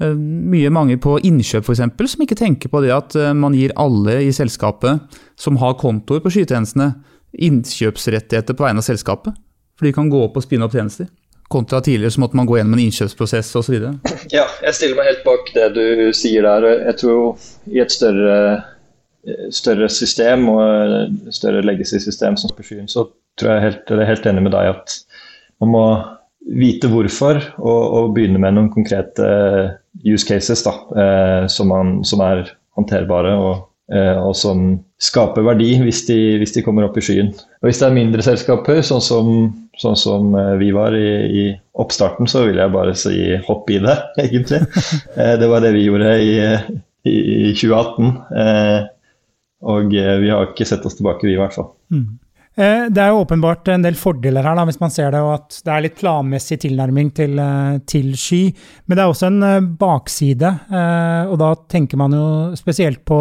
Eh, 0.00 0.14
mye 0.14 0.70
mange 0.72 0.98
på 1.02 1.16
innkjøp 1.26 1.66
f.eks. 1.66 1.82
som 2.14 2.22
ikke 2.24 2.38
tenker 2.38 2.70
på 2.70 2.82
det 2.84 2.92
at 2.94 3.16
eh, 3.18 3.32
man 3.34 3.56
gir 3.58 3.74
alle 3.80 4.20
i 4.22 4.30
selskapet 4.34 5.18
som 5.38 5.58
har 5.62 5.78
kontoer 5.80 6.22
på 6.22 6.30
skytjenestene, 6.32 6.92
innkjøpsrettigheter 7.32 8.54
på 8.54 8.66
vegne 8.66 8.82
av 8.82 8.86
selskapet. 8.86 9.34
For 9.78 9.88
de 9.88 9.94
kan 9.96 10.10
gå 10.12 10.20
opp 10.22 10.38
og 10.38 10.44
spinne 10.44 10.68
opp 10.68 10.76
tjenester. 10.76 11.08
Kontra 11.52 11.82
tidligere 11.84 12.14
så 12.14 12.22
måtte 12.22 12.38
man 12.38 12.46
gå 12.48 12.58
gjennom 12.58 12.78
en 12.78 12.84
innkjøpsprosess 12.84 13.50
osv. 13.58 13.74
Ja, 14.32 14.44
jeg 14.62 14.76
stiller 14.76 15.00
meg 15.00 15.10
helt 15.10 15.24
bak 15.26 15.50
det 15.56 15.72
du 15.74 16.12
sier 16.16 16.46
der. 16.46 16.68
Jeg 16.86 17.00
tror 17.02 17.42
i 17.68 17.82
et 17.82 17.92
større, 17.92 18.36
større 19.52 19.88
system 19.92 20.46
og 20.52 21.34
større 21.34 21.64
legacy-system 21.66 22.38
som 22.40 22.54
skyen, 22.56 22.88
så 22.88 23.04
tror 23.40 23.56
jeg 23.56 23.64
helt, 23.66 23.92
er 23.92 24.08
helt 24.08 24.28
enig 24.28 24.46
med 24.46 24.54
deg 24.54 24.70
at 24.72 24.96
man 25.62 25.72
må 25.72 25.84
vite 26.58 26.90
hvorfor, 26.90 27.38
og, 27.62 27.82
og 27.96 28.14
begynne 28.16 28.40
med 28.42 28.56
noen 28.56 28.70
konkrete 28.72 29.26
use 30.02 30.26
cases 30.26 30.64
da, 30.66 30.74
eh, 30.98 31.44
som, 31.52 31.70
man, 31.70 32.00
som, 32.06 32.22
er 32.24 32.48
håndterbare. 32.78 33.34
og 33.38 33.68
eh, 33.92 34.16
og 34.18 34.34
som 34.38 34.80
skaper 35.02 35.44
verdi 35.44 35.74
hvis 35.82 36.04
de, 36.08 36.18
hvis 36.40 36.54
de, 36.56 36.62
kommer 36.66 36.86
opp 36.86 36.96
i 36.98 37.04
skyen. 37.04 37.32
Og 37.60 37.68
Hvis 37.68 37.82
det 37.82 37.88
er 37.88 37.98
mindre 37.98 38.24
selskaper, 38.24 38.80
sånn 38.86 39.04
som 39.04 39.34
sånn 39.80 39.96
som 39.96 40.34
vi 40.60 40.68
var 40.74 40.92
i, 40.92 41.10
i 41.32 41.44
oppstarten, 41.80 42.28
så 42.28 42.44
vil 42.44 42.58
jeg 42.60 42.74
bare 42.74 42.92
si 42.98 43.14
hopp 43.46 43.70
i 43.72 43.78
det, 43.80 43.94
egentlig. 44.24 44.60
det 45.16 45.48
var 45.48 45.64
det 45.64 45.72
vi 45.74 45.86
gjorde 45.86 46.10
i, 46.20 46.34
i 47.08 47.54
2018. 47.56 48.10
Og 49.72 49.94
vi 49.94 50.28
har 50.28 50.50
ikke 50.50 50.66
sett 50.68 50.84
oss 50.86 50.98
tilbake, 50.98 51.24
vi 51.24 51.38
i 51.38 51.40
hvert 51.40 51.56
fall. 51.56 51.70
Mm. 51.94 52.18
Eh, 52.52 52.86
det 52.92 53.00
er 53.00 53.12
jo 53.12 53.22
åpenbart 53.22 53.70
en 53.72 53.84
del 53.84 53.96
fordeler 53.96 54.44
her, 54.44 54.56
da, 54.58 54.66
hvis 54.68 54.80
man 54.82 54.92
ser 54.92 55.12
det, 55.14 55.22
og 55.24 55.34
at 55.38 55.60
det 55.64 55.72
er 55.72 55.84
litt 55.86 55.98
planmessig 56.00 56.58
tilnærming 56.66 57.12
til, 57.16 57.38
eh, 57.40 57.76
til 57.88 58.12
sky. 58.18 58.42
Men 58.86 58.98
det 58.98 59.04
er 59.04 59.12
også 59.12 59.28
en 59.30 59.42
eh, 59.48 59.68
bakside, 59.80 60.50
og 61.32 61.36
da 61.40 61.52
tenker 61.72 62.00
man 62.00 62.16
jo 62.16 62.26
spesielt 62.58 63.04
på 63.08 63.18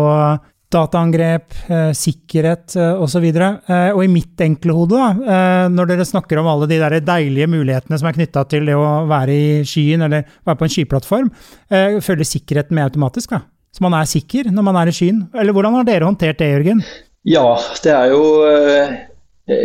dataangrep, 0.71 1.51
sikkerhet 1.97 2.77
osv. 3.03 3.25
Og 3.27 3.99
i 4.05 4.11
mitt 4.11 4.39
enkle 4.39 4.71
hode, 4.71 4.95
da, 4.95 5.67
når 5.67 5.89
dere 5.89 6.05
snakker 6.07 6.39
om 6.39 6.47
alle 6.47 6.69
de 6.71 6.77
der 6.79 6.95
deilige 7.03 7.49
mulighetene 7.51 7.99
som 7.99 8.07
er 8.07 8.15
knytta 8.15 8.45
til 8.47 8.69
det 8.69 8.77
å 8.79 9.03
være 9.09 9.35
i 9.35 9.49
skyen 9.67 10.07
eller 10.07 10.23
være 10.47 10.61
på 10.61 10.67
en 10.69 10.73
skyplattform, 10.77 11.29
følger 11.67 12.29
sikkerheten 12.29 12.79
med 12.79 12.87
automatisk? 12.87 13.35
da? 13.35 13.43
Så 13.75 13.83
man 13.83 13.99
er 13.99 14.07
sikker 14.07 14.47
når 14.47 14.67
man 14.69 14.79
er 14.79 14.93
i 14.93 14.95
skyen? 14.95 15.25
Eller 15.35 15.51
hvordan 15.57 15.75
har 15.81 15.91
dere 15.91 16.07
håndtert 16.07 16.39
det, 16.39 16.53
Jørgen? 16.55 16.85
Ja, 17.27 17.49
det 17.83 17.91
er 17.91 18.15
jo 18.15 18.23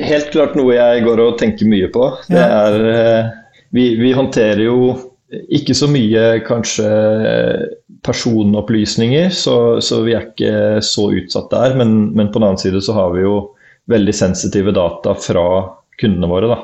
helt 0.06 0.30
klart 0.34 0.56
noe 0.58 0.74
jeg 0.76 1.04
går 1.06 1.22
og 1.24 1.36
tenker 1.40 1.68
mye 1.70 1.90
på. 1.92 2.08
Det 2.30 2.42
er, 2.42 2.80
eh, 2.92 3.28
vi, 3.76 3.90
vi 4.00 4.14
håndterer 4.16 4.64
jo 4.66 4.78
ikke 5.26 5.74
så 5.74 5.88
mye 5.90 6.26
kanskje 6.46 6.86
personopplysninger, 8.06 9.30
så, 9.30 9.80
så, 9.80 10.02
vi 10.06 10.14
er 10.14 10.28
ikke 10.28 10.82
så 10.84 11.10
utsatt 11.18 11.50
der. 11.50 11.74
Men, 11.78 11.96
men, 12.14 12.30
på 12.30 12.38
den 12.38 12.50
annen 12.50 12.62
side 12.62 12.82
så 12.84 12.94
har 12.96 13.14
vi 13.16 13.24
jo 13.24 13.40
veldig 13.90 14.14
sensitive 14.14 14.74
data 14.74 15.14
fra 15.18 15.46
kundene 16.00 16.28
våre, 16.28 16.50
da, 16.50 16.56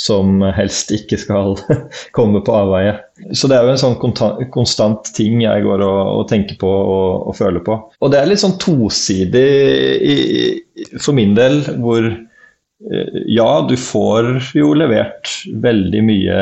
som 0.00 0.40
helst 0.56 0.90
ikke 0.94 1.18
skal 1.20 1.54
komme 2.16 2.40
på 2.46 2.54
avveie. 2.56 2.96
Så 3.36 3.50
det 3.50 3.58
er 3.58 3.68
jo 3.68 3.74
en 3.74 3.82
sånn 3.82 4.48
konstant 4.54 5.12
ting 5.16 5.42
jeg 5.44 5.66
går 5.66 5.84
og, 5.84 6.00
og 6.16 6.24
tenker 6.30 6.58
på 6.60 6.70
og, 6.70 7.28
og, 7.28 7.36
føler 7.38 7.62
på. 7.66 7.76
Og 8.00 8.12
det 8.12 8.22
er 8.22 8.30
litt 8.30 8.42
sånn 8.42 8.58
tosidig 8.62 9.46
i, 10.00 10.16
for 10.96 11.14
min 11.18 11.36
del, 11.38 11.60
hvor 11.82 12.08
ja, 13.26 13.66
du 13.68 13.76
får 13.76 14.30
jo 14.56 14.72
levert 14.78 15.28
veldig 15.62 16.00
mye 16.06 16.36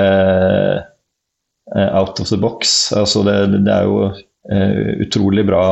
eh, 1.75 1.89
out 1.99 2.21
of 2.23 2.31
the 2.31 2.39
box. 2.39 2.93
Altså 2.97 3.25
det, 3.27 3.39
det 3.67 3.75
er 3.75 3.89
jo 3.89 4.05
uh, 4.09 4.91
utrolig 5.03 5.43
bra 5.49 5.65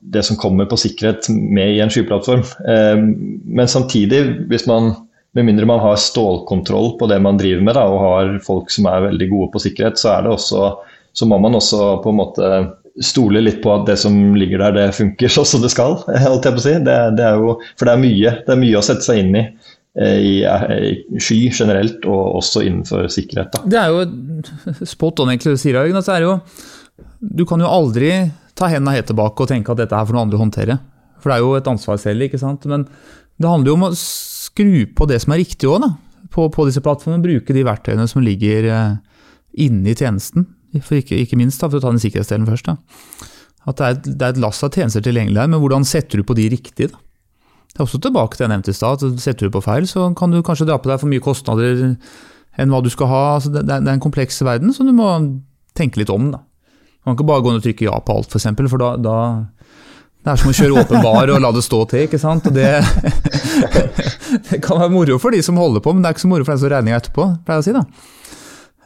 det 0.00 0.24
som 0.24 0.38
kommer 0.40 0.68
på 0.70 0.78
sikkerhet 0.80 1.28
med 1.28 1.74
i 1.74 1.82
en 1.84 1.92
skyplattform. 1.92 2.40
Men 3.44 3.68
samtidig, 3.68 4.22
hvis 4.48 4.64
man 4.70 4.94
med 5.34 5.44
mindre 5.44 5.66
man 5.66 5.82
har 5.82 5.96
stålkontroll 5.96 6.94
på 6.98 7.06
det 7.10 7.18
man 7.22 7.38
driver 7.38 7.62
med, 7.66 7.74
da, 7.74 7.84
og 7.90 8.02
har 8.04 8.32
folk 8.46 8.70
som 8.70 8.86
er 8.86 9.08
veldig 9.08 9.28
gode 9.32 9.50
på 9.54 9.62
sikkerhet, 9.66 9.98
så, 9.98 10.14
også, 10.30 10.68
så 11.12 11.26
må 11.26 11.40
man 11.42 11.58
også 11.58 11.96
på 12.04 12.12
en 12.12 12.20
måte 12.20 12.50
stole 13.02 13.42
litt 13.42 13.58
på 13.62 13.72
at 13.74 13.88
det 13.88 13.96
som 13.98 14.36
ligger 14.38 14.62
der, 14.62 14.76
det 14.76 14.94
funker 14.94 15.32
sånn 15.32 15.48
som 15.50 15.64
det 15.64 15.72
skal. 15.74 15.96
holdt 16.28 16.46
jeg 16.46 16.54
på 16.54 16.62
å 16.62 16.66
si. 16.68 16.74
Det, 16.86 16.98
det 17.18 17.32
jo, 17.40 17.56
for 17.74 17.90
det 17.90 17.96
er 17.96 18.04
mye, 18.04 18.34
det 18.46 18.54
er 18.54 18.62
mye 18.62 18.78
å 18.78 18.84
sette 18.86 19.06
seg 19.06 19.24
inn 19.24 19.40
i. 19.40 19.44
Eh, 19.94 20.18
i 20.18 21.20
sky 21.22 21.52
generelt, 21.54 22.02
og 22.10 22.40
også 22.40 22.64
innenfor 22.66 23.06
sikkerhet. 23.14 23.52
Da. 23.54 23.60
Det 23.70 23.78
er 23.78 23.92
jo 23.92 24.86
spot 24.94 25.22
on, 25.22 25.30
egentlig, 25.30 25.54
du 25.54 25.60
sier, 25.60 25.78
Jørgen. 25.78 25.98
Altså 26.00 26.16
er 26.16 26.24
jo, 26.26 26.32
du 27.22 27.44
kan 27.46 27.62
jo 27.62 27.70
aldri 27.70 28.10
ta 28.58 28.70
hendene 28.72 28.96
helt 28.96 29.06
tilbake 29.10 29.44
og 29.44 29.50
tenke 29.50 29.70
at 29.70 29.84
dette 29.84 29.94
er 29.94 30.08
for 30.08 30.16
noen 30.16 30.26
andre 30.26 30.40
å 30.40 30.42
håndtere. 30.42 30.78
For 31.22 31.30
det 31.30 31.36
er 31.36 31.44
jo 31.44 31.54
et 31.60 31.70
ansvar 31.70 32.00
selv, 32.02 32.26
ikke 32.26 32.42
sant. 32.42 32.66
Men 32.70 32.88
det 33.38 33.50
handler 33.50 33.70
jo 33.70 33.76
om 33.78 33.86
å 33.86 33.92
skru 33.98 34.82
på 34.98 35.08
det 35.10 35.20
som 35.22 35.34
er 35.34 35.42
riktig 35.44 35.70
òg, 35.70 35.86
på, 36.34 36.48
på, 36.50 36.66
disse 36.66 36.82
plattformene. 36.82 37.22
Bruke 37.22 37.54
de 37.54 37.62
verktøyene 37.66 38.08
som 38.10 38.22
ligger 38.24 38.66
uh, 38.74 39.22
inne 39.62 39.92
i 39.92 39.96
tjenesten. 39.98 40.48
Ikke, 40.74 41.14
ikke 41.22 41.38
minst, 41.38 41.62
da, 41.62 41.70
for 41.70 41.78
å 41.78 41.84
ta 41.86 41.94
den 41.94 42.02
sikkerhetsdelen 42.02 42.50
først. 42.50 42.66
Da. 42.66 43.30
At 43.70 43.78
det 43.78 43.86
er, 43.86 43.94
et, 43.94 44.10
det 44.10 44.26
er 44.26 44.34
et 44.34 44.42
lass 44.42 44.66
av 44.66 44.74
tjenester 44.74 45.06
tilgjengelig 45.06 45.38
her, 45.38 45.54
men 45.54 45.62
hvordan 45.62 45.86
setter 45.86 46.18
du 46.18 46.26
på 46.26 46.34
de 46.34 46.50
riktig? 46.52 46.90
da? 46.90 46.98
Det 47.74 47.82
er 47.82 47.88
også 47.88 47.98
tilbake 47.98 48.38
til 48.38 48.44
jeg 48.44 48.52
nevnte 48.52 48.70
i 48.70 48.76
stad. 48.76 49.02
Setter 49.18 49.48
du 49.48 49.56
på 49.56 49.64
feil, 49.64 49.88
så 49.90 50.06
kan 50.14 50.30
du 50.30 50.38
kanskje 50.46 50.68
dra 50.68 50.76
på 50.78 50.86
deg 50.86 51.00
for 51.02 51.10
mye 51.10 51.22
kostnader 51.22 51.80
enn 51.82 52.70
hva 52.70 52.78
du 52.84 52.90
skal 52.92 53.10
ha. 53.10 53.22
Altså, 53.34 53.50
det, 53.50 53.64
er, 53.66 53.88
en 53.90 54.02
kompleks 54.02 54.38
verden 54.46 54.70
som 54.76 54.86
du 54.86 54.94
må 54.94 55.08
tenke 55.74 55.98
litt 55.98 56.12
om. 56.14 56.28
Da. 56.30 56.44
Du 56.46 57.08
kan 57.08 57.18
ikke 57.18 57.26
bare 57.32 57.42
gå 57.42 57.50
inn 57.50 57.58
og 57.58 57.66
trykke 57.66 57.88
ja 57.88 57.98
på 57.98 58.14
alt, 58.14 58.30
f.eks., 58.30 58.36
for, 58.36 58.44
eksempel, 58.44 58.70
for 58.70 58.84
da, 58.84 58.92
da, 59.02 59.16
Det 60.22 60.32
er 60.32 60.40
som 60.40 60.52
å 60.52 60.56
kjøre 60.60 60.84
åpen 60.84 61.02
bar 61.02 61.34
og 61.34 61.42
la 61.42 61.50
det 61.56 61.66
stå 61.66 61.82
til. 61.90 62.06
ikke 62.06 62.22
sant? 62.22 62.46
Det, 62.54 62.70
det, 64.52 64.62
kan 64.62 64.78
være 64.78 64.94
moro 64.94 65.18
for 65.18 65.34
de 65.34 65.42
som 65.42 65.58
holder 65.58 65.82
på, 65.82 65.92
men 65.96 66.06
det 66.06 66.12
er 66.12 66.16
ikke 66.16 66.28
så 66.28 66.30
moro 66.30 66.46
for 66.46 66.54
den 66.54 66.62
som 66.62 66.76
regninga 66.76 67.02
etterpå. 67.02 67.26
pleier 67.42 67.58
jeg 67.58 67.66
å 67.66 67.68
si 67.72 67.74
da. 67.74 67.84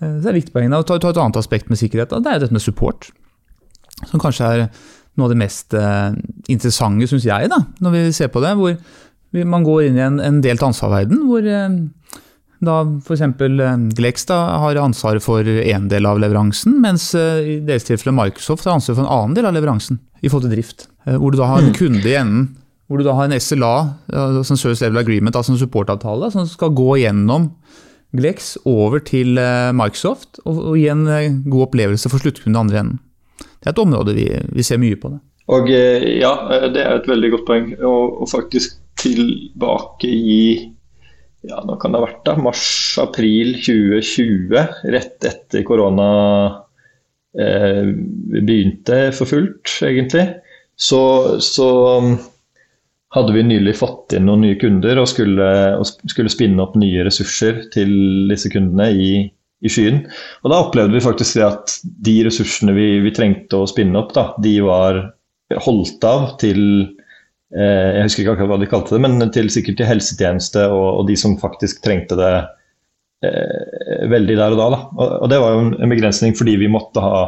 Så 0.01 0.15
det 0.25 0.33
er 0.33 0.41
viktig 0.41 0.57
poeng. 0.57 0.73
Ta, 0.73 0.97
ta 0.97 1.13
et 1.13 1.21
annet 1.21 1.43
aspekt 1.45 1.69
med 1.69 1.77
sikkerhet. 1.77 2.09
Da. 2.09 2.25
Det 2.25 2.33
er 2.33 2.47
dette 2.47 2.57
med 2.57 2.65
support. 2.65 3.13
Som 4.09 4.23
kanskje 4.23 4.49
er 4.49 4.69
noe 5.19 5.27
av 5.27 5.35
det 5.35 5.41
mest 5.41 5.75
uh, 5.77 6.15
interessante, 6.51 7.09
syns 7.11 7.27
jeg, 7.27 7.51
da, 7.51 7.61
når 7.83 7.95
vi 7.95 8.03
ser 8.17 8.31
på 8.33 8.43
det. 8.45 8.55
Hvor 8.59 9.47
man 9.49 9.67
går 9.67 9.89
inn 9.89 9.99
i 9.99 10.05
en, 10.07 10.21
en 10.25 10.43
delt 10.45 10.63
ansvarverden, 10.65 11.25
hvor 11.29 11.45
uh, 11.45 12.21
da 12.65 12.77
f.eks. 13.03 13.25
Uh, 13.43 13.65
Glex 13.99 14.29
da, 14.31 14.39
har 14.65 14.81
ansvaret 14.83 15.25
for 15.25 15.43
én 15.43 15.91
del 15.91 16.09
av 16.09 16.23
leveransen, 16.23 16.79
mens 16.85 17.11
i 17.19 17.59
deres 17.67 17.89
tilfelle 17.89 18.15
Microsoft 18.17 18.69
har 18.69 18.79
ansvaret 18.79 19.01
for 19.01 19.07
en 19.07 19.17
annen 19.17 19.37
del 19.39 19.51
av 19.51 19.59
leveransen 19.59 20.01
i 20.23 20.31
forhold 20.31 20.49
til 20.49 20.57
drift. 20.57 20.89
hvor 21.09 21.35
du 21.35 21.39
da 21.41 21.51
har 21.51 21.63
en 21.63 21.73
mm. 21.73 21.77
kunde 21.79 22.07
i 22.07 22.17
enden, 22.19 22.49
hvor 22.89 22.99
du 22.99 23.05
da 23.05 23.13
har 23.19 23.29
en 23.29 23.41
SLA, 23.41 23.75
altså 24.09 24.55
en 24.55 24.61
Service 24.61 24.81
Level 24.81 25.03
Agreement, 25.03 25.37
altså 25.37 25.53
en 25.53 25.61
supportavtale, 25.61 26.31
som 26.33 26.47
skal 26.49 26.73
gå 26.75 26.97
gjennom 27.03 27.51
Glex 28.17 28.55
over 28.65 29.03
til 29.05 29.37
Microsoft 29.77 30.41
og, 30.47 30.63
og 30.71 30.79
gi 30.81 30.87
en 30.89 31.05
god 31.53 31.67
opplevelse 31.67 32.09
for 32.09 32.23
sluttkunden 32.23 32.57
i 32.57 32.63
andre 32.63 32.81
enden 32.81 33.03
det 33.39 33.69
er 33.69 33.75
et 33.75 33.83
område 33.83 34.15
vi, 34.17 34.29
vi 34.55 34.67
ser 34.67 34.81
mye 34.83 34.99
på. 35.01 35.13
det. 35.15 35.21
Og 35.55 35.71
eh, 35.73 36.09
Ja, 36.21 36.33
eh, 36.55 36.69
det 36.75 36.85
er 36.85 36.99
et 36.99 37.09
veldig 37.09 37.33
godt 37.37 37.47
poeng. 37.49 37.71
Og, 37.87 38.27
faktisk 38.31 38.79
tilbake 38.99 40.11
i 40.11 40.41
ja, 41.47 41.61
nå 41.63 41.77
kan 41.79 41.95
det 41.95 42.01
ha 42.01 42.07
vært 42.09 42.25
da, 42.27 42.35
mars-april 42.43 43.53
2020, 43.63 44.57
rett 44.91 45.27
etter 45.29 45.63
korona 45.65 46.09
eh, 47.39 47.87
begynte 47.87 48.99
for 49.15 49.31
fullt, 49.31 49.77
egentlig, 49.87 50.27
så, 50.75 51.01
så, 51.39 51.69
um, 52.03 52.17
hadde 53.15 53.37
vi 53.37 53.47
nylig 53.47 53.77
fått 53.79 54.17
inn 54.19 54.27
noen 54.29 54.43
nye 54.45 54.59
kunder 54.61 54.99
og 55.01 55.09
skulle, 55.09 55.49
og 55.79 55.87
skulle 56.11 56.33
spinne 56.33 56.63
opp 56.67 56.75
nye 56.79 57.07
ressurser 57.07 57.63
til 57.73 57.95
disse 58.33 58.51
kundene 58.53 58.91
i, 58.93 59.13
i 59.65 59.71
skyen. 59.73 60.03
Og 60.45 60.53
Da 60.53 60.61
opplevde 60.63 60.95
vi 60.95 61.05
faktisk 61.05 61.39
det 61.39 61.47
at 61.47 61.75
de 62.07 62.15
ressursene 62.27 62.75
vi, 62.77 62.91
vi 63.05 63.15
trengte 63.15 63.63
å 63.63 63.69
spinne 63.71 63.99
opp, 64.01 64.15
da, 64.17 64.31
de 64.43 64.55
var 64.65 65.01
holdt 65.65 66.05
av 66.05 66.35
til 66.43 66.61
eh, 67.57 67.97
Jeg 67.97 68.05
husker 68.07 68.23
ikke 68.23 68.37
akkurat 68.37 68.53
hva 68.53 68.61
de 68.63 68.71
kalte 68.71 68.95
det, 68.97 69.03
men 69.07 69.33
til, 69.35 69.51
sikkert 69.53 69.81
til 69.81 69.91
helsetjeneste 69.91 70.69
og, 70.71 70.87
og 71.01 71.09
de 71.11 71.17
som 71.19 71.39
faktisk 71.41 71.83
trengte 71.85 72.19
det 72.19 72.35
eh, 73.27 74.05
veldig 74.13 74.39
der 74.39 74.55
og 74.55 74.63
da. 74.63 74.69
da. 74.77 74.83
Og, 74.99 75.07
og, 75.23 75.27
Det 75.33 75.43
var 75.43 75.57
jo 75.57 75.65
en 75.73 75.95
begrensning 75.95 76.37
fordi 76.39 76.59
vi 76.61 76.71
måtte 76.73 77.03
ha 77.05 77.25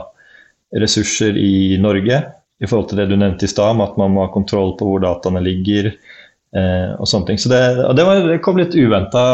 ressurser 0.81 1.35
i 1.41 1.81
Norge 1.83 2.21
i 2.61 2.69
forhold 2.69 2.91
til 2.91 3.01
det 3.01 3.09
du 3.11 3.17
nevnte 3.17 3.49
i 3.49 3.51
stad, 3.51 3.81
at 3.81 3.97
man 3.99 4.13
må 4.13 4.27
ha 4.27 4.31
kontroll 4.31 4.75
på 4.79 4.87
hvor 4.87 5.01
dataene 5.03 5.41
ligger. 5.43 5.89
Eh, 6.51 6.91
og 6.99 7.07
sånne 7.09 7.31
ting. 7.31 7.39
Så 7.41 7.51
det, 7.51 7.63
og 7.87 7.95
det, 7.97 8.05
var, 8.07 8.21
det 8.27 8.41
kom 8.45 8.59
litt 8.61 8.75
uventa 8.77 9.25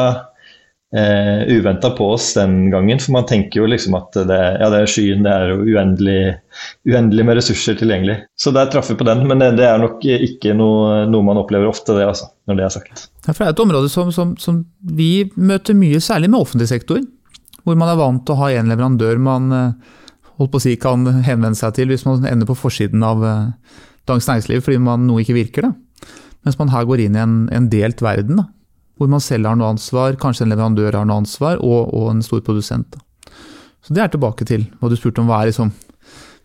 eh, 0.96 1.56
uventa 1.56 1.90
på 1.90 2.11
oss 2.12 2.35
den 2.35 2.70
gangen. 2.70 3.00
For 3.00 3.12
man 3.12 3.26
tenker 3.26 3.61
jo 3.61 3.68
liksom 3.68 3.96
at 3.98 4.16
det, 4.16 4.38
ja, 4.61 4.68
det 4.72 4.82
er 4.82 4.90
skyen, 4.90 5.24
det 5.26 5.32
er 5.32 5.52
jo 5.52 5.59
uendelig, 5.64 6.20
uendelig, 6.88 7.26
med 7.28 7.38
ressurser 7.40 7.76
tilgjengelig. 7.78 8.18
Så 8.40 8.52
der 8.56 8.70
traff 8.72 8.90
vi 8.90 8.98
på 8.98 9.09
den. 9.09 9.26
Men 9.28 9.44
det, 9.44 9.66
er 9.66 9.82
nok 9.82 10.04
ikke 10.06 10.56
noe, 10.56 11.04
noe, 11.11 11.26
man 11.26 11.42
opplever 11.42 11.68
ofte, 11.70 11.96
det 11.96 12.09
altså, 12.09 12.30
når 12.48 12.61
det 12.61 12.66
er 12.66 12.74
sagt. 12.78 13.06
Ja, 13.26 13.32
for 13.32 13.42
det 13.42 13.50
er 13.50 13.54
et 13.56 13.64
område 13.66 13.92
som, 13.92 14.12
som, 14.14 14.35
som, 14.40 14.64
vi 14.96 15.28
møter 15.37 15.76
mye, 15.76 16.00
særlig 16.02 16.32
med 16.32 16.40
offentlig 16.40 16.70
sektor. 16.72 17.02
Hvor 17.66 17.78
man 17.78 17.90
er 17.92 18.00
vant 18.00 18.24
til 18.26 18.37
å 18.37 18.40
ha 18.44 18.52
én 18.54 18.70
leverandør 18.70 19.18
man 19.20 19.54
eh, 19.54 19.96
holdt 20.40 20.52
på 20.54 20.61
å 20.61 20.66
si, 20.66 20.76
kan 20.80 21.06
henvende 21.26 21.59
seg 21.59 21.74
til 21.78 21.90
hvis 21.90 22.06
man 22.06 22.26
ender 22.28 22.48
på 22.48 22.59
forsiden 22.59 23.02
av 23.04 23.24
eh, 23.26 23.80
Dagens 24.06 24.28
Næringsliv 24.30 24.62
fordi 24.62 24.78
man 24.78 25.09
noe 25.09 25.24
ikke 25.24 25.35
virker. 25.35 25.66
Da. 25.66 26.12
Mens 26.46 26.61
man 26.61 26.70
her 26.70 26.87
går 26.87 27.02
inn 27.02 27.16
i 27.18 27.24
en, 27.24 27.40
en 27.50 27.66
delt 27.72 28.04
verden. 28.06 28.38
Da 28.38 28.52
hvor 28.96 29.11
man 29.12 29.20
selv 29.20 29.48
har 29.48 29.59
noe 29.59 29.74
ansvar, 29.74 30.16
kanskje 30.20 30.46
en 30.46 30.54
leverandør 30.54 30.96
har 30.96 31.09
noe 31.09 31.20
ansvar, 31.22 31.61
og, 31.61 31.90
og 31.94 32.12
en 32.14 32.22
stor 32.24 32.40
produsent. 32.44 32.96
Så 33.85 33.94
Det 33.94 34.02
er 34.02 34.09
tilbake 34.11 34.46
til 34.48 34.64
hva 34.80 34.90
du 34.90 34.96
spurte 34.98 35.22
om. 35.22 35.28
Hva 35.30 35.42
er, 35.42 35.52
liksom, 35.52 35.70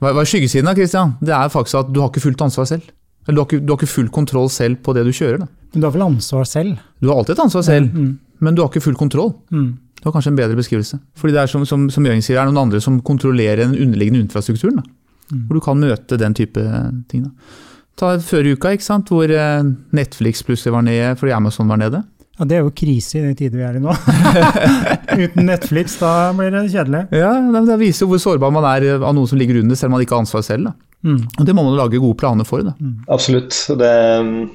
hva 0.04 0.12
er 0.14 0.28
skyggesiden 0.30 0.70
av 0.70 0.78
Christian? 0.78 1.16
Det 1.24 1.34
er 1.34 1.54
faktisk 1.54 1.80
at 1.80 1.94
du 1.94 2.02
har 2.04 2.12
ikke 2.12 2.26
fullt 2.28 2.44
ansvar 2.46 2.68
selv. 2.70 2.92
Eller 3.26 3.38
du 3.38 3.42
har 3.42 3.48
ikke, 3.48 3.62
du 3.62 3.72
har 3.72 3.80
ikke 3.80 3.94
full 3.96 4.12
kontroll 4.14 4.50
selv 4.54 4.82
på 4.86 4.94
det 4.98 5.06
du 5.08 5.14
kjører. 5.14 5.42
Da. 5.42 5.48
Men 5.72 5.82
du 5.82 5.88
har 5.88 5.96
vel 5.96 6.06
ansvar 6.06 6.46
selv? 6.50 6.84
Du 7.02 7.10
har 7.10 7.22
alltid 7.22 7.38
et 7.38 7.44
ansvar 7.46 7.66
selv, 7.66 7.96
mm. 7.96 8.12
men 8.46 8.58
du 8.58 8.62
har 8.62 8.70
ikke 8.70 8.84
full 8.84 9.00
kontroll. 9.00 9.34
Mm. 9.54 9.72
Det 10.02 10.08
var 10.08 10.16
kanskje 10.16 10.32
en 10.34 10.40
bedre 10.40 10.58
beskrivelse. 10.58 10.98
Fordi 11.22 11.36
det 11.36 11.42
er 11.44 11.52
som, 11.52 11.66
som, 11.70 11.90
som 11.94 12.06
Jørgen 12.06 12.24
sier, 12.26 12.40
det 12.40 12.44
er 12.44 12.50
noen 12.50 12.64
andre 12.66 12.82
som 12.82 12.98
kontrollerer 13.06 13.64
den 13.64 13.76
underliggende 13.78 14.24
infrastrukturen. 14.26 14.82
Mm. 15.30 15.44
Hvor 15.48 15.60
du 15.60 15.64
kan 15.64 15.82
møte 15.82 16.18
den 16.18 16.36
type 16.38 16.64
ting. 17.12 17.28
Da. 17.28 17.60
Ta 18.02 18.16
Før 18.26 18.50
uka, 18.56 18.74
ikke 18.74 18.88
sant? 18.88 19.12
hvor 19.14 19.30
eh, 19.30 19.62
Netflix 19.94 20.42
plutselig 20.48 20.74
var 20.74 20.86
nede 20.88 21.14
fordi 21.20 21.36
Amazon 21.38 21.70
var 21.70 21.78
nede. 21.82 22.02
Ja, 22.42 22.46
Det 22.50 22.56
er 22.58 22.64
jo 22.66 22.72
krise 22.74 23.20
i 23.20 23.22
den 23.22 23.36
tiden 23.38 23.60
vi 23.60 23.66
er 23.68 23.76
i 23.78 23.82
nå. 23.84 23.94
Uten 25.28 25.46
Netflix, 25.46 26.00
da 26.02 26.32
blir 26.34 26.50
det 26.50 26.64
kjedelig. 26.74 27.04
Ja, 27.14 27.36
Det 27.68 27.78
viser 27.78 28.08
jo 28.08 28.16
hvor 28.16 28.24
sårbar 28.24 28.54
man 28.56 28.66
er 28.66 28.96
av 28.98 29.14
noen 29.14 29.30
som 29.30 29.38
ligger 29.38 29.60
under, 29.62 29.78
selv 29.78 29.92
om 29.92 30.00
man 30.00 30.06
ikke 30.08 30.18
har 30.18 30.26
ansvar 30.26 30.48
selv. 30.48 30.72
da. 30.72 30.74
Mm. 31.06 31.22
Og 31.38 31.46
Det 31.46 31.54
må 31.54 31.68
man 31.68 31.78
lage 31.78 32.02
gode 32.02 32.18
planer 32.18 32.50
for. 32.50 32.66
da. 32.66 32.74
Absolutt. 33.14 33.54
Det, 33.78 33.94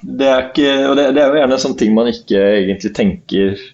det, 0.03 0.27
er 0.27 0.49
ikke, 0.49 0.75
og 0.90 0.99
det, 0.99 1.07
det, 1.14 1.22
er 1.22 1.31
jo 1.31 1.40
gjerne 1.44 1.62
sånne 1.62 1.81
ting 1.85 1.94
man 1.94 2.11
ikke 2.11 2.42
egentlig 2.42 2.92
tenker 2.99 3.64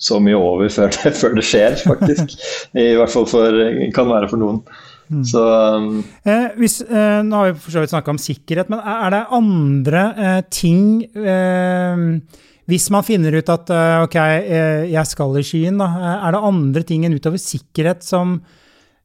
så 0.00 0.18
mye 0.18 0.42
over 0.42 0.68
før 0.80 0.90
det, 0.90 1.14
før 1.22 1.38
det 1.38 1.46
skjer, 1.46 1.78
faktisk. 1.86 2.36
I 2.74 2.90
hvert 2.98 3.14
fall 3.14 3.30
for, 3.30 3.64
kan 3.94 4.10
være 4.10 4.34
for 4.34 4.42
noen. 4.42 4.62
Mm. 5.10 5.24
Så, 5.26 5.46
um, 5.78 6.04
eh, 6.26 6.50
hvis, 6.58 6.80
eh, 6.86 7.22
nå 7.26 7.38
har 7.38 7.52
vi 7.52 7.58
for 7.62 7.74
så 7.74 7.82
vidt 7.82 7.94
snakka 7.94 8.14
om 8.14 8.22
sikkerhet, 8.22 8.70
men 8.70 8.82
er 8.82 9.10
det 9.14 9.26
andre 9.38 10.06
eh, 10.14 10.44
ting 10.54 11.02
eh, 11.18 12.06
Hvis 12.70 12.88
man 12.94 13.06
finner 13.06 13.34
ut 13.34 13.52
at 13.52 13.72
eh, 13.74 13.98
ok, 14.06 14.16
eh, 14.16 14.86
jeg 14.92 15.10
skal 15.10 15.36
i 15.40 15.44
skyen, 15.46 15.80
da, 15.80 15.90
er 16.20 16.36
det 16.36 16.42
andre 16.50 16.84
ting 16.86 17.04
enn 17.06 17.16
utover 17.18 17.40
sikkerhet 17.42 18.06
som 18.06 18.38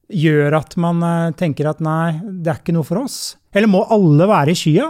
gjør 0.06 0.54
at 0.60 0.76
man 0.78 1.02
tenker 1.34 1.66
at 1.66 1.80
nei, 1.82 2.20
det 2.22 2.52
er 2.52 2.60
ikke 2.60 2.76
noe 2.76 2.86
for 2.86 3.02
oss? 3.02 3.34
Eller 3.56 3.66
må 3.66 3.80
alle 3.90 4.28
være 4.30 4.52
i 4.54 4.58
skya? 4.58 4.86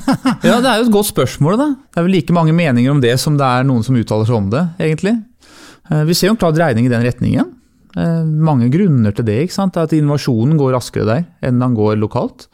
ja, 0.46 0.60
Det 0.62 0.68
er 0.70 0.76
jo 0.78 0.86
et 0.86 0.94
godt 0.94 1.10
spørsmål. 1.10 1.56
da. 1.58 1.70
Det 1.90 1.98
er 1.98 2.06
vel 2.06 2.14
like 2.14 2.36
mange 2.36 2.54
meninger 2.54 2.92
om 2.92 3.00
det 3.02 3.16
som 3.18 3.34
det 3.40 3.48
er 3.48 3.66
noen 3.66 3.82
som 3.82 3.98
uttaler 3.98 4.28
seg 4.28 4.38
om 4.38 4.46
det, 4.52 4.62
egentlig. 4.78 5.16
Vi 6.06 6.14
ser 6.14 6.30
jo 6.30 6.36
en 6.36 6.38
klar 6.38 6.54
dreining 6.54 6.86
i 6.86 6.92
den 6.92 7.02
retningen. 7.02 7.48
Eh, 7.98 8.24
mange 8.24 8.68
grunner 8.70 9.14
til 9.14 9.26
det. 9.26 9.38
ikke 9.44 9.56
sant? 9.56 9.78
At 9.80 9.94
innovasjonen 9.96 10.58
går 10.60 10.74
raskere 10.76 11.08
der 11.08 11.24
enn 11.46 11.62
den 11.62 11.74
går 11.74 11.98
lokalt. 11.98 12.46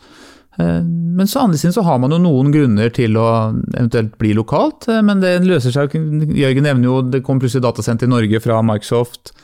Eh, 0.59 0.83
men 1.17 1.29
så 1.29 1.45
andre 1.45 1.59
siden 1.59 1.75
så 1.77 1.85
har 1.87 1.99
man 2.01 2.15
jo 2.15 2.21
noen 2.23 2.53
grunner 2.55 2.93
til 2.95 3.17
å 3.21 3.29
eventuelt 3.75 4.17
bli 4.21 4.35
lokalt. 4.37 4.89
Eh, 4.93 5.03
men 5.05 5.23
det 5.25 5.39
løser 5.45 5.75
seg 5.75 5.97
Jørgen 5.97 6.69
nevner 6.69 6.89
jo 6.89 7.01
det 7.05 7.23
kommer 7.27 7.45
plutselig 7.45 7.67
datasenter 7.67 8.09
i 8.09 8.15
Norge 8.15 8.43
fra 8.45 8.63
Microsoft. 8.65 9.35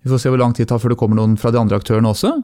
Vi 0.00 0.10
får 0.10 0.22
se 0.22 0.32
hvor 0.32 0.40
lang 0.40 0.54
tid 0.56 0.66
det 0.66 0.72
tar 0.72 0.82
før 0.82 0.94
det 0.94 1.00
kommer 1.00 1.20
noen 1.20 1.38
fra 1.40 1.52
de 1.52 1.60
andre 1.60 1.80
aktørene 1.80 2.12
også. 2.14 2.36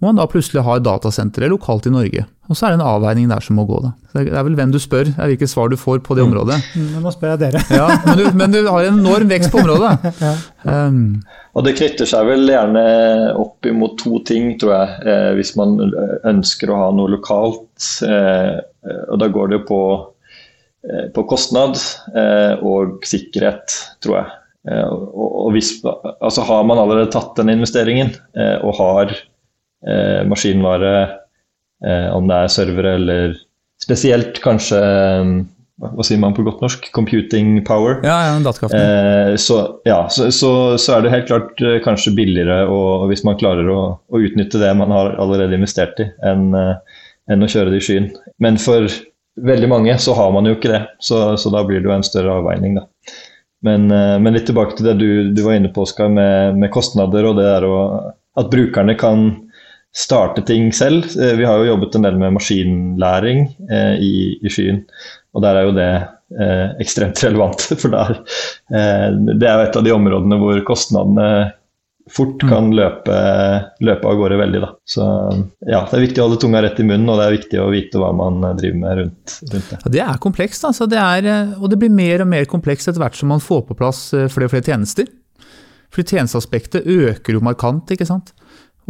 Hvor 0.00 0.10
man 0.10 0.18
da 0.18 0.26
plutselig 0.26 0.64
har 0.66 0.80
datasentre 0.82 1.46
lokalt 1.52 1.86
i 1.86 1.92
Norge. 1.92 2.24
Og 2.50 2.58
så 2.58 2.66
er 2.66 2.74
det 2.74 2.80
en 2.80 2.88
avveining 2.88 3.28
der 3.30 3.44
som 3.44 3.56
må 3.56 3.64
gå. 3.68 3.78
da. 3.84 3.92
Det 4.12 4.24
er 4.26 4.46
vel 4.46 4.56
hvem 4.58 4.72
du 4.74 4.80
spør, 4.82 5.08
er 5.12 5.30
hvilket 5.30 5.52
svar 5.52 5.70
du 5.70 5.76
får 5.80 6.02
på 6.04 6.16
det 6.18 6.24
området. 6.26 6.58
men 6.74 7.04
nå 7.04 7.12
spør 7.14 7.34
jeg 7.34 7.42
dere. 7.44 7.62
ja, 7.72 7.86
men 8.04 8.18
du, 8.18 8.24
men 8.36 8.52
du, 8.52 8.58
har 8.66 8.88
en 8.88 8.98
enorm 8.98 9.30
vekst 9.30 9.52
på 9.52 9.62
området. 9.62 9.94
ja. 10.26 10.34
um, 10.66 11.22
og 11.54 11.64
det 11.64 11.76
knytter 11.78 12.08
seg 12.10 12.26
vel 12.26 12.50
gjerne 12.50 12.82
opp 13.38 13.68
imot 13.70 13.96
to 14.02 14.18
ting, 14.26 14.56
tror 14.60 14.74
jeg, 14.74 14.96
eh, 15.12 15.30
hvis 15.38 15.54
man 15.60 15.76
ønsker 16.26 16.72
å 16.72 16.80
ha 16.80 16.88
noe 16.96 17.14
lokalt. 17.14 17.63
Eh, 18.06 18.56
og 19.10 19.20
da 19.20 19.28
går 19.32 19.50
det 19.50 19.60
jo 19.60 19.66
på, 19.68 19.82
eh, 20.88 21.06
på 21.14 21.26
kostnad 21.30 21.78
eh, 22.14 22.54
og 22.62 23.04
sikkerhet, 23.08 23.76
tror 24.04 24.20
jeg. 24.20 24.32
Eh, 24.70 24.88
og, 24.88 25.50
hvis, 25.56 25.76
altså 25.84 26.46
har 26.48 26.64
man 26.68 26.80
allerede 26.80 27.12
tatt 27.12 27.34
den 27.40 27.52
investeringen 27.52 28.14
og 28.64 28.78
har 28.78 29.10
maskinvare, 30.24 30.92
om 32.16 32.30
det 32.30 32.36
er 32.40 32.52
servere 32.54 32.94
eller 32.96 33.34
spesielt 33.84 34.38
kanskje 34.40 34.78
hva 35.82 36.04
sier 36.06 36.20
man 36.22 36.34
på 36.36 36.44
godt 36.46 36.60
norsk? 36.62 36.86
Computing 36.94 37.56
power. 37.66 37.98
Ja, 38.06 38.14
ja, 38.28 38.52
eh, 38.78 39.34
så, 39.40 39.58
ja, 39.88 40.04
så, 40.08 40.28
så, 40.30 40.50
så, 40.78 40.92
er 40.94 41.02
det 41.02 41.14
helt 41.14 41.26
klart 41.26 41.62
eh, 41.64 41.80
kanskje 41.82 42.14
billigere 42.14 42.60
å, 42.70 42.78
hvis 43.10 43.24
man 43.26 43.38
klarer 43.40 43.66
å, 43.72 43.80
å, 43.98 44.20
utnytte 44.22 44.60
det 44.62 44.70
man 44.78 44.94
har 44.94 45.16
allerede 45.22 45.58
investert 45.58 45.98
i, 45.98 46.06
enn, 46.22 46.52
eh, 46.54 47.00
enn 47.30 47.44
å 47.44 47.50
kjøre 47.50 47.72
det 47.72 47.80
i 47.80 47.84
skyen. 47.84 48.08
Men 48.42 48.58
for 48.60 48.88
veldig 49.40 49.68
mange 49.70 49.94
så 49.98 50.14
har 50.18 50.32
man 50.34 50.48
jo 50.48 50.56
ikke 50.56 50.72
det, 50.72 50.82
så, 51.02 51.34
da 51.36 51.62
blir 51.66 51.82
det 51.82 51.90
jo 51.90 51.94
en 51.96 52.06
større 52.06 52.40
avveining. 52.40 52.78
da. 52.80 52.86
Men, 53.64 53.88
eh, 53.90 54.18
men 54.20 54.36
litt 54.36 54.46
tilbake 54.50 54.76
til 54.76 54.90
det 54.90 54.98
du, 55.00 55.08
du 55.34 55.42
var 55.44 55.58
inne 55.58 55.72
på, 55.72 55.86
Oskar, 55.86 56.12
med, 56.12 56.58
med, 56.60 56.72
kostnader 56.74 57.30
og 57.30 57.38
det 57.40 57.48
der 57.48 57.66
å, 57.68 57.78
at 58.40 58.50
brukerne 58.52 58.96
kan 59.00 59.30
starte 59.94 60.44
ting 60.46 60.70
selv. 60.74 61.08
Eh, 61.16 61.34
vi 61.38 61.46
har 61.48 61.60
jo 61.60 61.72
jobbet 61.72 61.96
en 61.96 62.06
del 62.08 62.18
med 62.20 62.36
maskinlæring 62.36 63.46
eh, 63.70 63.94
i, 64.02 64.14
i, 64.42 64.52
skyen, 64.52 64.84
og 65.34 65.46
der 65.46 65.58
er 65.58 65.68
jo 65.68 65.76
det 65.78 65.90
eh, 65.94 66.68
ekstremt 66.84 67.24
relevant. 67.24 67.66
For 67.80 67.94
der, 67.94 68.20
eh, 68.74 69.08
det 69.32 69.48
er 69.48 69.58
jo 69.58 69.68
et 69.68 69.80
av 69.80 69.86
de 69.86 69.96
områdene 69.96 70.40
hvor 70.42 70.64
kostnadene 70.68 71.28
fort 72.10 72.42
mm. 72.42 72.50
kan 72.50 72.70
løpe, 72.76 73.16
løpe 73.84 74.08
av 74.10 74.18
gårde 74.20 74.38
veldig. 74.40 74.60
Da. 74.64 74.70
Så 74.88 75.06
ja, 75.64 75.80
det 75.88 75.96
er 75.96 76.04
viktig 76.04 76.20
å 76.20 76.28
holde 76.28 76.40
tunga 76.42 76.62
rett 76.64 76.80
i 76.80 76.86
munnen, 76.86 77.08
og 77.08 77.20
det 77.20 77.26
er 77.26 77.36
viktig 77.38 77.60
å 77.62 77.70
vite 77.72 78.00
hva 78.02 78.10
man 78.16 78.44
driver 78.58 78.78
med 78.82 79.00
rundt, 79.00 79.36
rundt 79.48 79.72
det. 79.72 79.80
Ja, 79.80 79.92
det 79.96 80.04
er 80.04 80.22
komplekst, 80.22 80.66
altså. 80.68 80.88
det 80.90 81.00
er, 81.00 81.28
eh, 81.32 81.56
og 81.58 81.72
det 81.72 81.80
blir 81.80 81.92
mer 81.94 82.24
og 82.24 82.30
mer 82.30 82.48
komplekst 82.50 82.90
etter 82.90 83.02
hvert 83.02 83.18
som 83.18 83.32
man 83.32 83.42
får 83.44 83.64
på 83.70 83.78
plass 83.78 84.06
eh, 84.16 84.28
flere 84.32 84.50
og 84.50 84.54
flere 84.54 84.68
tjenester. 84.68 85.08
For 85.94 86.04
tjenesteaspektet 86.04 86.88
øker 86.90 87.36
jo 87.36 87.44
markant. 87.44 87.90
ikke 87.94 88.08
sant? 88.08 88.34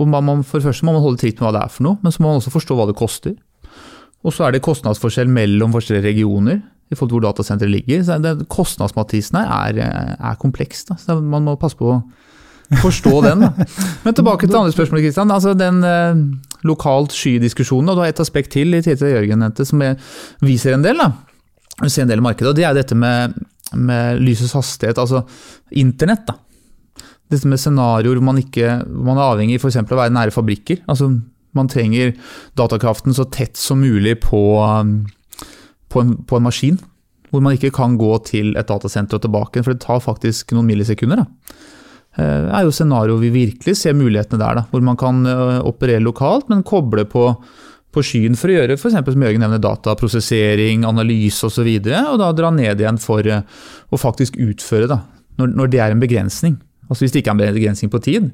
Og 0.00 0.08
man, 0.10 0.42
for 0.42 0.58
det 0.58 0.72
første 0.72 0.86
må 0.86 0.96
man 0.96 1.04
holde 1.04 1.20
tritt 1.22 1.38
med 1.38 1.46
hva 1.46 1.54
det 1.54 1.64
er 1.66 1.74
for 1.74 1.86
noe, 1.86 2.00
men 2.02 2.14
så 2.14 2.22
må 2.22 2.32
man 2.32 2.40
også 2.40 2.54
forstå 2.54 2.78
hva 2.78 2.88
det 2.90 2.98
koster. 2.98 3.36
Og 4.24 4.32
så 4.32 4.46
er 4.46 4.54
det 4.54 4.64
kostnadsforskjell 4.64 5.28
mellom 5.30 5.74
forskjellige 5.74 6.08
regioner 6.08 6.62
i 6.90 6.96
forhold 6.96 7.12
til 7.12 7.18
hvor 7.18 7.26
datasenteret 7.28 7.72
ligger. 7.72 8.02
Så 8.06 8.34
kostnadsmatisen 8.50 9.38
her 9.38 9.78
er, 9.84 10.14
er 10.16 10.40
kompleks. 10.40 10.86
Da. 10.88 10.96
Så 11.00 11.18
man 11.20 11.44
må 11.46 11.58
passe 11.60 11.78
på 11.78 11.92
å 11.92 12.00
forstå 12.82 13.22
den. 13.24 13.44
Da. 13.44 13.66
Men 14.04 14.16
tilbake 14.16 14.48
til 14.48 14.58
andre 14.58 14.74
spørsmål, 14.74 15.02
Kristian. 15.04 15.32
Altså 15.34 15.54
den 15.58 15.82
eh, 15.86 16.22
lokalt 16.68 17.14
skydiskusjonen, 17.16 17.90
og 17.92 17.98
du 17.98 18.04
har 18.04 18.14
et 18.14 18.22
aspekt 18.24 18.54
til 18.56 18.74
i 18.74 18.82
til 18.84 18.96
Jørgen 19.10 19.42
nevnte, 19.44 19.66
som 19.68 19.82
er, 19.84 19.98
viser 20.44 20.76
en 20.76 20.86
del. 20.86 21.02
da. 21.02 21.12
Vi 21.82 21.90
ser 21.90 22.06
en 22.06 22.14
del 22.14 22.22
i 22.22 22.26
markedet, 22.26 22.52
og 22.52 22.58
det 22.58 22.66
er 22.68 22.76
dette 22.76 22.96
med, 22.96 23.34
med 23.74 24.22
lysets 24.22 24.54
hastighet, 24.54 25.00
altså 25.02 25.24
internett. 25.74 26.26
da 26.28 26.38
dette 27.32 27.48
med 27.48 27.60
scenarioer 27.60 28.18
hvor 28.18 28.26
man, 28.26 28.40
ikke, 28.42 28.80
man 28.86 29.18
er 29.18 29.32
avhengig 29.32 29.60
f.eks. 29.60 29.80
av 29.80 29.94
å 29.96 30.00
være 30.00 30.14
nære 30.14 30.34
fabrikker. 30.34 30.82
Altså, 30.90 31.10
man 31.56 31.70
trenger 31.70 32.14
datakraften 32.58 33.14
så 33.16 33.26
tett 33.32 33.58
som 33.60 33.80
mulig 33.82 34.18
på, 34.24 34.42
um, 34.60 34.96
på, 35.92 36.02
en, 36.02 36.16
på, 36.26 36.38
en, 36.38 36.46
maskin. 36.46 36.80
Hvor 37.30 37.42
man 37.42 37.56
ikke 37.56 37.72
kan 37.74 37.96
gå 37.98 38.12
til 38.28 38.52
et 38.58 38.68
datasenter 38.68 39.18
og 39.18 39.24
tilbake, 39.24 39.64
for 39.64 39.74
det 39.74 39.82
tar 39.84 40.02
faktisk 40.04 40.54
noen 40.54 40.68
millisekunder. 40.70 41.24
Da. 41.24 41.70
Eh, 42.14 42.46
er 42.46 42.62
jo 42.62 42.72
scenarioer 42.74 43.22
vi 43.24 43.32
virkelig 43.34 43.74
ser 43.80 43.96
mulighetene 43.98 44.38
der, 44.38 44.60
da, 44.60 44.64
hvor 44.70 44.82
man 44.86 44.98
kan 44.98 45.24
eh, 45.26 45.60
operere 45.66 46.02
lokalt, 46.04 46.46
men 46.52 46.62
koble 46.66 47.06
på, 47.10 47.24
på 47.94 48.04
skyen 48.06 48.38
for 48.38 48.52
å 48.52 48.58
gjøre 48.58 48.76
f.eks. 48.78 48.94
som 48.94 49.24
Jørgen 49.26 49.42
nevner, 49.42 49.62
dataprosessering, 49.62 50.86
analyse 50.86 51.42
osv. 51.42 51.50
Og, 51.50 51.56
så 51.56 51.66
videre, 51.66 52.04
og 52.12 52.20
da 52.22 52.30
dra 52.36 52.52
ned 52.54 52.82
igjen 52.82 53.00
for 53.02 53.26
eh, 53.26 53.42
å 53.90 53.98
faktisk 53.98 54.38
utføre, 54.38 54.90
da, 54.90 55.00
når, 55.42 55.56
når 55.58 55.74
det 55.74 55.82
er 55.82 55.94
en 55.96 56.04
begrensning. 56.04 56.60
Altså 56.88 57.04
Hvis 57.04 57.14
det 57.14 57.22
ikke 57.22 57.32
er 57.32 57.36
en 57.38 57.56
begrensning 57.56 57.90
på 57.92 58.00
tid, 58.04 58.30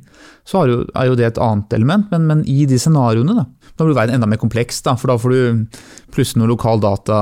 så 0.49 0.63
er 0.63 0.73
jo, 0.73 0.79
er 0.97 1.09
jo 1.11 1.17
det 1.19 1.27
et 1.29 1.41
annet 1.43 1.75
element. 1.77 2.09
Men, 2.11 2.27
men, 2.29 2.45
i 2.51 2.67
de 2.69 2.79
scenarioene 2.81 3.37
da, 3.37 3.47
da 3.79 3.87
blir 3.87 3.97
verden 3.97 4.17
enda 4.19 4.29
mer 4.31 4.41
kompleks. 4.43 4.83
Da, 4.87 4.97
for 4.99 5.13
da 5.13 5.19
får 5.21 5.35
du 5.35 5.81
plutselig 6.15 6.43
noe 6.43 6.51
lokal 6.53 6.83
data, 6.83 7.21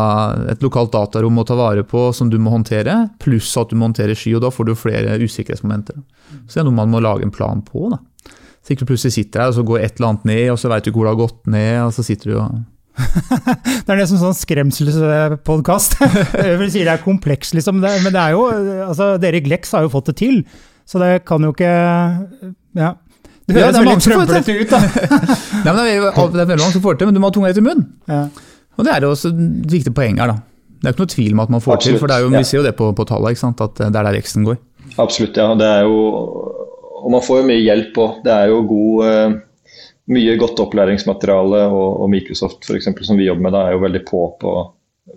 et 0.53 0.65
lokalt 0.65 0.95
datarom 0.95 1.41
å 1.41 1.47
ta 1.49 1.59
vare 1.59 1.85
på 1.87 2.09
som 2.17 2.33
du 2.33 2.39
må 2.43 2.55
håndtere, 2.55 2.97
pluss 3.23 3.51
at 3.61 3.73
du 3.73 3.79
må 3.79 3.91
håndtere 3.91 4.17
sky. 4.19 4.37
og 4.39 4.47
Da 4.47 4.53
får 4.55 4.71
du 4.71 4.75
flere 4.79 5.19
usikkerhetsmomenter. 5.21 6.01
Så 6.47 6.59
det 6.59 6.65
er 6.65 6.71
noe 6.71 6.81
man 6.81 6.93
må 6.93 7.05
lage 7.05 7.27
en 7.27 7.35
plan 7.35 7.63
på. 7.65 7.91
da. 7.93 8.01
Så 8.65 8.75
ikke 8.75 8.85
du 8.85 8.91
plutselig 8.91 9.15
sitter 9.15 9.45
her 9.45 9.53
og 9.53 9.57
så 9.57 9.65
går 9.65 9.85
et 9.85 9.95
eller 9.97 10.11
annet 10.11 10.27
ned, 10.29 10.43
og 10.53 10.59
så 10.61 10.73
veit 10.73 10.85
du 10.85 10.93
hvor 10.93 11.07
det 11.07 11.15
har 11.15 11.23
gått 11.23 11.47
ned. 11.49 11.77
og 11.87 11.95
så 11.97 12.05
sitter 12.05 12.33
du 12.33 12.41
og 12.41 12.59
det 13.87 13.93
er 13.93 14.01
nesten 14.01 14.19
sånn 14.19 14.35
skremselspodkast. 14.35 16.01
Jeg 16.35 16.71
sier 16.73 16.89
det 16.89 16.97
er 16.97 17.05
kompleks, 17.05 17.53
liksom. 17.55 17.79
Men 17.79 18.11
det 18.11 18.19
er 18.19 18.35
jo, 18.35 18.49
altså, 18.89 19.13
dere 19.23 19.39
i 19.39 19.45
Glex 19.45 19.71
har 19.77 19.87
jo 19.87 19.93
fått 19.93 20.11
det 20.11 20.17
til. 20.19 20.41
Så 20.89 21.01
det 21.03 21.13
kan 21.29 21.45
jo 21.45 21.53
ikke 21.57 21.75
Ja. 22.79 22.95
Det 23.49 23.57
høres 23.57 23.79
ja, 23.79 23.81
veldig 23.81 24.01
trøblete 24.05 24.55
ut, 24.59 24.73
da. 24.75 24.79
Nei, 25.65 25.73
men 25.73 25.79
det, 25.81 25.93
er, 25.95 26.03
det 26.05 26.43
er 26.43 26.49
veldig 26.51 26.61
mange 26.61 26.75
som 26.75 26.83
får 26.85 26.93
det 26.97 27.01
til, 27.01 27.09
men 27.09 27.17
du 27.17 27.21
må 27.23 27.31
ha 27.31 27.33
tunga 27.33 27.49
rett 27.49 27.61
i 27.61 27.65
munnen. 27.65 27.87
Ja. 28.05 28.27
Og 28.77 28.85
det 28.85 28.93
er 28.93 29.07
også 29.09 29.31
et 29.33 29.73
viktig 29.73 29.93
poeng 29.97 30.21
her, 30.21 30.35
da. 30.35 30.43
Det 30.79 30.91
er 30.91 30.95
ikke 30.95 31.03
noe 31.07 31.13
tvil 31.15 31.33
om 31.33 31.41
at 31.47 31.55
man 31.55 31.63
får 31.65 31.79
Absolutt, 31.79 31.97
til, 31.97 32.03
for 32.03 32.13
jo, 32.13 32.29
ja. 32.29 32.43
vi 32.43 32.49
ser 32.51 32.61
jo 32.61 32.67
det 32.67 32.75
på, 32.77 32.91
på 32.93 33.07
tallene, 33.09 33.53
at 33.65 33.81
det 33.81 33.89
er 33.89 33.95
der 33.97 34.19
veksten 34.19 34.45
går. 34.47 34.59
Absolutt, 35.01 35.41
ja. 35.41 35.49
Det 35.59 35.71
er 35.79 35.89
jo, 35.89 35.97
og 37.01 37.09
man 37.17 37.25
får 37.25 37.41
jo 37.41 37.49
mye 37.49 37.65
hjelp 37.65 38.01
òg. 38.05 38.21
Det 38.27 38.35
er 38.37 38.53
jo 38.53 38.61
god, 38.69 39.09
uh, 39.09 39.73
mye 40.13 40.37
godt 40.45 40.63
opplæringsmateriale, 40.67 41.65
og, 41.73 42.03
og 42.05 42.13
Microsoft 42.13 42.69
for 42.69 42.77
eksempel, 42.77 43.09
som 43.09 43.17
vi 43.17 43.31
jobber 43.31 43.49
med, 43.49 43.57
da, 43.57 43.65
er 43.65 43.79
jo 43.79 43.85
veldig 43.87 44.05
på 44.13 44.27
på 44.45 44.59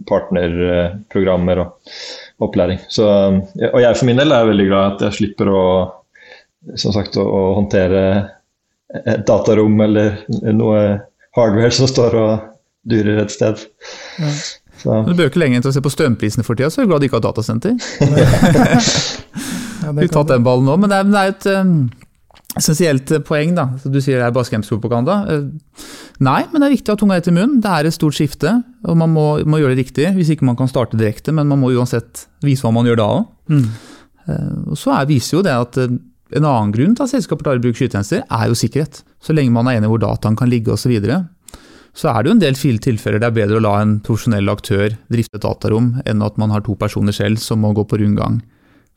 partnerprogrammer 0.07 1.65
og 1.65 1.91
opplæring. 2.41 2.79
Så, 2.89 3.07
og 3.71 3.79
jeg 3.81 3.97
for 3.97 4.09
min 4.09 4.21
del 4.21 4.33
er 4.33 4.47
veldig 4.49 4.67
glad 4.69 4.95
at 4.95 5.05
jeg 5.07 5.17
slipper 5.19 5.51
å, 5.51 5.65
som 6.75 6.95
sagt, 6.95 7.17
å, 7.21 7.25
å 7.25 7.43
håndtere 7.59 8.03
et 9.01 9.23
datarom 9.27 9.79
eller 9.85 10.23
noe 10.51 10.81
hardware 11.37 11.71
som 11.75 11.87
står 11.87 12.17
og 12.19 12.49
durer 12.91 13.21
et 13.23 13.31
sted. 13.31 13.61
Ja. 14.19 14.33
Du 15.05 15.13
bør 15.13 15.29
ikke 15.29 15.41
lenger 15.43 15.61
til 15.61 15.71
å 15.71 15.75
se 15.75 15.83
på 15.85 15.93
strømprisene 15.93 16.45
for 16.45 16.57
tida, 16.57 16.71
så 16.73 16.81
er 16.81 16.87
du 16.87 16.91
glad 16.91 17.03
du 17.03 17.07
ikke 17.07 17.19
har 17.19 17.27
datasenter. 17.29 17.77
ja, 18.01 19.91
Vi 19.95 20.05
har 20.05 20.13
tatt 20.13 20.31
den 20.33 20.45
ballen 20.45 20.67
nå, 20.69 20.77
men 20.81 20.91
det 20.91 20.97
er, 21.01 21.09
det 21.09 21.21
er 21.21 21.35
et 21.35 21.47
um, 21.61 21.75
essensielt 22.57 23.11
poeng. 23.27 23.55
da, 23.55 23.69
Du 23.83 23.99
sier 24.01 24.19
det 24.19 24.27
er 24.27 24.35
bare 24.35 24.47
skremselspropaganda. 24.49 25.17
Uh, 25.29 25.87
nei, 26.19 26.41
men 26.51 26.61
det 26.61 26.67
er 26.67 26.75
viktig 26.75 26.91
å 26.91 26.97
ha 26.97 27.01
tunga 27.01 27.17
rett 27.19 27.31
i 27.31 27.35
munnen. 27.35 27.61
Det 27.63 27.71
er 27.71 27.89
et 27.89 27.95
stort 27.95 28.17
skifte, 28.17 28.53
og 28.85 28.99
man 28.99 29.13
må, 29.13 29.25
må, 29.45 29.61
gjøre 29.61 29.75
det 29.75 29.85
riktig. 29.85 30.09
Hvis 30.17 30.33
ikke 30.35 30.47
man 30.47 30.59
kan 30.59 30.71
starte 30.71 30.99
direkte, 30.99 31.33
men 31.35 31.49
man 31.51 31.61
må 31.61 31.71
uansett 31.75 32.27
vise 32.45 32.65
hva 32.65 32.73
man 32.75 32.89
gjør 32.89 33.01
da 33.01 33.09
òg. 33.17 33.27
Mm. 33.51 33.67
Og 34.71 34.77
så 34.79 34.93
er, 34.95 35.09
viser 35.09 35.39
jo 35.39 35.43
det 35.45 35.53
at 35.57 35.77
en 35.81 36.47
annen 36.47 36.71
grunn 36.71 36.93
til 36.95 37.03
at 37.03 37.11
selskaper 37.11 37.47
tar 37.47 37.59
i 37.59 37.63
bruk 37.63 37.77
skytjenester, 37.77 38.23
er 38.23 38.49
jo 38.49 38.57
sikkerhet. 38.57 39.01
Så 39.23 39.35
lenge 39.35 39.53
man 39.55 39.67
er 39.67 39.79
enig 39.79 39.89
i 39.89 39.91
hvor 39.91 40.01
dataen 40.03 40.37
kan 40.39 40.51
ligge 40.51 40.71
osv. 40.71 40.85
Så, 40.85 40.91
videre, 40.93 41.17
så 41.97 42.11
er 42.13 42.21
det 42.21 42.31
jo 42.31 42.35
en 42.37 42.43
del 42.43 42.57
tilfeller 42.57 43.19
det 43.19 43.27
er 43.27 43.35
bedre 43.35 43.59
å 43.59 43.65
la 43.65 43.73
en 43.81 43.97
profesjonell 44.03 44.51
aktør 44.53 44.95
drifte 45.11 45.39
et 45.39 45.43
datarom, 45.43 45.93
enn 46.05 46.23
at 46.23 46.39
man 46.39 46.53
har 46.53 46.63
to 46.63 46.77
personer 46.79 47.15
selv 47.15 47.41
som 47.43 47.63
må 47.63 47.73
gå 47.75 47.83
på 47.87 47.99
rundgang 47.99 48.39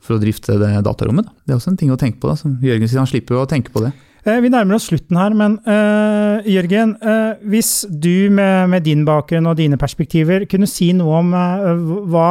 for 0.04 0.16
å 0.16 0.22
drifte 0.22 0.58
det 0.60 0.72
datarommet. 0.86 1.30
Det 1.44 1.54
er 1.54 1.60
også 1.60 1.72
en 1.72 1.78
ting 1.80 1.92
å 1.94 2.00
tenke 2.00 2.20
på, 2.22 2.30
da, 2.30 2.38
som 2.38 2.58
Jørgen 2.64 2.90
sier, 2.90 3.00
han 3.00 3.10
slipper 3.10 3.40
å 3.40 3.48
tenke 3.50 3.72
på 3.74 3.82
det. 3.84 3.94
Eh, 4.24 4.40
vi 4.40 4.48
nærmer 4.52 4.78
oss 4.78 4.88
slutten 4.88 5.18
her, 5.20 5.34
men 5.36 5.58
uh, 5.68 6.40
Jørgen, 6.48 6.94
uh, 7.04 7.36
hvis 7.44 7.84
du 7.88 8.30
med, 8.32 8.70
med, 8.72 8.84
din 8.86 9.02
bakgrunn 9.04 9.50
og 9.50 9.58
dine 9.60 9.76
perspektiver 9.80 10.46
kunne 10.48 10.68
si 10.70 10.94
noe 10.96 11.20
om 11.20 11.34
uh, 11.36 11.72
hva 12.12 12.30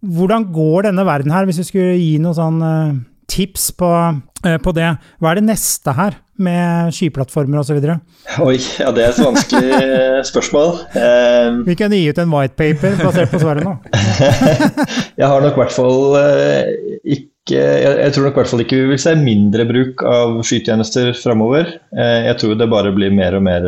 Hvordan 0.00 0.46
går 0.48 0.86
denne 0.86 1.02
verden 1.04 1.28
her, 1.34 1.44
hvis 1.44 1.58
du 1.60 1.66
skulle 1.68 1.98
gi 1.98 2.14
noen 2.24 2.32
sånn 2.32 2.60
tips 3.28 3.66
på, 3.76 3.90
på, 4.64 4.72
det. 4.72 4.86
Hva 5.20 5.28
er 5.28 5.36
det 5.36 5.42
neste 5.44 5.92
her, 5.92 6.16
med 6.42 6.94
skyplattformer 6.96 7.62
osv.? 7.62 7.80
Oi, 8.44 8.56
ja 8.80 8.92
det 8.94 9.04
er 9.04 9.12
et 9.12 9.24
vanskelig 9.24 9.74
eh, 9.76 10.20
spørsmål. 10.26 10.78
Um, 10.94 11.64
Vi 11.68 11.76
kan 11.78 11.92
gi 11.94 12.04
ut 12.10 12.20
en 12.22 12.32
whitepaper 12.32 12.96
basert 13.00 13.32
på 13.32 13.42
svaret 13.42 13.66
nå. 13.66 13.76
jeg 15.20 15.26
har 15.26 15.44
nok 15.44 15.58
i 15.58 15.62
hvert 15.62 15.76
fall 15.76 16.00
ikke 17.16 17.28
jeg, 17.50 18.12
tror 18.14 18.26
nok 18.26 18.36
i 18.36 18.38
hvert 18.38 18.50
fall 18.50 18.62
ikke 18.62 18.78
vi 18.78 18.88
vil 18.92 19.00
se 19.00 19.14
mindre 19.18 19.64
bruk 19.66 20.02
av 20.06 20.36
skytjenester 20.46 21.08
framover. 21.18 21.72
Jeg 21.96 22.36
tror 22.38 22.58
det 22.60 22.68
bare 22.70 22.92
blir 22.94 23.10
mer 23.16 23.34
og 23.38 23.42
mer 23.42 23.64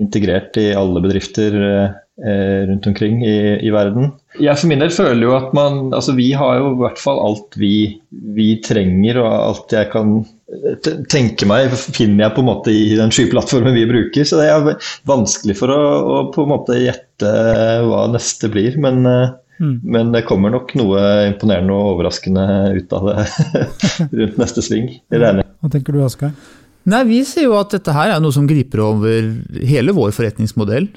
integrert 0.00 0.56
i 0.58 0.70
alle 0.74 1.02
bedrifter 1.04 1.54
rundt 2.16 2.88
omkring 2.90 3.20
i, 3.22 3.36
i 3.62 3.70
verden. 3.70 4.10
Jeg 4.40 4.56
for 4.58 4.70
min 4.72 4.82
del 4.82 4.92
føler 4.94 5.24
jo 5.24 5.32
at 5.36 5.54
man 5.56 5.78
Altså 5.96 6.14
vi 6.14 6.28
har 6.36 6.58
jo 6.60 6.72
i 6.72 6.80
hvert 6.82 7.00
fall 7.00 7.18
alt 7.22 7.56
vi, 7.60 8.00
vi 8.10 8.50
trenger, 8.64 9.20
og 9.22 9.30
alt 9.30 9.74
jeg 9.74 9.90
kan 9.92 10.20
tenke 11.10 11.46
meg, 11.48 11.74
finner 11.94 12.26
jeg 12.26 12.34
på 12.36 12.42
en 12.42 12.48
måte 12.48 12.72
i 12.74 12.94
den 12.98 13.12
skyplattformen 13.14 13.76
vi 13.76 13.86
bruker. 13.90 14.26
Så 14.26 14.40
det 14.40 14.48
er 14.50 14.88
vanskelig 15.08 15.56
for 15.60 15.72
å, 15.74 15.80
å 16.00 16.22
på 16.34 16.46
en 16.46 16.52
måte 16.54 16.78
gjette 16.80 17.34
hva 17.86 18.06
neste 18.12 18.50
blir. 18.52 18.78
Men, 18.82 19.02
mm. 19.06 19.76
men 19.82 20.14
det 20.14 20.26
kommer 20.28 20.54
nok 20.54 20.74
noe 20.80 21.02
imponerende 21.28 21.76
og 21.76 21.94
overraskende 21.96 22.46
ut 22.78 22.96
av 22.98 23.12
det 23.12 23.28
rundt 24.22 24.40
neste 24.42 24.64
sving. 24.66 24.90
Hva 25.10 25.72
tenker 25.72 25.94
du, 25.94 26.02
Asgeir? 26.06 26.34
Nei, 26.90 27.04
Vi 27.04 27.22
ser 27.28 27.44
jo 27.46 27.58
at 27.60 27.74
dette 27.74 27.94
her 27.94 28.14
er 28.14 28.22
noe 28.22 28.34
som 28.34 28.48
griper 28.48 28.82
over 28.82 29.32
hele 29.68 29.94
vår 29.94 30.14
forretningsmodell 30.16 30.88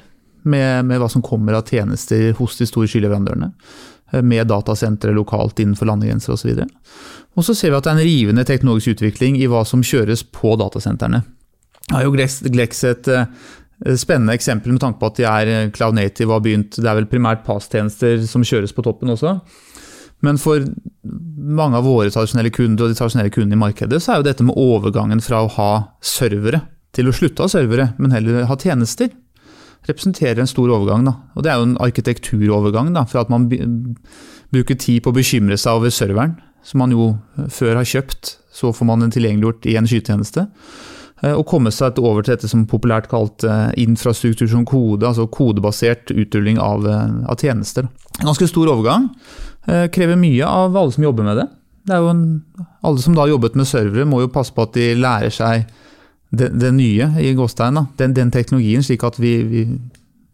med, 0.44 0.84
med, 0.88 1.00
hva 1.00 1.08
som 1.12 1.24
kommer 1.24 1.58
av 1.58 1.68
tjenester 1.68 2.32
hos 2.38 2.56
de 2.58 2.68
store 2.68 2.88
skyleverandørene. 2.90 3.52
Eh, 4.14 4.22
med 4.22 4.46
datasentre 4.46 5.12
lokalt 5.12 5.60
innenfor 5.60 5.88
landegrenser 5.88 6.34
osv. 6.34 6.62
Og 7.34 7.44
så 7.46 7.54
ser 7.56 7.72
vi 7.72 7.78
at 7.78 7.86
det 7.86 7.92
er 7.92 7.98
en 7.98 8.06
rivende 8.08 8.46
teknologisk 8.46 8.94
utvikling 8.94 9.38
i 9.40 9.48
hva 9.50 9.64
som 9.66 9.82
kjøres 9.84 10.24
på 10.34 10.54
datasentrene. 10.60 11.24
Jeg 11.88 11.96
har 11.96 12.06
jo 12.06 12.14
Glex 12.14 12.84
et 12.88 13.10
eh, 13.10 13.26
spennende 13.98 14.36
eksempel 14.36 14.74
med 14.74 14.82
tanke 14.84 15.00
på 15.00 15.10
at 15.10 15.20
de 15.20 15.28
er 15.28 15.52
eh, 15.52 15.70
cloud 15.74 15.98
native 15.98 16.30
og 16.30 16.38
har 16.38 16.44
begynt 16.46 16.78
Det 16.78 16.90
er 16.90 16.98
vel 17.00 17.10
primært 17.10 17.44
passtjenester 17.46 18.22
som 18.28 18.46
kjøres 18.46 18.76
på 18.76 18.84
toppen 18.86 19.12
også. 19.16 19.38
Men 20.24 20.38
for 20.40 20.62
mange 21.04 21.76
av 21.76 21.84
våre 21.84 22.12
tradisjonelle 22.12 22.54
kunder 22.54 22.86
og 22.86 22.92
de 22.92 22.96
tradisjonelle 22.96 23.34
kundene 23.34 23.58
i 23.58 23.64
markedet, 23.64 24.00
så 24.00 24.14
er 24.14 24.22
jo 24.22 24.28
dette 24.30 24.46
med 24.46 24.56
overgangen 24.56 25.20
fra 25.24 25.42
å 25.44 25.50
ha 25.58 25.72
servere 26.00 26.62
til 26.94 27.10
å 27.10 27.12
slutte 27.12 27.42
å 27.42 27.48
ha 27.48 27.50
servere, 27.50 27.90
men 27.98 28.14
heller 28.14 28.46
ha 28.48 28.56
tjenester 28.56 29.10
representerer 29.88 30.40
en 30.40 30.50
stor 30.50 30.70
overgang. 30.70 31.04
Da. 31.06 31.16
Og 31.34 31.42
Det 31.42 31.52
er 31.52 31.60
jo 31.60 31.68
en 31.68 31.76
arkitekturovergang, 31.80 32.94
da, 32.94 33.04
fra 33.04 33.20
at 33.20 33.30
man 33.30 33.48
bruker 34.52 34.78
tid 34.78 35.02
på 35.02 35.12
å 35.12 35.16
bekymre 35.16 35.58
seg 35.60 35.80
over 35.80 35.92
serveren, 35.92 36.38
som 36.64 36.80
man 36.80 36.94
jo 36.94 37.14
før 37.52 37.76
har 37.80 37.88
kjøpt, 37.88 38.38
så 38.54 38.72
får 38.72 38.86
man 38.88 39.04
den 39.04 39.12
tilgjengeliggjort 39.12 39.66
i 39.68 39.76
en 39.76 39.88
skytjeneste. 39.88 40.46
Eh, 41.24 41.32
og 41.32 41.46
komme 41.48 41.72
seg 41.74 41.98
over 42.02 42.24
til 42.24 42.34
dette 42.34 42.50
som 42.50 42.66
populært 42.68 43.08
kalt 43.12 43.44
eh, 43.46 43.70
infrastruktur 43.84 44.48
som 44.50 44.64
kode, 44.68 45.06
altså 45.06 45.28
kodebasert 45.30 46.12
utrulling 46.14 46.58
av, 46.62 46.86
eh, 46.88 47.18
av 47.30 47.40
tjenester. 47.40 47.88
En 48.20 48.30
ganske 48.30 48.48
stor 48.50 48.70
overgang. 48.70 49.10
Krever 49.64 50.18
mye 50.20 50.44
av 50.44 50.74
alle 50.76 50.92
som 50.92 51.06
jobber 51.06 51.24
med 51.24 51.38
det. 51.40 51.44
det 51.88 51.96
en, 51.96 52.18
alle 52.84 53.00
som 53.00 53.14
da 53.16 53.22
har 53.22 53.30
jobbet 53.32 53.54
med 53.56 53.66
servere, 53.66 54.04
må 54.04 54.20
jo 54.20 54.32
passe 54.32 54.52
på 54.52 54.66
at 54.66 54.74
de 54.76 54.90
lærer 54.98 55.32
seg 55.32 55.64
det, 56.38 56.50
det 56.60 56.72
nye 56.74 57.08
i 57.22 57.32
Gåstein, 57.36 57.78
den, 57.98 58.14
den, 58.16 58.30
teknologien, 58.34 58.84
slik 58.84 59.04
at 59.06 59.18
vi, 59.20 59.36
vi, 59.48 59.64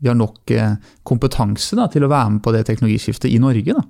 vi 0.01 0.11
har 0.11 0.19
nok 0.19 0.53
eh, 0.55 0.77
kompetanse 1.07 1.79
da, 1.79 1.89
til 1.93 2.07
å 2.07 2.13
være 2.13 2.37
med 2.37 2.45
på 2.45 2.55
det 2.57 2.67
teknologiskiftet 2.69 3.31
i 3.31 3.41
Norge. 3.43 3.77
Da. 3.77 3.85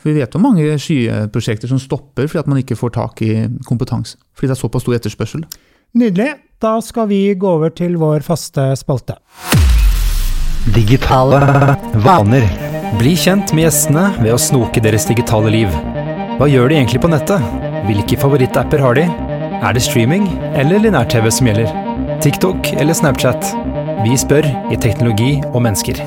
For 0.00 0.10
Vi 0.10 0.18
vet 0.20 0.34
om 0.36 0.44
mange 0.44 0.78
skyprosjekter 0.80 1.70
som 1.70 1.80
stopper 1.80 2.28
fordi 2.28 2.42
at 2.42 2.50
man 2.50 2.60
ikke 2.60 2.78
får 2.78 2.96
tak 2.96 3.22
i 3.24 3.32
kompetanse. 3.68 4.18
Fordi 4.36 4.50
det 4.50 4.56
er 4.56 4.60
såpass 4.60 4.84
stor 4.84 4.98
etterspørsel. 4.98 5.46
Nydelig. 5.94 6.34
Da 6.62 6.78
skal 6.80 7.08
vi 7.10 7.20
gå 7.36 7.50
over 7.58 7.72
til 7.76 7.98
vår 8.00 8.24
faste 8.24 8.70
spalte. 8.78 9.18
Digitale 10.74 11.40
vaner. 12.04 12.46
Bli 13.00 13.12
kjent 13.20 13.52
med 13.52 13.66
gjestene 13.66 14.06
ved 14.20 14.32
å 14.32 14.40
snoke 14.40 14.80
deres 14.80 15.04
digitale 15.10 15.52
liv. 15.52 15.76
Hva 16.38 16.48
gjør 16.50 16.72
de 16.72 16.80
egentlig 16.80 17.02
på 17.04 17.12
nettet? 17.12 17.44
Hvilke 17.84 18.18
favorittapper 18.18 18.80
har 18.82 18.96
de? 18.98 19.08
Er 19.64 19.72
det 19.72 19.80
streaming 19.80 20.26
eller 20.60 20.82
linær-TV 20.84 21.30
som 21.32 21.46
gjelder? 21.48 21.70
TikTok 22.20 22.74
eller 22.76 22.92
Snapchat? 22.92 23.46
Vi 24.04 24.12
spør 24.20 24.44
i 24.68 24.76
Teknologi 24.76 25.38
og 25.54 25.62
mennesker. 25.64 26.02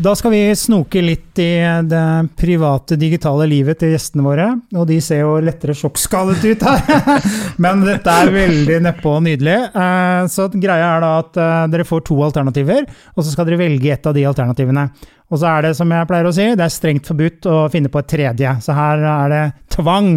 Da 0.00 0.14
skal 0.16 0.32
vi 0.32 0.40
snoke 0.56 1.02
litt 1.04 1.36
i 1.44 1.50
det 1.84 2.06
private 2.40 2.96
digitale 2.96 3.44
livet 3.50 3.82
til 3.82 3.92
gjestene 3.92 4.24
våre. 4.24 4.46
Og 4.72 4.88
de 4.88 4.96
ser 5.04 5.20
jo 5.20 5.34
lettere 5.44 5.76
sjokkskadet 5.76 6.40
ut 6.48 6.64
her, 6.64 7.20
men 7.66 7.84
dette 7.84 8.16
er 8.22 8.32
veldig 8.32 8.80
nedpå 8.88 9.12
og 9.18 9.26
nydelig. 9.28 9.58
Eh, 9.68 10.22
så 10.32 10.48
greia 10.54 10.94
er 10.94 11.04
da 11.04 11.12
at 11.18 11.36
eh, 11.36 11.58
dere 11.74 11.88
får 11.92 12.06
to 12.08 12.16
alternativer, 12.24 12.88
og 13.12 13.20
så 13.20 13.34
skal 13.34 13.50
dere 13.50 13.60
velge 13.66 13.92
et 13.92 14.08
av 14.08 14.16
de 14.16 14.24
alternativene. 14.32 14.88
Og 15.28 15.44
så 15.44 15.52
er 15.52 15.68
det, 15.68 15.76
som 15.76 15.92
jeg 15.92 16.08
pleier 16.08 16.28
å 16.28 16.32
si, 16.40 16.48
det 16.56 16.64
er 16.64 16.72
strengt 16.72 17.12
forbudt 17.12 17.52
å 17.52 17.60
finne 17.72 17.92
på 17.92 18.00
et 18.00 18.10
tredje. 18.16 18.56
Så 18.64 18.80
her 18.80 19.04
er 19.12 19.32
det 19.36 19.44
tvang 19.76 20.10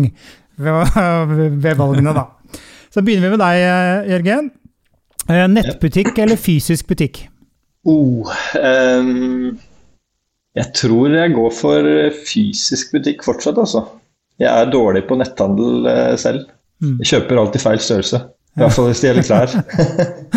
ved, 0.66 1.76
valgene, 1.78 2.14
da. 2.16 2.26
Så 2.94 3.04
begynner 3.04 3.30
vi 3.30 3.36
med 3.36 3.44
deg, 3.44 3.62
eh, 3.66 4.10
Jørgen. 4.14 4.52
Eh, 5.28 5.46
nettbutikk 5.52 6.18
eller 6.22 6.40
fysisk 6.40 6.88
butikk? 6.92 7.26
Oh, 7.86 8.30
um, 8.58 9.58
jeg 10.58 10.72
tror 10.78 11.14
jeg 11.14 11.34
går 11.36 11.52
for 11.54 11.90
fysisk 12.26 12.96
butikk 12.96 13.26
fortsatt, 13.26 13.60
altså. 13.62 13.84
Jeg 14.42 14.50
er 14.52 14.72
dårlig 14.72 15.06
på 15.10 15.18
netthandel 15.20 15.86
selv. 16.20 16.48
Mm. 16.84 16.98
Jeg 17.02 17.12
kjøper 17.14 17.40
alltid 17.40 17.64
feil 17.64 17.84
størrelse. 17.84 18.24
I 18.56 18.64
hvert 18.64 18.76
fall 18.76 18.88
hvis 18.90 19.04
det 19.04 19.10
gjelder 19.10 19.28
klær. 19.28 19.54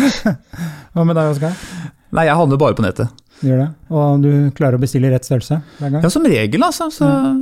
Hva 0.93 1.05
med 1.07 1.15
deg, 1.15 1.31
Oskar? 1.31 1.55
Nei, 2.15 2.25
jeg 2.27 2.35
handler 2.35 2.59
bare 2.59 2.75
på 2.75 2.83
nettet. 2.83 3.11
Gjør 3.45 3.61
det? 3.61 3.67
Og 3.95 4.23
du 4.23 4.31
klarer 4.57 4.75
å 4.75 4.81
bestille 4.81 5.11
rett 5.13 5.27
størrelse 5.27 5.61
hver 5.77 5.93
gang? 5.93 6.01
Ja, 6.03 6.11
som 6.11 6.25
regel, 6.27 6.65
altså. 6.65 6.89
Så 6.91 7.07
mm. 7.07 7.37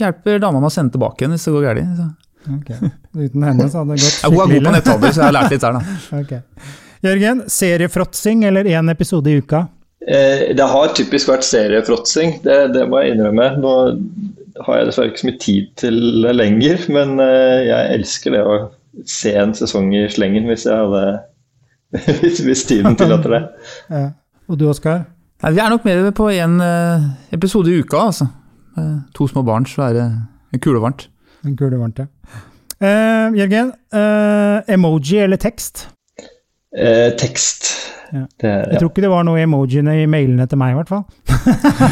Hjelper 0.00 0.40
dama 0.42 0.60
med 0.60 0.70
å 0.70 0.74
sende 0.74 0.94
tilbake 0.96 1.24
igjen 1.24 1.36
hvis 1.36 1.48
det 1.48 1.54
går 1.56 1.66
galt. 1.68 2.02
Okay. 2.42 2.90
Uten 3.14 3.44
henne 3.46 3.68
så 3.70 3.82
hadde 3.82 3.94
det 3.94 4.02
gått 4.02 4.16
skikkelig 4.16 4.32
ille. 4.32 4.42
Hun 4.42 4.42
er 4.42 4.54
god 4.54 4.66
på 4.66 4.74
netthandel, 4.76 5.12
så 5.12 5.20
jeg 5.20 5.28
har 5.28 5.36
lært 5.36 5.54
litt 5.54 5.64
der, 5.66 5.78
da. 5.78 6.00
okay. 6.22 6.40
Jørgen, 7.02 7.44
seriefråtsing 7.50 8.44
eller 8.46 8.68
én 8.70 8.90
episode 8.92 9.30
i 9.30 9.40
uka? 9.42 9.64
Eh, 10.06 10.48
det 10.56 10.66
har 10.66 10.94
typisk 10.98 11.30
vært 11.30 11.46
seriefråtsing, 11.46 12.40
det, 12.42 12.58
det, 12.74 12.86
må 12.90 13.02
jeg 13.02 13.14
innrømme. 13.14 13.48
Nå 13.62 13.74
har 14.66 14.80
jeg 14.80 14.88
dessverre 14.88 15.12
ikke 15.12 15.22
så 15.22 15.28
mye 15.28 15.42
tid 15.42 15.68
til 15.82 16.00
det 16.24 16.34
lenger, 16.34 16.86
men 16.94 17.14
eh, 17.22 17.58
jeg 17.68 17.98
elsker 17.98 18.36
det 18.36 18.42
å 18.42 18.56
se 19.08 19.34
en 19.38 19.54
sesong 19.56 19.92
i 19.96 20.04
slengen 20.12 20.50
hvis, 20.50 20.66
jeg 20.68 20.78
hadde, 20.78 21.22
hvis, 22.22 22.42
hvis 22.42 22.66
tiden 22.68 22.98
tillater 22.98 23.38
det. 23.38 23.42
ja. 23.94 24.06
Og 24.50 24.58
du 24.58 24.66
Oskar? 24.70 25.06
Vi 25.42 25.58
er 25.58 25.70
nok 25.72 25.86
mer 25.86 26.04
på 26.14 26.28
én 26.30 26.58
eh, 26.62 27.06
episode 27.34 27.70
i 27.70 27.80
uka, 27.82 28.06
altså. 28.10 28.28
To 29.16 29.26
små 29.28 29.42
barn, 29.46 29.66
så 29.68 29.88
er 29.90 29.98
det 29.98 30.62
kulevarmt. 30.64 31.08
Kulevarmt, 31.58 31.98
ja. 31.98 32.06
Uh, 32.82 33.30
Jørgen, 33.38 33.72
uh, 33.94 34.74
emoji 34.74 35.20
eller 35.22 35.38
tekst? 35.38 35.86
Uh, 36.74 37.12
tekst. 37.18 37.68
Ja. 38.12 38.24
Det, 38.40 38.48
ja. 38.48 38.72
Jeg 38.72 38.80
tror 38.80 38.90
ikke 38.90 39.04
det 39.04 39.10
var 39.12 39.24
noe 39.24 39.40
emojiene 39.40 39.94
i 40.02 40.08
mailene 40.10 40.48
til 40.50 40.58
meg, 40.60 40.74
i 40.74 40.78
hvert 40.80 40.90
fall. 40.90 41.04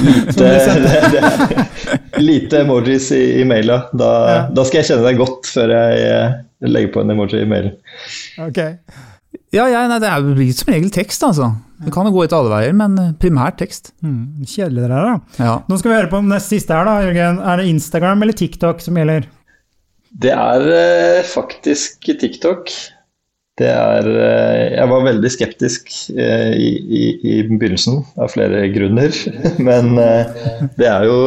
lite, 0.04 0.48
det, 0.84 1.12
det 1.14 2.20
lite 2.20 2.64
emojis 2.64 3.10
i, 3.16 3.22
i 3.40 3.46
maila. 3.48 3.84
Da, 3.94 4.10
ja. 4.32 4.42
da, 4.56 4.66
skal 4.66 4.82
jeg 4.82 4.90
kjenne 4.90 5.06
deg 5.06 5.22
godt 5.22 5.52
før 5.54 5.74
jeg 5.76 6.72
legger 6.74 6.92
på 6.96 7.04
en 7.04 7.14
emoji 7.14 7.40
i 7.44 7.48
mailen. 7.48 7.78
Okay. 8.48 8.76
Ja, 9.54 9.68
ja 9.70 9.86
nei, 9.90 10.00
det 10.02 10.12
blir 10.26 10.52
som 10.56 10.74
regel 10.74 10.90
tekst, 10.94 11.22
altså. 11.26 11.52
Det 11.80 11.92
kan 11.94 12.08
jo 12.08 12.12
gå 12.12 12.26
ut 12.28 12.36
alle 12.36 12.52
veier, 12.52 12.76
men 12.76 12.96
primært 13.20 13.58
tekst. 13.62 13.92
Mm, 14.04 14.44
kjedelig 14.44 14.84
det 14.84 14.92
er, 14.92 15.10
da. 15.40 15.56
Nå 15.68 15.80
skal 15.80 15.92
vi 15.92 15.98
høre 15.98 16.12
på 16.12 16.22
nest 16.26 16.52
siste 16.52 16.76
her, 16.76 16.88
da, 16.88 16.98
Jørgen. 17.06 17.40
Er 17.40 17.60
det 17.60 17.68
Instagram 17.72 18.24
eller 18.26 18.36
TikTok 18.36 18.84
som 18.84 18.98
gjelder? 19.00 19.28
Det 20.20 20.32
er 20.34 20.66
eh, 20.74 21.28
faktisk 21.30 22.10
TikTok. 22.20 22.72
Det 23.60 23.68
er 23.68 24.06
eh, 24.08 24.62
Jeg 24.72 24.88
var 24.88 25.04
veldig 25.04 25.30
skeptisk 25.32 25.90
eh, 26.14 26.52
i, 26.56 26.70
i, 26.80 27.02
i 27.28 27.34
begynnelsen, 27.48 28.00
av 28.20 28.32
flere 28.32 28.62
grunner. 28.72 29.12
Men 29.68 29.98
eh, 30.00 30.38
det 30.78 30.88
er 30.88 31.04
jo 31.08 31.18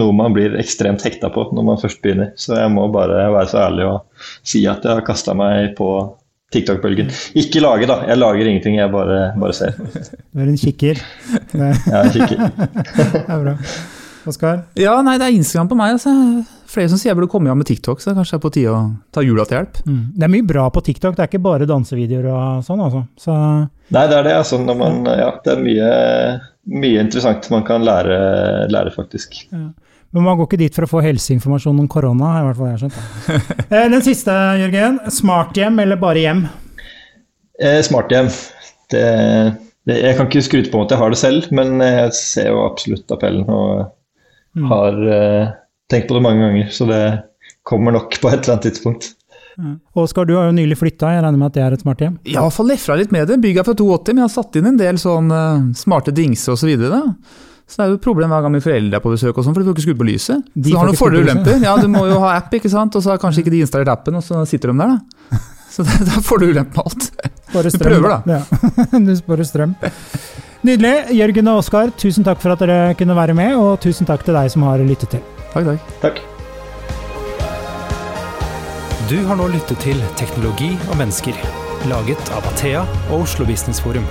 noe 0.00 0.16
man 0.16 0.36
blir 0.36 0.56
ekstremt 0.60 1.04
hekta 1.04 1.28
på 1.34 1.48
når 1.52 1.66
man 1.66 1.82
først 1.82 2.00
begynner. 2.04 2.32
Så 2.40 2.56
jeg 2.56 2.72
må 2.72 2.88
bare 2.94 3.28
være 3.34 3.52
så 3.52 3.64
ærlig 3.66 3.90
og 3.90 4.26
si 4.40 4.64
at 4.70 4.86
jeg 4.86 5.00
har 5.00 5.06
kasta 5.06 5.36
meg 5.36 5.74
på 5.78 5.90
TikTok-bølgen. 6.50 7.12
Ikke 7.38 7.62
lage, 7.62 7.86
da. 7.86 8.00
Jeg 8.10 8.18
lager 8.18 8.50
ingenting, 8.50 8.76
jeg 8.80 8.90
bare, 8.90 9.20
bare 9.38 9.54
ser. 9.54 9.76
Du 9.78 10.42
er 10.42 10.50
en 10.50 10.58
kikker. 10.58 11.00
Ja, 11.54 11.72
en 12.02 12.14
kikker. 12.14 12.46
det 13.14 13.22
er 13.22 13.42
bra. 13.44 13.56
Oskar? 14.28 14.64
Ja, 14.78 14.98
nei, 15.04 15.16
det 15.20 15.28
er 15.28 15.36
Instagram 15.36 15.70
på 15.70 15.78
meg. 15.78 15.94
Altså. 15.96 16.12
Flere 16.70 16.90
som 16.92 17.00
sier 17.00 17.12
jeg 17.12 17.18
burde 17.18 17.30
komme 17.32 17.48
igjen 17.48 17.60
med 17.60 17.68
TikTok, 17.70 18.02
så 18.02 18.14
kanskje 18.14 18.36
det 18.36 18.38
er 18.38 18.44
på 18.44 18.52
tide 18.54 18.74
å 18.74 18.80
ta 19.14 19.24
jula 19.24 19.46
til 19.48 19.58
hjelp. 19.58 19.80
Mm. 19.86 20.00
Det 20.14 20.26
er 20.26 20.32
mye 20.34 20.48
bra 20.50 20.66
på 20.74 20.82
TikTok, 20.86 21.16
det 21.16 21.24
er 21.24 21.30
ikke 21.30 21.42
bare 21.42 21.68
dansevideoer 21.70 22.28
og 22.30 22.66
sånn, 22.66 22.82
altså. 22.84 23.04
Så... 23.18 23.36
Nei, 23.94 24.04
det 24.10 24.18
er 24.18 24.26
det. 24.28 24.34
Altså, 24.38 24.60
man, 24.66 25.00
ja, 25.08 25.30
det 25.44 25.54
er 25.54 25.64
mye, 25.64 25.88
mye, 26.70 27.06
interessant 27.06 27.48
man 27.54 27.64
kan 27.66 27.86
lære, 27.86 28.18
lære 28.70 28.94
faktisk. 28.94 29.40
Ja. 29.50 29.68
Men 30.14 30.26
man 30.26 30.38
går 30.38 30.48
ikke 30.48 30.60
dit 30.64 30.74
for 30.74 30.86
å 30.86 30.90
få 30.90 31.04
helseinformasjon 31.04 31.82
om 31.84 31.88
korona, 31.90 32.32
i 32.40 32.46
hvert 32.48 32.58
fall 32.58 32.72
jeg 32.72 32.80
skjønt. 32.84 32.98
Eh, 33.70 33.86
den 33.92 34.02
siste, 34.02 34.34
Jørgen. 34.58 34.98
Smarthjem 35.14 35.78
eller 35.84 36.00
bare 36.00 36.24
hjem? 36.24 36.40
Eh, 37.62 37.78
smarthjem. 37.86 38.32
Det, 38.90 39.04
det, 39.86 40.00
jeg 40.02 40.18
kan 40.18 40.26
ikke 40.26 40.42
skryte 40.42 40.72
på 40.72 40.82
at 40.82 40.90
jeg 40.90 40.98
har 40.98 41.14
det 41.14 41.20
selv, 41.20 41.46
men 41.54 41.78
jeg 41.84 42.10
ser 42.18 42.50
jo 42.50 42.64
absolutt 42.66 43.14
appellen. 43.14 43.46
og 43.46 43.90
Mm. 44.56 44.66
Har 44.66 44.92
uh, 44.92 45.48
tenkt 45.90 46.08
på 46.08 46.14
det 46.14 46.22
mange 46.22 46.42
ganger, 46.42 46.68
så 46.74 46.86
det 46.88 47.02
kommer 47.62 47.94
nok 47.94 48.16
på 48.20 48.30
et 48.30 48.40
eller 48.40 48.56
annet 48.56 48.66
tidspunkt. 48.66 49.12
Ja. 49.60 49.74
Oskar, 50.02 50.24
du 50.24 50.34
har 50.38 50.48
jo 50.48 50.56
nylig 50.56 50.78
flytta, 50.80 51.12
jeg 51.14 51.22
regner 51.24 51.38
med 51.38 51.50
at 51.50 51.58
det 51.58 51.62
er 51.62 51.76
et 51.76 51.84
smart 51.84 52.02
hjem? 52.02 52.16
Ja, 52.24 52.40
i 52.40 52.42
hvert 52.46 52.56
fall 52.56 52.70
lefra 52.70 52.96
litt 52.98 53.12
med 53.14 53.28
det. 53.28 53.38
Bygget 53.42 53.68
fra 53.68 53.76
82, 53.76 54.14
men 54.14 54.22
jeg 54.22 54.26
har 54.26 54.34
satt 54.34 54.58
inn 54.58 54.70
en 54.72 54.80
del 54.80 54.98
sånn 55.00 55.30
uh, 55.34 55.70
smarte 55.78 56.14
dingser 56.16 56.56
osv. 56.56 56.72
Så, 56.80 57.02
så 57.70 57.78
det 57.78 57.84
er 57.84 57.90
jo 57.92 57.98
et 58.00 58.02
problem 58.02 58.32
hver 58.32 58.42
gang 58.42 58.50
mine 58.56 58.64
foreldre 58.64 58.98
er 58.98 59.02
på 59.04 59.12
besøk, 59.12 59.36
og 59.38 59.44
sånn, 59.46 59.54
for 59.54 59.62
de 59.62 59.68
får 59.68 59.76
ikke 59.76 59.84
skrudd 59.84 60.00
på 60.00 60.08
lyset. 60.08 60.48
De 60.56 60.72
så 60.72 60.74
du 60.74 60.78
har 60.80 60.88
noen 60.90 60.98
fordeler 60.98 61.22
og 61.22 61.28
ulemper. 61.28 61.62
Ja, 61.62 61.74
du 61.78 61.86
må 61.92 62.02
jo 62.10 62.18
ha 62.24 62.32
app, 62.40 62.50
ikke 62.58 62.72
sant? 62.72 62.98
og 62.98 63.04
så 63.04 63.12
har 63.14 63.20
kanskje 63.22 63.44
ikke 63.44 63.54
de 63.54 63.62
installert 63.62 63.92
appen, 63.94 64.18
og 64.18 64.24
så 64.26 64.42
sitter 64.50 64.72
de 64.72 64.82
der, 64.82 64.96
da. 64.96 65.40
Så 65.70 65.84
da 65.86 66.18
får 66.26 66.40
du 66.42 66.48
ulempe 66.50 66.74
med 66.74 66.82
alt. 66.82 67.04
Bare 67.52 67.70
strøm, 67.70 67.78
du 67.78 67.84
prøver, 67.86 68.10
da. 68.26 68.40
Ja. 68.40 68.98
du 69.06 69.12
sparer 69.14 69.46
strøm. 69.46 69.76
Nydelig. 70.66 71.14
Jørgen 71.14 71.50
og 71.52 71.60
Oskar, 71.60 71.92
tusen 71.94 72.26
takk 72.26 72.42
for 72.42 72.56
at 72.56 72.64
dere 72.64 72.96
kunne 72.98 73.14
være 73.14 73.36
med, 73.38 73.54
og 73.54 73.78
tusen 73.84 74.08
takk 74.08 74.26
til 74.26 74.34
deg 74.34 74.50
som 74.50 74.66
har 74.66 74.82
lyttet 74.82 75.14
til. 75.14 75.22
Takk, 75.54 75.70
takk. 75.70 75.94
takk. 76.02 76.18
Du 79.06 79.16
har 79.30 79.38
nå 79.38 79.46
lyttet 79.54 79.78
til 79.86 80.02
Teknologi 80.18 80.72
og 80.90 80.98
mennesker, 80.98 81.38
laget 81.90 82.34
av 82.34 82.50
Athea 82.50 82.82
og 83.12 83.22
Oslo 83.22 83.46
Business 83.46 83.78
Forum. 83.82 84.10